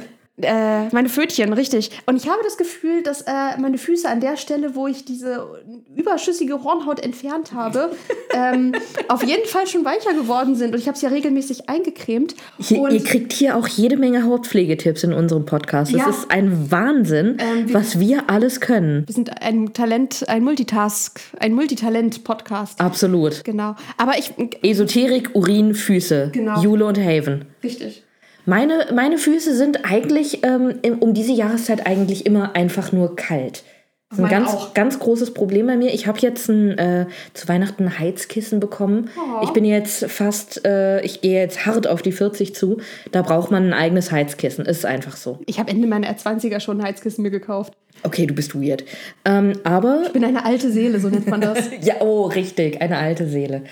[0.43, 1.93] Äh, meine Pfötchen, richtig.
[2.07, 5.47] Und ich habe das Gefühl, dass äh, meine Füße an der Stelle, wo ich diese
[5.95, 7.93] überschüssige Hornhaut entfernt habe,
[8.35, 8.73] ähm,
[9.07, 10.75] auf jeden Fall schon weicher geworden sind.
[10.75, 12.35] Und ich habe es ja regelmäßig eingecremt.
[12.59, 15.95] Hier, ihr kriegt hier auch jede Menge Hautpflegetipps in unserem Podcast.
[15.95, 16.11] Das Ja.
[16.11, 19.05] ist ein Wahnsinn, Ähm, wir- was wir alles können.
[19.07, 22.81] wir sind ein Talent, ein Multitask, ein Multitalent-Podcast.
[22.81, 23.45] Absolut.
[23.45, 23.77] Genau.
[23.99, 24.33] Aber ich.
[24.65, 26.31] Esoterik, Urin, Füße.
[26.33, 26.61] Genau.
[26.61, 27.45] Jule und Haven.
[27.63, 28.04] Richtig.
[28.47, 33.65] Meine, meine Füße sind eigentlich ähm, um diese Jahreszeit eigentlich immer einfach nur kalt.
[34.11, 34.75] Das ist ein ganz, auch.
[34.75, 35.93] ganz großes Problem bei mir.
[35.93, 39.11] Ich habe jetzt ein, äh, zu Weihnachten ein Heizkissen bekommen.
[39.17, 39.43] Oh.
[39.43, 42.79] Ich bin jetzt fast, äh, ich gehe jetzt hart auf die 40 zu.
[43.11, 44.67] Da braucht man ein eigenes Heizkissen.
[44.67, 45.41] Ist einfach so.
[45.47, 47.73] Ich habe Ende meiner 20er schon ein Heizkissen mir gekauft.
[48.05, 48.85] Okay, du bist weird.
[49.25, 51.71] Ähm, aber Ich bin eine alte Seele, so nennt man das.
[51.81, 53.63] Ja, oh, richtig, eine alte Seele.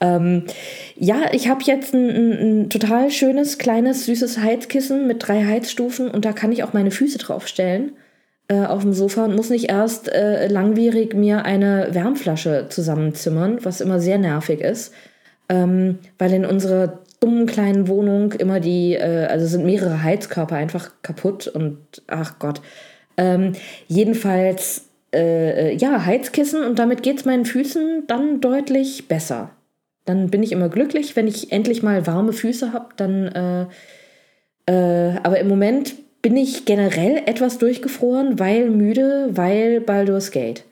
[0.00, 0.44] Ähm,
[0.96, 6.10] ja, ich habe jetzt ein, ein, ein total schönes, kleines, süßes Heizkissen mit drei Heizstufen
[6.10, 7.92] und da kann ich auch meine Füße draufstellen
[8.48, 13.80] äh, auf dem Sofa und muss nicht erst äh, langwierig mir eine Wärmflasche zusammenzimmern, was
[13.80, 14.92] immer sehr nervig ist,
[15.48, 20.90] ähm, weil in unserer dummen kleinen Wohnung immer die, äh, also sind mehrere Heizkörper einfach
[21.02, 22.60] kaputt und ach Gott.
[23.16, 23.52] Ähm,
[23.86, 29.50] jedenfalls, äh, äh, ja, Heizkissen und damit geht es meinen Füßen dann deutlich besser.
[30.04, 32.88] Dann bin ich immer glücklich, wenn ich endlich mal warme Füße habe.
[32.96, 33.68] Dann,
[34.66, 40.64] äh, äh, aber im Moment bin ich generell etwas durchgefroren, weil müde, weil Baldur's Gate.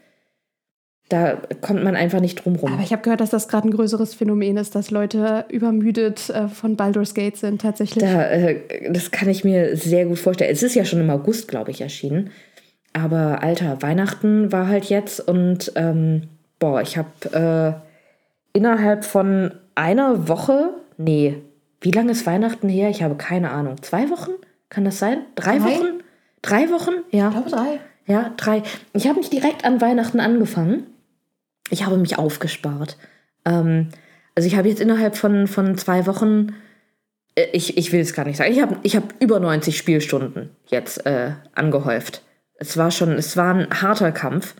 [1.08, 2.72] Da kommt man einfach nicht drum rum.
[2.72, 6.48] Aber ich habe gehört, dass das gerade ein größeres Phänomen ist, dass Leute übermüdet äh,
[6.48, 8.02] von Baldur's Gate sind, tatsächlich.
[8.02, 10.50] Da, äh, das kann ich mir sehr gut vorstellen.
[10.50, 12.30] Es ist ja schon im August, glaube ich, erschienen.
[12.94, 16.22] Aber Alter, Weihnachten war halt jetzt und ähm,
[16.58, 17.91] boah, ich habe äh,
[18.52, 21.42] innerhalb von einer Woche, nee,
[21.80, 22.90] wie lange ist Weihnachten her?
[22.90, 23.82] Ich habe keine Ahnung.
[23.82, 24.30] Zwei Wochen?
[24.68, 25.22] Kann das sein?
[25.34, 25.64] Drei, Drei?
[25.64, 26.02] Wochen?
[26.42, 26.92] Drei Wochen?
[27.10, 27.30] Ja.
[27.30, 27.80] glaube drei.
[28.06, 28.62] Ja, drei.
[28.92, 30.86] Ich habe nicht direkt an Weihnachten angefangen.
[31.70, 32.96] Ich habe mich aufgespart.
[33.44, 33.88] Ähm,
[34.34, 36.54] also ich habe jetzt innerhalb von, von zwei Wochen,
[37.34, 40.50] äh, ich, ich will es gar nicht sagen, ich habe ich hab über 90 Spielstunden
[40.66, 42.22] jetzt äh, angehäuft.
[42.54, 44.54] Es war schon, es war ein harter Kampf,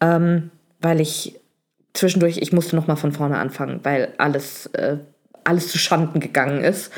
[0.00, 0.50] ähm,
[0.80, 1.40] weil ich
[1.94, 4.98] zwischendurch, ich musste noch mal von vorne anfangen, weil alles, äh,
[5.44, 6.92] alles zu Schanden gegangen ist.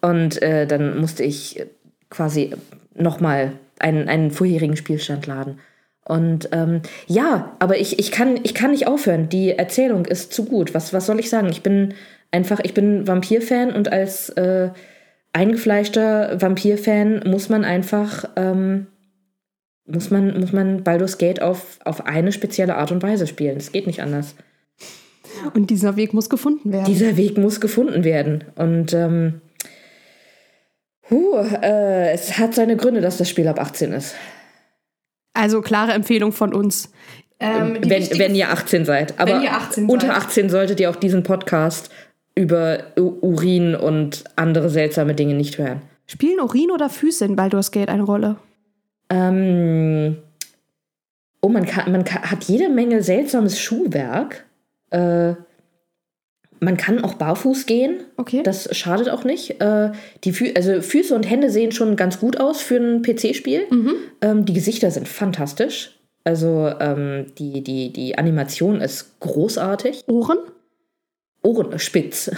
[0.00, 1.62] Und äh, dann musste ich
[2.08, 2.54] quasi
[2.94, 5.60] noch mal einen, einen vorherigen Spielstand laden.
[6.04, 9.28] Und ähm, ja, aber ich, ich, kann, ich kann nicht aufhören.
[9.28, 10.74] Die Erzählung ist zu gut.
[10.74, 11.48] Was, was soll ich sagen?
[11.50, 11.94] Ich bin
[12.32, 14.70] einfach, ich bin Vampir-Fan und als äh,
[15.32, 18.86] eingefleischter Vampir-Fan muss man einfach, ähm,
[19.92, 23.56] muss man, muss man Baldur's Gate auf, auf eine spezielle Art und Weise spielen.
[23.56, 24.34] Es geht nicht anders.
[25.54, 26.86] Und dieser Weg muss gefunden werden.
[26.86, 28.44] Dieser Weg muss gefunden werden.
[28.56, 29.40] Und ähm,
[31.10, 34.14] huh, äh, es hat seine Gründe, dass das Spiel ab 18 ist.
[35.34, 36.90] also klare Empfehlung von uns.
[37.38, 39.18] Ähm, wenn, wenn ihr 18 seid.
[39.18, 40.16] Aber Wenn ihr 18 unter seid.
[40.16, 41.90] 18 solltet ihr auch diesen Podcast
[42.34, 45.82] über Urin und andere seltsame Dinge nicht hören.
[46.06, 48.36] Spielen Urin oder Füße in Baldur's Gate eine Rolle?
[49.10, 50.18] Ähm,
[51.42, 54.46] oh, man, kann, man kann, hat jede Menge seltsames Schuhwerk.
[54.90, 55.34] Äh,
[56.60, 58.04] man kann auch barfuß gehen.
[58.16, 58.42] Okay.
[58.42, 59.60] Das schadet auch nicht.
[59.60, 59.92] Äh,
[60.24, 63.66] die Fü also Füße und Hände sehen schon ganz gut aus für ein PC-Spiel.
[63.70, 63.94] Mhm.
[64.20, 65.98] Ähm, die Gesichter sind fantastisch.
[66.22, 70.04] Also ähm, die, die, die Animation ist großartig.
[70.06, 70.38] Ohren?
[71.42, 72.30] Ohren spitz.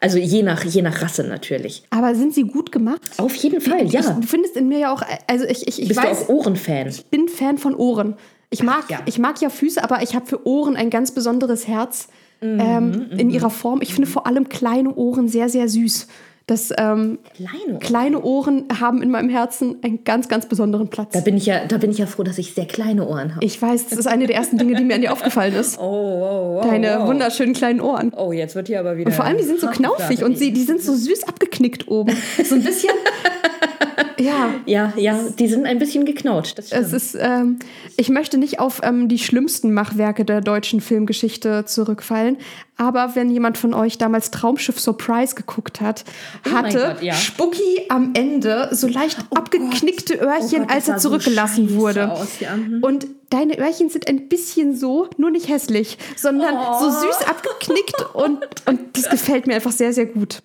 [0.00, 1.82] Also je nach, je nach Rasse natürlich.
[1.90, 3.00] Aber sind sie gut gemacht?
[3.18, 4.02] Auf jeden Fall, Ich, ja.
[4.12, 6.86] du findest in mir ja auch, also ich, ich, ich Bist weiß, du auch Ohrenfan?
[6.88, 8.14] ich bin Fan von Ohren.
[8.50, 9.00] Ich mag, ja.
[9.06, 12.08] ich mag ja Füße, aber ich habe für Ohren ein ganz besonderes Herz
[12.40, 13.80] Mhm, ähm, in ihrer Form.
[13.82, 16.06] Ich finde vor allem kleine Ohren sehr, sehr süß.
[16.48, 17.78] Das, ähm, Kleine.
[17.78, 21.12] kleine Ohren haben in meinem Herzen einen ganz, ganz besonderen Platz.
[21.12, 23.44] Da bin ich ja, da bin ich ja froh, dass ich sehr kleine Ohren habe.
[23.44, 25.78] Ich weiß, das ist eine der ersten Dinge, die mir an dir aufgefallen ist.
[25.78, 27.06] Oh, oh, oh, Deine oh.
[27.06, 28.14] wunderschönen kleinen Ohren.
[28.16, 29.08] Oh, jetzt wird hier aber wieder.
[29.08, 32.16] Und vor allem, die sind so knaufig und sie, die sind so süß abgeknickt oben.
[32.42, 32.94] So ein bisschen.
[34.18, 36.58] ja, Ja, ja, die sind ein bisschen geknautscht.
[36.58, 37.18] Das es ist.
[37.20, 37.58] Ähm,
[37.98, 42.38] ich möchte nicht auf ähm, die schlimmsten Machwerke der deutschen Filmgeschichte zurückfallen,
[42.78, 46.04] aber wenn jemand von euch damals Traumschiff Surprise geguckt hat,
[46.46, 47.12] Oh hatte Gott, ja.
[47.14, 52.12] Spucki am Ende so leicht abgeknickte Öhrchen, Oh Gott, als er so zurückgelassen scheiße wurde.
[52.12, 52.82] aus, ja, mhm.
[52.82, 56.78] Und deine Öhrchen sind ein bisschen so, nur nicht hässlich, sondern Oh.
[56.80, 60.40] so süß abgeknickt und, und das gefällt mir einfach sehr, sehr gut.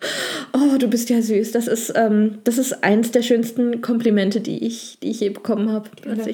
[0.53, 1.51] Oh, du bist ja süß.
[1.53, 5.71] Das ist, ähm, das ist eins der schönsten Komplimente, die ich, die ich je bekommen
[5.71, 5.89] habe.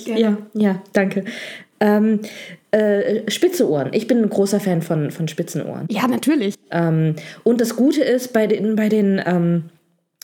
[0.05, 1.25] Ja, ja, danke.
[1.79, 2.19] Ähm,
[2.71, 3.89] äh, spitze Ohren.
[3.93, 5.87] Ich bin ein großer Fan von, von spitzen Ohren.
[5.89, 6.55] Ja, natürlich.
[6.71, 9.63] Ähm, und das Gute ist, bei den, bei den, ähm,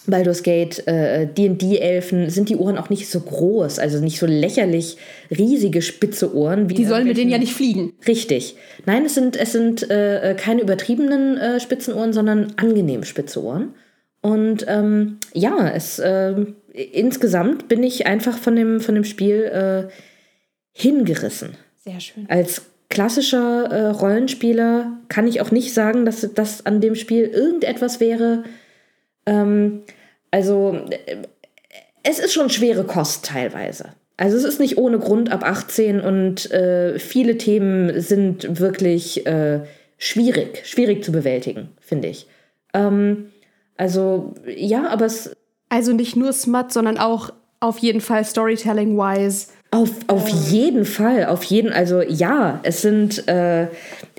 [0.07, 4.97] Baldur's Gate, äh, D&D-Elfen, sind die Ohren auch nicht so groß, also nicht so lächerlich
[5.35, 6.69] riesige spitze Ohren.
[6.69, 7.93] Wie Die sollen mit denen ja nicht fliegen.
[8.07, 8.55] Richtig.
[8.85, 13.73] Nein, es sind, es sind äh, keine übertriebenen äh, spitzen Ohren, sondern angenehm spitze Ohren.
[14.21, 19.91] Und ähm, ja, es ähm, insgesamt bin ich einfach von dem, von dem Spiel äh,
[20.75, 21.55] hingerissen.
[21.83, 22.25] Sehr schön.
[22.29, 27.99] Als klassischer äh, Rollenspieler kann ich auch nicht sagen, dass das an dem Spiel irgendetwas
[27.99, 28.43] wäre.
[29.25, 29.83] Ähm,
[30.31, 31.17] also, äh,
[32.03, 33.93] es ist schon schwere Kost teilweise.
[34.17, 39.61] Also, es ist nicht ohne Grund ab 18 und äh, viele Themen sind wirklich äh,
[39.97, 42.27] schwierig, schwierig zu bewältigen, finde ich.
[42.73, 43.31] Ähm,
[43.77, 45.35] also, ja, aber es
[45.69, 49.47] Also nicht nur Smut, sondern auch auf jeden Fall Storytelling-wise.
[49.75, 53.67] Auf, auf jeden Fall, auf jeden, also ja, es sind, äh,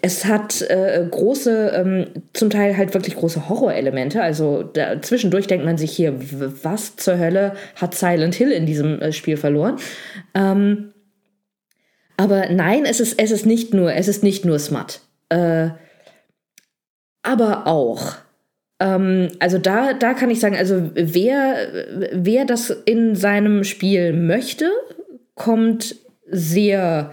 [0.02, 4.22] es hat äh, große, ähm, zum Teil halt wirklich große Horrorelemente.
[4.22, 6.14] Also da, zwischendurch denkt man sich hier,
[6.62, 9.78] was zur Hölle hat Silent Hill in diesem äh, Spiel verloren?
[10.34, 10.92] Ähm,
[12.18, 15.00] aber nein, es ist, es ist nicht nur, es ist nicht nur Smut.
[15.30, 15.70] Äh,
[17.22, 18.16] aber auch.
[18.78, 24.70] Ähm, also da, da kann ich sagen, also wer, wer das in seinem Spiel möchte,
[25.36, 25.94] kommt
[26.28, 27.12] sehr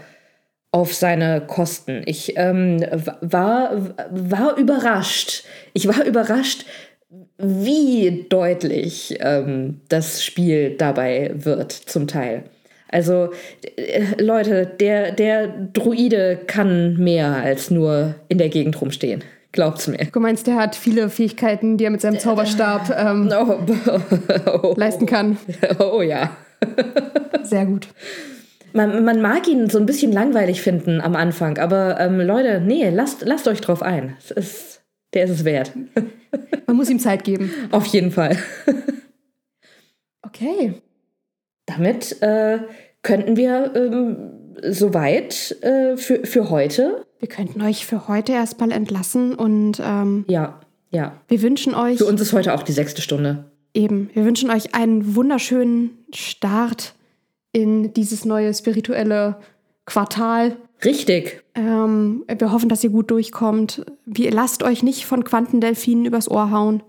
[0.71, 2.01] auf seine Kosten.
[2.07, 2.83] Ich ähm,
[3.21, 5.43] war, war überrascht.
[5.73, 6.65] Ich war überrascht,
[7.37, 12.45] wie deutlich ähm, das Spiel dabei wird, zum Teil.
[12.87, 13.29] Also,
[13.75, 19.23] äh, Leute, der, der Druide kann mehr als nur in der Gegend rumstehen.
[19.51, 20.07] Glaubt's mir.
[20.11, 25.05] Du meinst, der hat viele Fähigkeiten, die er mit seinem Zauberstab ähm, Oh, oh, leisten
[25.05, 25.37] kann.
[25.79, 26.35] oh ja.
[27.43, 27.87] Sehr gut.
[28.73, 32.89] Man, man mag ihn so ein bisschen langweilig finden am Anfang, aber ähm, Leute, nee,
[32.89, 34.15] lasst, lasst euch drauf ein.
[34.17, 34.81] Es ist,
[35.13, 35.71] der ist es wert.
[36.67, 37.51] Man muss ihm Zeit geben.
[37.69, 38.37] Auf jeden Fall.
[40.23, 40.73] Okay.
[41.67, 42.59] Damit äh,
[43.03, 44.17] könnten wir ähm,
[44.63, 47.05] soweit äh, für, für heute.
[47.19, 50.59] Wir könnten euch für heute erstmal entlassen und ähm, Ja,
[50.89, 51.21] ja.
[51.27, 53.51] wir wünschen euch Für uns ist heute auch die sechste Stunde.
[53.73, 56.93] Eben, wir wünschen euch einen wunderschönen Start
[57.51, 59.37] in dieses neue spirituelle
[59.85, 60.57] Quartal.
[60.83, 61.43] Richtig.
[61.55, 63.85] Ähm, wir hoffen, dass ihr gut durchkommt.
[64.05, 66.83] Wir, lasst euch nicht von Quantendelfinen übers Ohr hauen.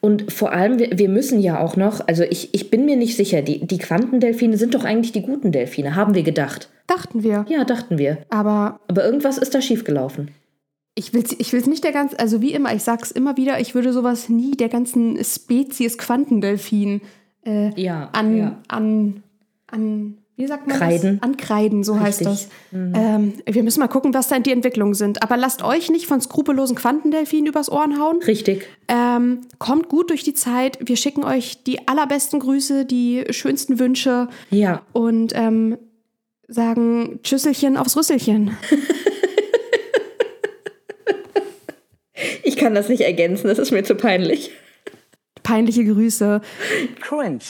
[0.00, 3.16] Und vor allem, wir, wir müssen ja auch noch, also ich, ich bin mir nicht
[3.16, 6.68] sicher, die, die Quantendelfine sind doch eigentlich die guten Delfine, haben wir gedacht.
[6.86, 7.44] Dachten wir.
[7.48, 8.18] Ja, dachten wir.
[8.28, 10.30] Aber Aber irgendwas ist da schiefgelaufen.
[10.98, 13.60] Ich will es ich will's nicht der ganzen, also wie immer, ich sag's immer wieder,
[13.60, 17.00] ich würde sowas nie der ganzen Spezies Quantendelfin
[17.44, 18.08] äh, Ja.
[18.12, 18.58] an, ja.
[18.68, 19.22] an,
[19.70, 21.18] an, wie sagt man Kreiden.
[21.18, 21.22] das?
[21.22, 22.48] Ankreiden, so heißt Richtig.
[22.48, 22.48] das.
[22.72, 25.22] Ähm, wir müssen mal gucken, was da die Entwicklungen sind.
[25.22, 28.22] Aber lasst euch nicht von skrupellosen Quantendelfinen übers Ohren hauen.
[28.26, 28.66] Richtig.
[28.88, 30.78] Ähm, kommt gut durch die Zeit.
[30.82, 34.82] Wir schicken euch die allerbesten Grüße, die schönsten Wünsche Ja.
[34.92, 35.78] und ähm,
[36.48, 38.56] sagen Tschüsselchen aufs Rüsselchen.
[42.56, 44.50] Ich kann das nicht ergänzen, das ist mir zu peinlich.
[45.42, 46.40] Peinliche Grüße.
[47.02, 47.40] Cringe.